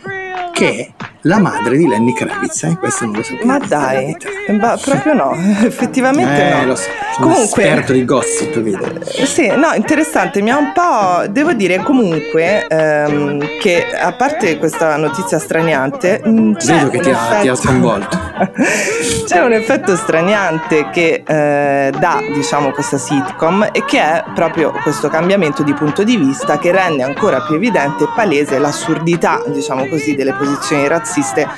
che 0.55 0.77
è 0.99 1.05
la 1.27 1.39
madre 1.39 1.77
di 1.79 1.87
Lenny 1.89 2.13
Kravitz, 2.13 2.63
eh? 2.65 2.77
questo 2.79 3.07
non 3.07 3.15
lo 3.15 3.23
sapevo. 3.23 3.47
Ma 3.47 3.59
dai, 3.59 4.15
ma 4.61 4.79
proprio 4.83 5.15
no, 5.15 5.35
effettivamente 5.65 6.51
Eh, 6.51 6.61
no. 6.61 6.67
lo 6.67 6.77
so, 6.77 6.89
sono 7.15 7.29
Comunque, 7.33 7.63
esperto 7.65 7.93
di 7.93 8.05
gossip, 8.05 8.59
vedo. 8.61 8.85
Eh, 9.17 9.25
Sì, 9.27 9.47
no, 9.49 9.73
interessante, 9.75 10.43
mi 10.43 10.51
ha 10.51 10.59
un 10.59 10.73
po', 10.73 11.27
devo 11.31 11.53
dire 11.55 11.79
comunque 11.83 12.67
ehm, 12.67 13.59
che 13.59 13.87
a 13.99 14.13
parte 14.13 14.59
questa 14.59 14.97
notizia 14.97 15.39
straniante, 15.39 16.21
c'è 16.23 16.75
Vedo 16.75 16.91
che 16.91 16.97
un 16.99 17.03
ti 17.03 17.11
ha, 17.11 17.17
ti 17.41 17.49
ha 17.49 17.53
effetto- 17.53 17.57
sconvolto. 17.57 18.19
c'è 19.27 19.41
un 19.43 19.53
effetto 19.53 19.97
straniante 19.97 20.91
che 20.91 21.23
eh, 21.27 21.91
dà, 21.99 22.19
diciamo, 22.35 22.71
questa 22.73 22.99
sitcom 22.99 23.69
e 23.73 23.85
che 23.87 23.99
è 23.99 24.25
proprio 24.35 24.73
questo 24.83 25.09
cambiamento 25.09 25.63
di 25.63 25.73
punto 25.73 26.05
di 26.05 26.17
vista 26.19 26.59
che 26.59 26.71
rende 26.71 27.03
ancora 27.03 27.41
più 27.41 27.55
evidente 27.55 28.05
e 28.05 28.09
palese 28.15 28.59
l'assurdità, 28.59 29.43
diciamo 29.47 29.87
così, 29.87 30.15
delle 30.15 30.31
posizioni 30.33 30.43
razziste 30.87 31.49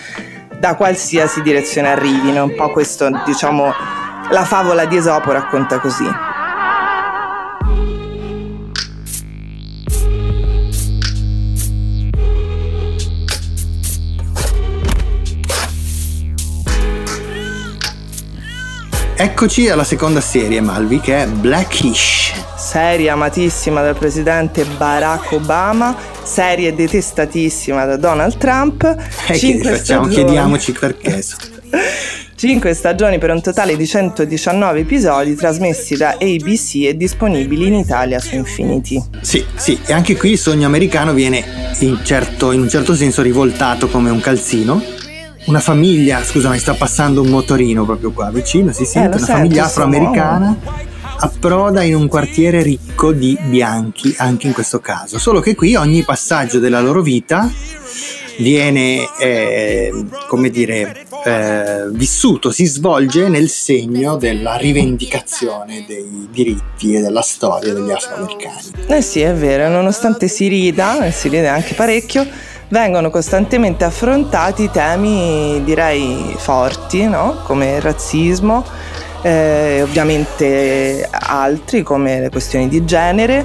da 0.59 0.75
qualsiasi 0.75 1.43
direzione 1.43 1.89
arrivino. 1.89 2.45
Un 2.45 2.55
po' 2.55 2.71
questo, 2.71 3.09
diciamo, 3.25 3.73
la 4.31 4.45
favola 4.45 4.85
di 4.85 4.97
Esopo 4.97 5.33
racconta 5.33 5.79
così. 5.79 6.09
Eccoci 19.19 19.71
alla 19.71 19.85
seconda 19.85 20.21
serie, 20.21 20.61
Malvi, 20.61 21.01
che 21.01 21.23
è 21.23 21.27
Blackish. 21.27 22.56
Serie 22.77 23.09
amatissima 23.09 23.81
dal 23.81 23.97
presidente 23.97 24.67
Barack 24.77 25.33
Obama, 25.33 25.97
serie 26.23 26.75
detestatissima 26.75 27.87
da 27.87 27.97
Donald 27.97 28.37
Trump. 28.37 28.85
E 28.85 29.33
che 29.33 29.39
Cinque 29.39 29.77
facciamo? 29.79 30.05
stagioni. 30.05 30.15
Chiediamoci 30.27 30.73
perché. 30.73 31.25
5 32.37 32.75
stagioni 32.75 33.17
per 33.17 33.31
un 33.31 33.41
totale 33.41 33.79
di 33.79 33.87
119 33.87 34.81
episodi 34.81 35.35
trasmessi 35.35 35.97
da 35.97 36.19
ABC 36.21 36.75
e 36.85 36.97
disponibili 36.99 37.69
in 37.69 37.77
Italia 37.77 38.19
su 38.21 38.35
Infinity. 38.35 39.03
Sì, 39.23 39.43
sì, 39.55 39.81
e 39.87 39.95
anche 39.95 40.15
qui 40.15 40.33
il 40.33 40.39
sogno 40.39 40.67
americano 40.67 41.15
viene 41.15 41.43
in, 41.79 42.01
certo- 42.05 42.53
in 42.53 42.61
un 42.61 42.69
certo 42.69 42.95
senso 42.95 43.23
rivoltato 43.23 43.89
come 43.89 44.11
un 44.11 44.21
calzino. 44.21 44.83
Una 45.47 45.61
famiglia, 45.61 46.23
scusa, 46.23 46.51
mi 46.51 46.59
sta 46.59 46.75
passando 46.75 47.23
un 47.23 47.29
motorino 47.29 47.87
proprio 47.87 48.11
qua 48.13 48.31
vicino, 48.31 48.71
si 48.73 48.85
sente, 48.85 49.15
Eh, 49.15 49.17
una 49.17 49.25
sento, 49.25 49.33
famiglia 49.33 49.65
afroamericana 49.65 50.57
approda 51.19 51.83
in 51.83 51.95
un 51.95 52.09
quartiere 52.09 52.63
ricco 52.63 53.13
di 53.13 53.37
bianchi, 53.45 54.15
anche 54.19 54.47
in 54.47 54.53
questo 54.53 54.81
caso. 54.81 55.19
Solo 55.19 55.41
che 55.41 55.55
qui 55.55 55.75
ogni 55.75 56.03
passaggio 56.03 56.59
della 56.59 56.81
loro 56.81 57.03
vita 57.03 57.51
viene, 58.39 59.09
eh, 59.19 59.93
come 60.29 60.51
dire, 60.51 61.05
eh, 61.25 61.89
vissuto, 61.91 62.51
si 62.51 62.67
svolge 62.67 63.29
nel 63.29 63.49
segno 63.49 64.17
della 64.17 64.57
rivendicazione 64.57 65.85
dei 65.87 66.29
diritti 66.31 66.95
e 66.95 67.01
della 67.01 67.23
storia 67.23 67.73
degli 67.73 67.91
afroamericani. 67.91 68.71
Eh 68.87 69.03
sì, 69.03 69.21
è 69.21 69.35
vero, 69.35 69.69
nonostante 69.69 70.29
si 70.29 70.49
rida, 70.49 71.05
e 71.05 71.13
si 71.13 71.29
ride 71.29 71.49
anche 71.49 71.75
parecchio, 71.75 72.27
vengono 72.69 73.11
costantemente 73.11 73.85
affrontati 73.85 74.71
temi 74.71 75.63
direi 75.65 76.35
forti, 76.37 77.07
no? 77.07 77.41
come 77.45 77.77
il 77.77 77.81
razzismo, 77.81 78.65
eh, 79.27 79.83
ovviamente 79.83 81.09
altri 81.11 81.83
come 81.83 82.21
le 82.21 82.31
questioni 82.31 82.69
di 82.69 82.85
genere 82.85 83.45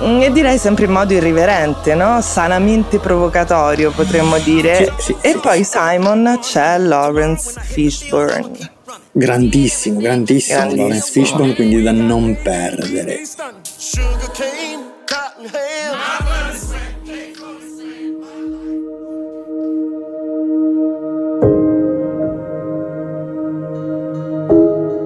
mm, 0.00 0.20
e 0.20 0.30
direi 0.30 0.58
sempre 0.58 0.84
in 0.84 0.92
modo 0.92 1.12
irriverente, 1.12 1.96
no? 1.96 2.20
sanamente 2.20 3.00
provocatorio 3.00 3.90
potremmo 3.90 4.38
dire. 4.38 4.92
Sì, 4.98 5.06
sì, 5.06 5.16
e 5.20 5.32
sì, 5.32 5.38
poi 5.38 5.64
Simon 5.64 6.38
c'è 6.40 6.78
Lawrence 6.78 7.60
Fishburne. 7.60 8.70
Grandissimo, 9.10 9.98
grandissimo, 9.98 10.58
Grandissimo. 10.58 10.82
Lawrence 10.82 11.10
Fishburne, 11.10 11.54
quindi 11.54 11.82
da 11.82 11.92
non 11.92 12.38
perdere. 12.40 13.22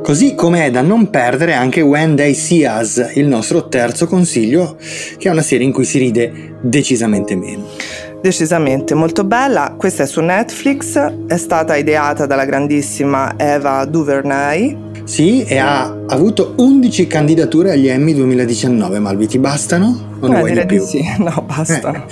Così 0.07 0.37
come 0.37 0.67
è 0.67 0.71
da 0.71 0.83
non 0.83 1.11
perdere 1.11 1.55
anche 1.55 1.81
When 1.81 2.15
They 2.15 2.33
See 2.33 2.65
Us, 2.65 3.11
il 3.15 3.27
nostro 3.27 3.67
terzo 3.67 4.07
consiglio, 4.07 4.77
che 5.19 5.29
è 5.29 5.33
una 5.33 5.43
serie 5.43 5.67
in 5.67 5.73
cui 5.73 5.85
si 5.85 5.99
ride 5.99 6.59
decisamente 6.61 7.35
meno. 7.35 7.65
Decisamente 8.23 8.95
molto 8.95 9.25
bella, 9.25 9.75
questa 9.77 10.05
è 10.05 10.07
su 10.07 10.21
Netflix, 10.21 10.97
è 11.27 11.37
stata 11.37 11.75
ideata 11.75 12.25
dalla 12.25 12.45
grandissima 12.45 13.35
Eva 13.37 13.85
DuVernay. 13.85 14.86
Sì, 15.07 15.45
e 15.45 15.57
ha 15.59 15.85
avuto 16.09 16.55
11 16.57 17.07
candidature 17.07 17.71
agli 17.71 17.87
Emmy 17.87 18.13
2019, 18.13 18.99
Malvi, 18.99 19.29
ti 19.29 19.39
bastano? 19.39 20.17
O 20.19 20.27
ne 20.27 20.35
Eh, 20.35 20.39
vuoi 20.41 20.53
di 20.53 20.67
più? 20.67 20.85
sì, 20.85 21.01
no 21.19 21.45
basta. 21.47 22.05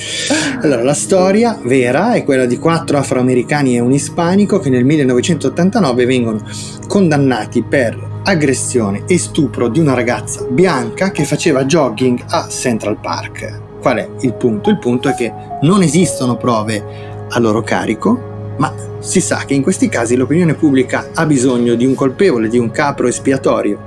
Allora, 0.63 0.85
la 0.85 0.95
storia 0.95 1.59
vera 1.65 2.13
è 2.13 2.23
quella 2.23 2.47
di 2.47 2.57
quattro 2.57 2.97
afroamericani 2.97 3.75
e 3.75 3.81
un 3.81 3.91
ispanico 3.93 4.61
che 4.61 4.71
nel 4.71 4.85
1989 4.85 6.07
vengono 6.07 6.41
condannati 6.87 7.65
per 7.65 8.13
aggressione 8.27 9.03
e 9.09 9.19
stupro 9.19 9.67
di 9.69 9.81
una 9.81 9.95
ragazza 9.95 10.45
bianca 10.49 11.11
che 11.11 11.25
faceva 11.25 11.65
jogging 11.65 12.23
a 12.29 12.47
Central 12.49 12.99
Park. 13.01 13.61
Qual 13.81 13.97
è 13.97 14.09
il 14.21 14.35
punto? 14.35 14.71
Il 14.71 14.79
punto 14.79 15.09
è 15.09 15.15
che 15.15 15.33
non 15.63 15.83
esistono 15.83 16.37
prove 16.37 16.83
a 17.29 17.39
loro 17.41 17.61
carico, 17.63 18.34
ma 18.57 18.75
si 19.01 19.21
sa 19.21 19.45
che 19.47 19.55
in 19.55 19.63
questi 19.63 19.89
casi 19.89 20.17
l'opinione 20.17 20.55
pubblica 20.55 21.11
ha 21.15 21.27
bisogno 21.27 21.75
di 21.75 21.85
un 21.85 21.95
colpevole, 21.95 22.49
di 22.49 22.59
un 22.59 22.71
capro 22.71 23.07
espiatorio. 23.07 23.81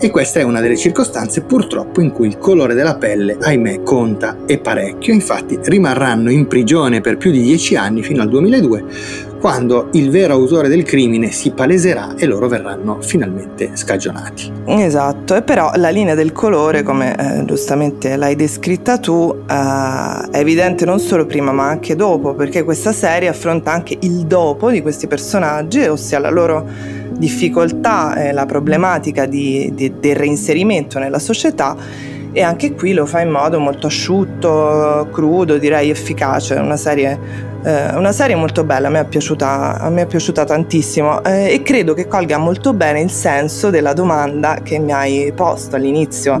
E 0.00 0.10
questa 0.10 0.40
è 0.40 0.42
una 0.42 0.60
delle 0.60 0.76
circostanze 0.76 1.42
purtroppo 1.42 2.00
in 2.00 2.10
cui 2.10 2.26
il 2.26 2.36
colore 2.36 2.74
della 2.74 2.96
pelle, 2.96 3.36
ahimè, 3.40 3.84
conta 3.84 4.38
e 4.46 4.58
parecchio. 4.58 5.12
Infatti 5.12 5.60
rimarranno 5.62 6.30
in 6.30 6.48
prigione 6.48 7.00
per 7.00 7.16
più 7.18 7.30
di 7.30 7.40
dieci 7.40 7.76
anni 7.76 8.02
fino 8.02 8.20
al 8.20 8.28
2002, 8.28 8.84
quando 9.42 9.88
il 9.94 10.08
vero 10.08 10.34
autore 10.34 10.68
del 10.68 10.84
crimine 10.84 11.32
si 11.32 11.50
paleserà 11.50 12.14
e 12.16 12.26
loro 12.26 12.46
verranno 12.46 12.98
finalmente 13.00 13.72
scagionati. 13.74 14.52
Esatto, 14.66 15.34
e 15.34 15.42
però 15.42 15.72
la 15.74 15.88
linea 15.88 16.14
del 16.14 16.30
colore, 16.30 16.84
come 16.84 17.16
eh, 17.16 17.44
giustamente 17.44 18.14
l'hai 18.14 18.36
descritta 18.36 18.98
tu, 18.98 19.42
eh, 19.44 20.30
è 20.30 20.38
evidente 20.38 20.84
non 20.84 21.00
solo 21.00 21.26
prima 21.26 21.50
ma 21.50 21.66
anche 21.66 21.96
dopo, 21.96 22.34
perché 22.34 22.62
questa 22.62 22.92
serie 22.92 23.26
affronta 23.26 23.72
anche 23.72 23.96
il 24.02 24.26
dopo 24.26 24.70
di 24.70 24.80
questi 24.80 25.08
personaggi, 25.08 25.80
ossia 25.86 26.20
la 26.20 26.30
loro 26.30 26.64
difficoltà 27.10 28.14
e 28.14 28.30
la 28.30 28.46
problematica 28.46 29.26
di, 29.26 29.72
di, 29.74 29.92
del 29.98 30.14
reinserimento 30.14 31.00
nella 31.00 31.18
società 31.18 31.76
e 32.34 32.42
anche 32.42 32.74
qui 32.74 32.94
lo 32.94 33.06
fa 33.06 33.20
in 33.20 33.30
modo 33.30 33.58
molto 33.60 33.88
asciutto, 33.88 35.08
crudo, 35.12 35.58
direi 35.58 35.90
efficace, 35.90 36.54
una 36.54 36.78
serie, 36.78 37.50
eh, 37.64 37.96
una 37.96 38.12
serie 38.12 38.34
molto 38.34 38.64
bella, 38.64 38.88
a 38.88 38.90
me 38.90 39.00
è 39.00 39.04
piaciuta, 39.04 39.78
a 39.78 39.88
me 39.90 40.02
è 40.02 40.06
piaciuta 40.06 40.44
tantissimo 40.44 41.22
eh, 41.24 41.52
e 41.52 41.62
credo 41.62 41.94
che 41.94 42.08
colga 42.08 42.38
molto 42.38 42.72
bene 42.72 43.00
il 43.00 43.10
senso 43.10 43.70
della 43.70 43.92
domanda 43.92 44.60
che 44.62 44.78
mi 44.78 44.92
hai 44.92 45.32
posto 45.34 45.76
all'inizio 45.76 46.40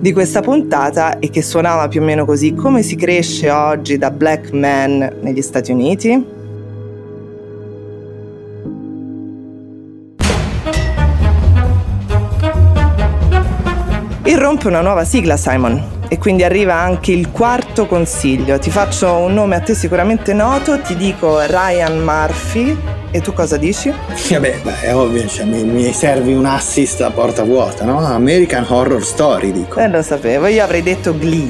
di 0.00 0.12
questa 0.12 0.40
puntata 0.40 1.18
e 1.18 1.28
che 1.28 1.42
suonava 1.42 1.88
più 1.88 2.00
o 2.00 2.04
meno 2.04 2.24
così, 2.24 2.54
come 2.54 2.82
si 2.82 2.96
cresce 2.96 3.50
oggi 3.50 3.98
da 3.98 4.10
black 4.10 4.52
man 4.52 5.18
negli 5.20 5.42
Stati 5.42 5.72
Uniti? 5.72 6.38
Irrompe 14.50 14.66
una 14.66 14.80
nuova 14.80 15.04
sigla, 15.04 15.36
Simon, 15.36 15.80
e 16.08 16.18
quindi 16.18 16.42
arriva 16.42 16.74
anche 16.74 17.12
il 17.12 17.30
quarto 17.30 17.86
consiglio. 17.86 18.58
Ti 18.58 18.68
faccio 18.68 19.14
un 19.14 19.32
nome 19.32 19.54
a 19.54 19.60
te 19.60 19.76
sicuramente 19.76 20.32
noto, 20.32 20.80
ti 20.80 20.96
dico 20.96 21.38
Ryan 21.38 22.02
Murphy. 22.02 22.76
E 23.12 23.20
tu 23.20 23.32
cosa 23.32 23.56
dici? 23.56 23.92
Vabbè, 24.28 24.58
beh, 24.60 24.80
è 24.80 24.92
ovvio, 24.92 25.24
cioè, 25.28 25.44
mi, 25.44 25.62
mi, 25.62 25.92
servi 25.92 26.32
un 26.32 26.46
assist 26.46 27.00
a 27.00 27.12
porta 27.12 27.44
vuota, 27.44 27.84
no? 27.84 28.04
American 28.04 28.66
Horror 28.66 29.04
Story, 29.04 29.52
dico. 29.52 29.78
Eh, 29.78 29.88
lo 29.88 30.02
sapevo, 30.02 30.48
io 30.48 30.64
avrei 30.64 30.82
detto 30.82 31.16
Glee. 31.16 31.48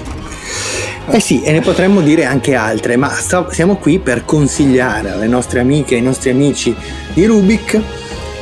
Eh 1.08 1.20
sì, 1.20 1.42
e 1.42 1.52
ne 1.52 1.62
potremmo 1.62 2.02
dire 2.02 2.26
anche 2.26 2.54
altre, 2.54 2.96
ma 2.96 3.08
sto, 3.08 3.48
siamo 3.50 3.76
qui 3.76 3.98
per 3.98 4.26
consigliare 4.26 5.12
alle 5.12 5.26
nostre 5.26 5.60
amiche 5.60 5.94
e 5.94 5.96
ai 5.96 6.04
nostri 6.04 6.28
amici 6.28 6.76
di 7.14 7.24
Rubik 7.24 7.80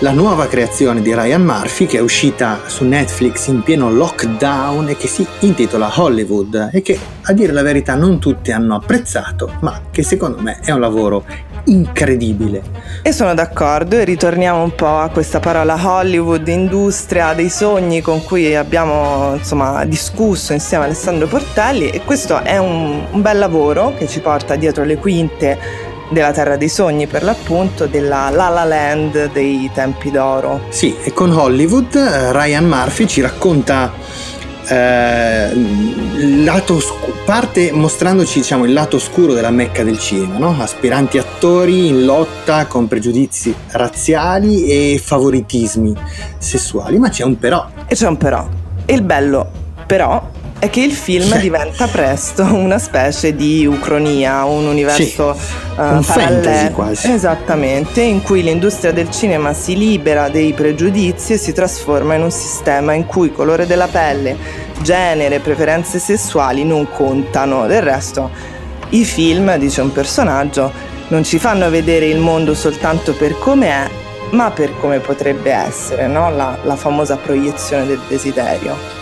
la 0.00 0.12
nuova 0.12 0.46
creazione 0.46 1.02
di 1.02 1.12
Ryan 1.12 1.42
Murphy 1.42 1.86
che 1.86 1.98
è 1.98 2.00
uscita 2.00 2.60
su 2.66 2.84
Netflix 2.84 3.48
in 3.48 3.62
pieno 3.62 3.90
lockdown 3.90 4.90
e 4.90 4.96
che 4.96 5.08
si 5.08 5.26
intitola 5.40 5.90
Hollywood 5.92 6.70
e 6.72 6.82
che 6.82 6.96
a 7.22 7.32
dire 7.32 7.52
la 7.52 7.62
verità 7.62 7.96
non 7.96 8.20
tutti 8.20 8.52
hanno 8.52 8.76
apprezzato, 8.76 9.56
ma 9.60 9.82
che 9.90 10.04
secondo 10.04 10.40
me 10.40 10.60
è 10.62 10.70
un 10.70 10.78
lavoro 10.78 11.24
incredibile. 11.64 12.62
E 13.02 13.12
sono 13.12 13.34
d'accordo 13.34 13.96
e 13.96 14.04
ritorniamo 14.04 14.62
un 14.62 14.74
po' 14.74 14.98
a 14.98 15.08
questa 15.08 15.40
parola 15.40 15.76
Hollywood, 15.76 16.46
industria 16.46 17.34
dei 17.34 17.50
sogni 17.50 18.00
con 18.00 18.24
cui 18.24 18.54
abbiamo 18.54 19.34
insomma 19.34 19.84
discusso 19.84 20.52
insieme 20.52 20.84
a 20.84 20.86
Alessandro 20.86 21.26
Portelli 21.26 21.90
e 21.90 22.02
questo 22.04 22.42
è 22.42 22.56
un, 22.56 23.04
un 23.10 23.20
bel 23.20 23.38
lavoro 23.38 23.94
che 23.98 24.06
ci 24.06 24.20
porta 24.20 24.54
dietro 24.54 24.84
le 24.84 24.96
quinte 24.96 25.86
della 26.10 26.32
Terra 26.32 26.56
dei 26.56 26.68
Sogni 26.68 27.06
per 27.06 27.22
l'appunto, 27.22 27.86
della 27.86 28.30
La 28.30 28.48
La 28.48 28.64
Land 28.64 29.32
dei 29.32 29.70
tempi 29.72 30.10
d'oro. 30.10 30.62
Sì, 30.68 30.96
e 31.02 31.12
con 31.12 31.32
Hollywood 31.32 31.94
eh, 31.94 32.32
Ryan 32.32 32.64
Murphy 32.64 33.06
ci 33.06 33.20
racconta 33.20 33.92
eh, 34.68 35.50
lato, 36.44 36.80
parte 37.24 37.72
mostrandoci 37.72 38.40
diciamo, 38.40 38.64
il 38.64 38.72
lato 38.72 38.96
oscuro 38.96 39.32
della 39.32 39.50
mecca 39.50 39.82
del 39.82 39.98
cinema, 39.98 40.38
no? 40.38 40.56
aspiranti 40.58 41.18
attori 41.18 41.88
in 41.88 42.04
lotta 42.04 42.66
con 42.66 42.86
pregiudizi 42.86 43.54
razziali 43.70 44.66
e 44.66 45.00
favoritismi 45.02 45.94
sessuali, 46.38 46.98
ma 46.98 47.08
c'è 47.08 47.24
un 47.24 47.38
però. 47.38 47.66
E 47.86 47.94
c'è 47.94 48.06
un 48.06 48.16
però. 48.16 48.46
E 48.84 48.94
il 48.94 49.02
bello 49.02 49.66
però 49.86 50.36
è 50.60 50.70
che 50.70 50.80
il 50.80 50.92
film 50.92 51.38
diventa 51.38 51.86
presto 51.86 52.42
una 52.42 52.78
specie 52.78 53.34
di 53.34 53.64
ucronia, 53.64 54.44
un 54.44 54.66
universo 54.66 55.34
sì. 55.34 55.50
uh, 55.76 55.82
un 55.82 56.04
parallelo. 56.04 56.70
quasi. 56.72 57.12
Esattamente, 57.12 58.02
in 58.02 58.22
cui 58.22 58.42
l'industria 58.42 58.92
del 58.92 59.08
cinema 59.10 59.52
si 59.52 59.76
libera 59.76 60.28
dei 60.28 60.52
pregiudizi 60.52 61.34
e 61.34 61.38
si 61.38 61.52
trasforma 61.52 62.14
in 62.14 62.22
un 62.22 62.32
sistema 62.32 62.92
in 62.92 63.06
cui 63.06 63.30
colore 63.30 63.66
della 63.66 63.86
pelle, 63.86 64.36
genere, 64.82 65.38
preferenze 65.38 66.00
sessuali 66.00 66.64
non 66.64 66.88
contano. 66.90 67.66
Del 67.68 67.82
resto, 67.82 68.28
i 68.90 69.04
film, 69.04 69.56
dice 69.58 69.80
un 69.80 69.92
personaggio, 69.92 70.72
non 71.08 71.22
ci 71.22 71.38
fanno 71.38 71.70
vedere 71.70 72.06
il 72.06 72.18
mondo 72.18 72.54
soltanto 72.54 73.14
per 73.14 73.38
come 73.38 73.68
è, 73.68 73.88
ma 74.30 74.50
per 74.50 74.76
come 74.80 74.98
potrebbe 74.98 75.52
essere, 75.52 76.08
no? 76.08 76.30
la, 76.30 76.58
la 76.64 76.76
famosa 76.76 77.16
proiezione 77.16 77.86
del 77.86 78.00
desiderio. 78.08 78.97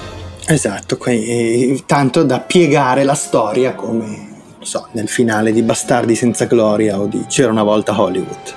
Esatto, 0.48 0.96
qui, 0.96 1.82
tanto 1.86 2.22
da 2.22 2.38
piegare 2.38 3.02
la 3.02 3.14
storia 3.14 3.74
come 3.74 4.28
so, 4.60 4.86
nel 4.92 5.08
finale 5.08 5.50
di 5.50 5.60
Bastardi 5.62 6.14
senza 6.14 6.44
gloria 6.44 7.00
o 7.00 7.06
di 7.06 7.24
C'era 7.26 7.50
una 7.50 7.64
volta 7.64 8.00
Hollywood. 8.00 8.54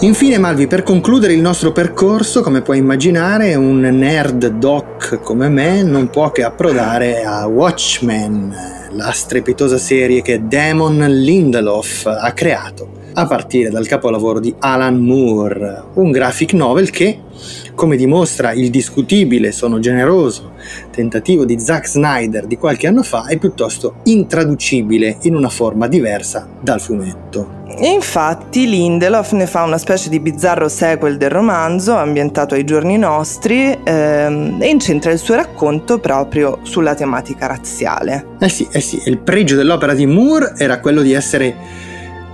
Infine 0.00 0.38
Malvi, 0.38 0.66
per 0.66 0.82
concludere 0.82 1.34
il 1.34 1.40
nostro 1.42 1.72
percorso, 1.72 2.40
come 2.40 2.62
puoi 2.62 2.78
immaginare, 2.78 3.54
un 3.54 3.80
nerd 3.80 4.46
doc 4.46 5.20
come 5.20 5.50
me 5.50 5.82
non 5.82 6.08
può 6.08 6.30
che 6.30 6.42
approdare 6.42 7.22
a 7.22 7.46
Watchmen, 7.46 8.85
la 8.96 9.12
strepitosa 9.12 9.76
serie 9.76 10.22
che 10.22 10.46
Damon 10.46 11.04
Lindelof 11.06 12.06
ha 12.06 12.32
creato, 12.32 12.88
a 13.12 13.26
partire 13.26 13.68
dal 13.68 13.86
capolavoro 13.86 14.40
di 14.40 14.54
Alan 14.58 14.96
Moore, 14.96 15.82
un 15.94 16.10
graphic 16.10 16.54
novel 16.54 16.90
che, 16.90 17.20
come 17.74 17.96
dimostra 17.96 18.52
il 18.52 18.70
discutibile, 18.70 19.52
sono 19.52 19.78
generoso, 19.78 20.52
tentativo 20.90 21.44
di 21.44 21.58
Zack 21.58 21.88
Snyder 21.88 22.46
di 22.46 22.56
qualche 22.56 22.86
anno 22.86 23.02
fa, 23.02 23.26
è 23.26 23.38
piuttosto 23.38 23.96
intraducibile 24.04 25.18
in 25.22 25.34
una 25.34 25.48
forma 25.48 25.88
diversa 25.88 26.48
dal 26.60 26.80
fumetto. 26.80 27.64
E 27.78 27.90
infatti 27.90 28.68
Lindelof 28.68 29.32
ne 29.32 29.46
fa 29.46 29.62
una 29.62 29.76
specie 29.76 30.08
di 30.08 30.18
bizzarro 30.18 30.68
sequel 30.68 31.18
del 31.18 31.30
romanzo 31.30 31.94
ambientato 31.94 32.54
ai 32.54 32.64
giorni 32.64 32.96
nostri 32.96 33.76
ehm, 33.84 34.56
e 34.60 34.68
incentra 34.68 35.12
il 35.12 35.18
suo 35.18 35.34
racconto 35.34 35.98
proprio 35.98 36.60
sulla 36.62 36.94
tematica 36.94 37.46
razziale. 37.46 38.24
Eh 38.38 38.48
sì, 38.48 38.66
eh 38.70 38.80
sì, 38.80 39.02
il 39.04 39.18
pregio 39.18 39.56
dell'opera 39.56 39.92
di 39.92 40.06
Moore 40.06 40.54
era 40.56 40.80
quello 40.80 41.02
di 41.02 41.12
essere 41.12 41.54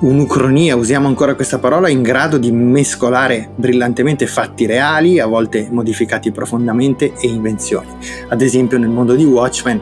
un'ucronia, 0.03 0.77
usiamo 0.77 1.07
ancora 1.07 1.35
questa 1.35 1.59
parola, 1.59 1.89
in 1.89 2.03
grado 2.03 2.39
di 2.39 2.51
mescolare 2.51 3.51
brillantemente 3.55 4.27
fatti 4.27 4.67
reali, 4.67 5.21
a 5.21 5.27
volte 5.27 5.69
modificati 5.71 6.31
profondamente, 6.31 7.15
e 7.21 7.29
invenzioni. 7.29 7.89
Ad 8.29 8.41
esempio 8.41 8.79
nel 8.79 8.89
mondo 8.89 9.15
di 9.15 9.25
Watchmen 9.25 9.81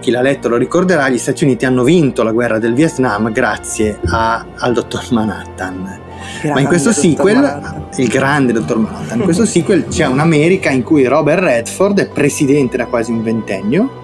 chi 0.00 0.10
l'ha 0.10 0.20
letto 0.20 0.48
lo 0.48 0.56
ricorderà, 0.56 1.08
gli 1.08 1.16
Stati 1.16 1.44
Uniti 1.44 1.64
hanno 1.64 1.82
vinto 1.82 2.22
la 2.22 2.32
guerra 2.32 2.58
del 2.58 2.74
Vietnam 2.74 3.32
grazie 3.32 3.98
a, 4.04 4.44
al 4.58 4.74
dottor 4.74 5.02
Manhattan. 5.12 6.00
Grande 6.40 6.52
Ma 6.52 6.60
in 6.60 6.66
questo 6.66 6.92
sequel, 6.92 7.86
il 7.96 8.08
grande 8.08 8.52
dottor 8.52 8.78
Manhattan, 8.78 9.18
in 9.18 9.24
questo 9.24 9.46
sequel 9.46 9.86
c'è 9.88 10.06
un'America 10.06 10.68
in 10.68 10.82
cui 10.82 11.04
Robert 11.04 11.42
Redford 11.42 12.00
è 12.00 12.08
presidente 12.08 12.76
da 12.76 12.84
quasi 12.84 13.12
un 13.12 13.22
ventennio 13.22 14.02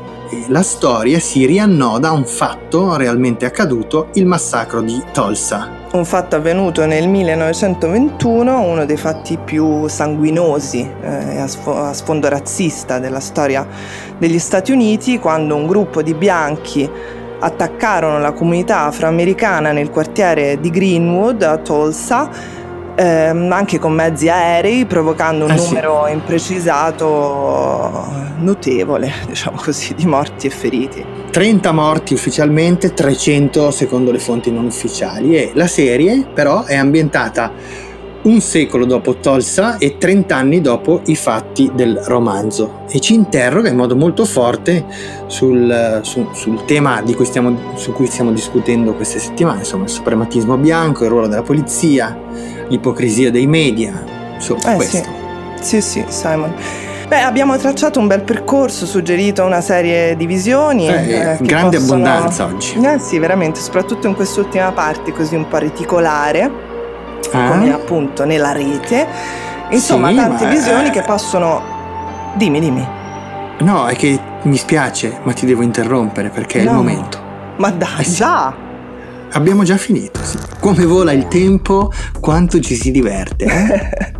la 0.48 0.62
storia 0.62 1.18
si 1.18 1.44
riannoda 1.46 2.08
a 2.08 2.12
un 2.12 2.24
fatto 2.24 2.96
realmente 2.96 3.46
accaduto, 3.46 4.08
il 4.14 4.26
massacro 4.26 4.80
di 4.80 5.02
Tulsa. 5.12 5.78
Un 5.92 6.04
fatto 6.04 6.36
avvenuto 6.36 6.86
nel 6.86 7.08
1921, 7.08 8.60
uno 8.60 8.84
dei 8.84 8.96
fatti 8.96 9.38
più 9.38 9.88
sanguinosi 9.88 10.88
eh, 11.02 11.38
a, 11.38 11.92
sfondo 11.92 12.28
razzista 12.28 12.98
della 13.00 13.18
storia 13.18 13.66
degli 14.18 14.38
Stati 14.38 14.70
Uniti, 14.70 15.18
quando 15.18 15.56
un 15.56 15.66
gruppo 15.66 16.02
di 16.02 16.14
bianchi 16.14 16.88
attaccarono 17.40 18.18
la 18.18 18.32
comunità 18.32 18.82
afroamericana 18.82 19.72
nel 19.72 19.90
quartiere 19.90 20.60
di 20.60 20.70
Greenwood 20.70 21.42
a 21.42 21.56
Tulsa 21.56 22.58
ehm, 23.00 23.50
anche 23.50 23.78
con 23.78 23.92
mezzi 23.92 24.28
aerei, 24.28 24.84
provocando 24.84 25.46
un 25.46 25.52
eh 25.52 25.56
numero 25.56 26.04
sì. 26.06 26.12
imprecisato 26.12 28.06
notevole, 28.38 29.10
diciamo 29.26 29.56
così, 29.56 29.94
di 29.94 30.06
morti 30.06 30.46
e 30.46 30.50
feriti. 30.50 31.04
30 31.30 31.72
morti 31.72 32.12
ufficialmente, 32.12 32.92
300 32.92 33.70
secondo 33.70 34.10
le 34.10 34.18
fonti 34.18 34.50
non 34.50 34.66
ufficiali 34.66 35.36
e 35.36 35.52
la 35.54 35.68
serie 35.68 36.26
però 36.34 36.64
è 36.64 36.74
ambientata 36.76 37.52
un 38.22 38.40
secolo 38.40 38.84
dopo 38.84 39.16
Tulsa 39.16 39.78
e 39.78 39.96
30 39.96 40.36
anni 40.36 40.60
dopo 40.60 41.00
i 41.06 41.16
fatti 41.16 41.70
del 41.74 42.02
romanzo 42.04 42.82
e 42.90 43.00
ci 43.00 43.14
interroga 43.14 43.70
in 43.70 43.76
modo 43.76 43.96
molto 43.96 44.26
forte 44.26 44.84
sul, 45.26 46.00
su, 46.02 46.28
sul 46.32 46.64
tema 46.66 47.02
cui 47.16 47.24
stiamo, 47.24 47.76
su 47.76 47.92
cui 47.92 48.06
stiamo 48.06 48.32
discutendo 48.32 48.92
queste 48.94 49.18
settimane, 49.18 49.60
insomma 49.60 49.84
il 49.84 49.90
suprematismo 49.90 50.58
bianco, 50.58 51.04
il 51.04 51.10
ruolo 51.10 51.28
della 51.28 51.42
polizia, 51.42 52.14
l'ipocrisia 52.70 53.30
dei 53.30 53.46
media, 53.46 54.02
insomma 54.34 54.72
eh, 54.72 54.76
questo. 54.76 54.96
Sì. 55.60 55.80
sì, 55.80 55.80
sì, 55.82 56.04
Simon. 56.08 56.54
Beh, 57.08 57.20
abbiamo 57.22 57.56
tracciato 57.56 57.98
un 57.98 58.06
bel 58.06 58.22
percorso, 58.22 58.86
suggerito 58.86 59.44
una 59.44 59.60
serie 59.60 60.16
di 60.16 60.26
visioni. 60.26 60.86
Eh, 60.88 61.02
che 61.04 61.38
grande 61.40 61.78
possono- 61.78 62.04
abbondanza 62.06 62.44
oggi. 62.44 62.78
Eh 62.80 62.98
sì, 63.00 63.18
veramente, 63.18 63.58
soprattutto 63.60 64.06
in 64.06 64.14
quest'ultima 64.14 64.70
parte 64.70 65.12
così 65.12 65.34
un 65.34 65.48
po' 65.48 65.58
reticolare, 65.58 66.50
Ah? 67.32 67.48
come 67.50 67.72
appunto 67.72 68.24
nella 68.24 68.52
rete. 68.52 69.06
Insomma, 69.70 70.08
Sì, 70.10 70.14
tante 70.16 70.44
ma- 70.44 70.50
visioni 70.50 70.90
che 70.90 71.02
possono... 71.02 71.60
Dimmi, 72.34 72.60
dimmi. 72.60 72.86
No, 73.58 73.86
è 73.86 73.96
che 73.96 74.18
mi 74.42 74.56
spiace, 74.56 75.18
ma 75.24 75.32
ti 75.32 75.46
devo 75.46 75.62
interrompere 75.62 76.28
perché 76.30 76.58
è 76.60 76.62
il 76.62 76.68
No. 76.70 76.74
momento. 76.76 77.18
Ma 77.56 77.70
dai, 77.70 77.88
Eh 78.00 78.04
sì. 78.04 78.14
già! 78.14 78.54
Abbiamo 79.32 79.62
già 79.62 79.76
finito, 79.76 80.18
sì. 80.22 80.36
Come 80.58 80.84
vola 80.84 81.12
il 81.12 81.28
tempo, 81.28 81.92
quanto 82.20 82.60
ci 82.60 82.74
si 82.74 82.90
diverte. 82.90 83.44
eh? 83.44 84.18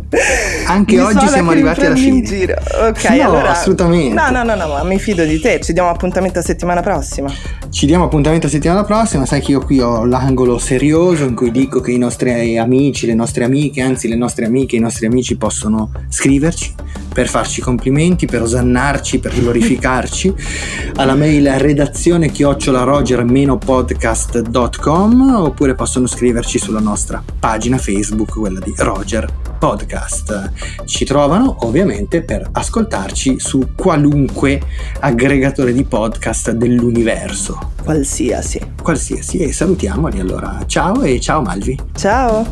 Anche 0.67 0.95
Mi 0.95 1.01
oggi 1.01 1.27
siamo 1.27 1.51
arrivati 1.51 1.85
alla 1.85 1.95
in 1.95 2.01
fine. 2.01 2.21
giro. 2.21 2.55
Ok, 2.81 3.09
No, 3.09 3.29
allora... 3.29 3.51
assolutamente. 3.51 4.13
No, 4.13 4.29
no, 4.29 4.43
no, 4.43 4.55
no, 4.55 4.67
ma 4.67 4.83
mi 4.83 4.99
fido 4.99 5.23
di 5.23 5.39
te. 5.39 5.61
Ci 5.61 5.71
diamo 5.71 5.87
appuntamento 5.89 6.39
a 6.39 6.41
settimana 6.41 6.81
prossima. 6.81 7.31
Ci 7.69 7.85
diamo 7.85 8.03
appuntamento 8.05 8.47
la 8.47 8.51
settimana 8.51 8.83
prossima. 8.83 9.25
Sai 9.25 9.39
che 9.41 9.51
io 9.51 9.61
qui 9.61 9.79
ho 9.79 10.03
l'angolo 10.05 10.57
serioso 10.57 11.23
in 11.23 11.33
cui 11.33 11.49
dico 11.51 11.79
che 11.79 11.91
i 11.91 11.97
nostri 11.97 12.57
amici, 12.57 13.05
le 13.05 13.13
nostre 13.13 13.45
amiche, 13.45 13.79
anzi 13.81 14.09
le 14.09 14.15
nostre 14.15 14.45
amiche, 14.45 14.75
i 14.75 14.79
nostri 14.79 15.05
amici 15.05 15.37
possono 15.37 15.91
scriverci 16.09 16.75
per 17.13 17.29
farci 17.29 17.61
complimenti, 17.61 18.25
per 18.25 18.41
osannarci, 18.41 19.19
per 19.19 19.33
glorificarci 19.33 20.33
alla 20.95 21.15
mail 21.15 21.49
redazione 21.57 22.29
chiocciola 22.31 22.83
roger-podcast.com 22.83 25.35
oppure 25.39 25.73
possono 25.75 26.07
scriverci 26.07 26.57
sulla 26.59 26.79
nostra 26.79 27.21
pagina 27.39 27.77
Facebook, 27.77 28.37
quella 28.37 28.59
di 28.59 28.73
Roger 28.77 29.40
Podcast. 29.61 30.51
Ci 30.85 31.05
trovano 31.05 31.57
ovviamente 31.59 32.23
per 32.23 32.49
ascoltarci 32.51 33.39
su 33.39 33.75
qualunque 33.75 34.59
aggregatore 35.01 35.71
di 35.71 35.83
podcast 35.83 36.49
dell'universo 36.53 37.73
Qualsiasi. 37.83 38.59
qualsiasi 38.81 39.37
e 39.37 39.53
salutiamoli 39.53 40.19
allora 40.19 40.57
ciao 40.65 41.03
e 41.03 41.19
ciao 41.19 41.43
Malvi 41.43 41.77
Ciao! 41.95 42.43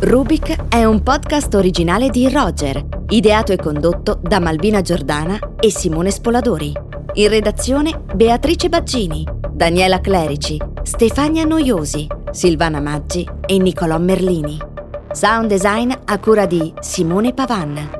Rubik 0.00 0.68
è 0.68 0.84
un 0.84 1.02
podcast 1.02 1.52
originale 1.54 2.10
di 2.10 2.30
Roger, 2.30 2.86
ideato 3.08 3.50
e 3.50 3.56
condotto 3.56 4.20
da 4.22 4.38
Malvina 4.38 4.80
Giordana 4.82 5.36
e 5.58 5.72
Simone 5.72 6.12
Spoladori. 6.12 6.72
In 7.18 7.28
redazione 7.30 8.00
Beatrice 8.14 8.68
Baggini, 8.68 9.26
Daniela 9.50 10.00
Clerici, 10.00 10.56
Stefania 10.84 11.42
Noiosi, 11.42 12.06
Silvana 12.30 12.80
Maggi 12.80 13.28
e 13.44 13.58
Nicolò 13.58 13.98
Merlini. 13.98 14.56
Sound 15.10 15.48
design 15.48 15.90
a 16.04 16.18
cura 16.20 16.46
di 16.46 16.72
Simone 16.78 17.34
Pavan. 17.34 17.90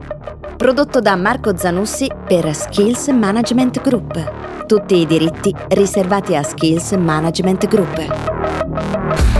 Prodotto 0.56 1.00
da 1.00 1.16
Marco 1.16 1.56
Zanussi 1.56 2.08
per 2.28 2.54
Skills 2.54 3.08
Management 3.08 3.80
Group. 3.80 4.66
Tutti 4.66 4.94
i 4.98 5.06
diritti 5.06 5.52
riservati 5.70 6.36
a 6.36 6.44
Skills 6.44 6.92
Management 6.92 7.66
Group. 7.66 9.37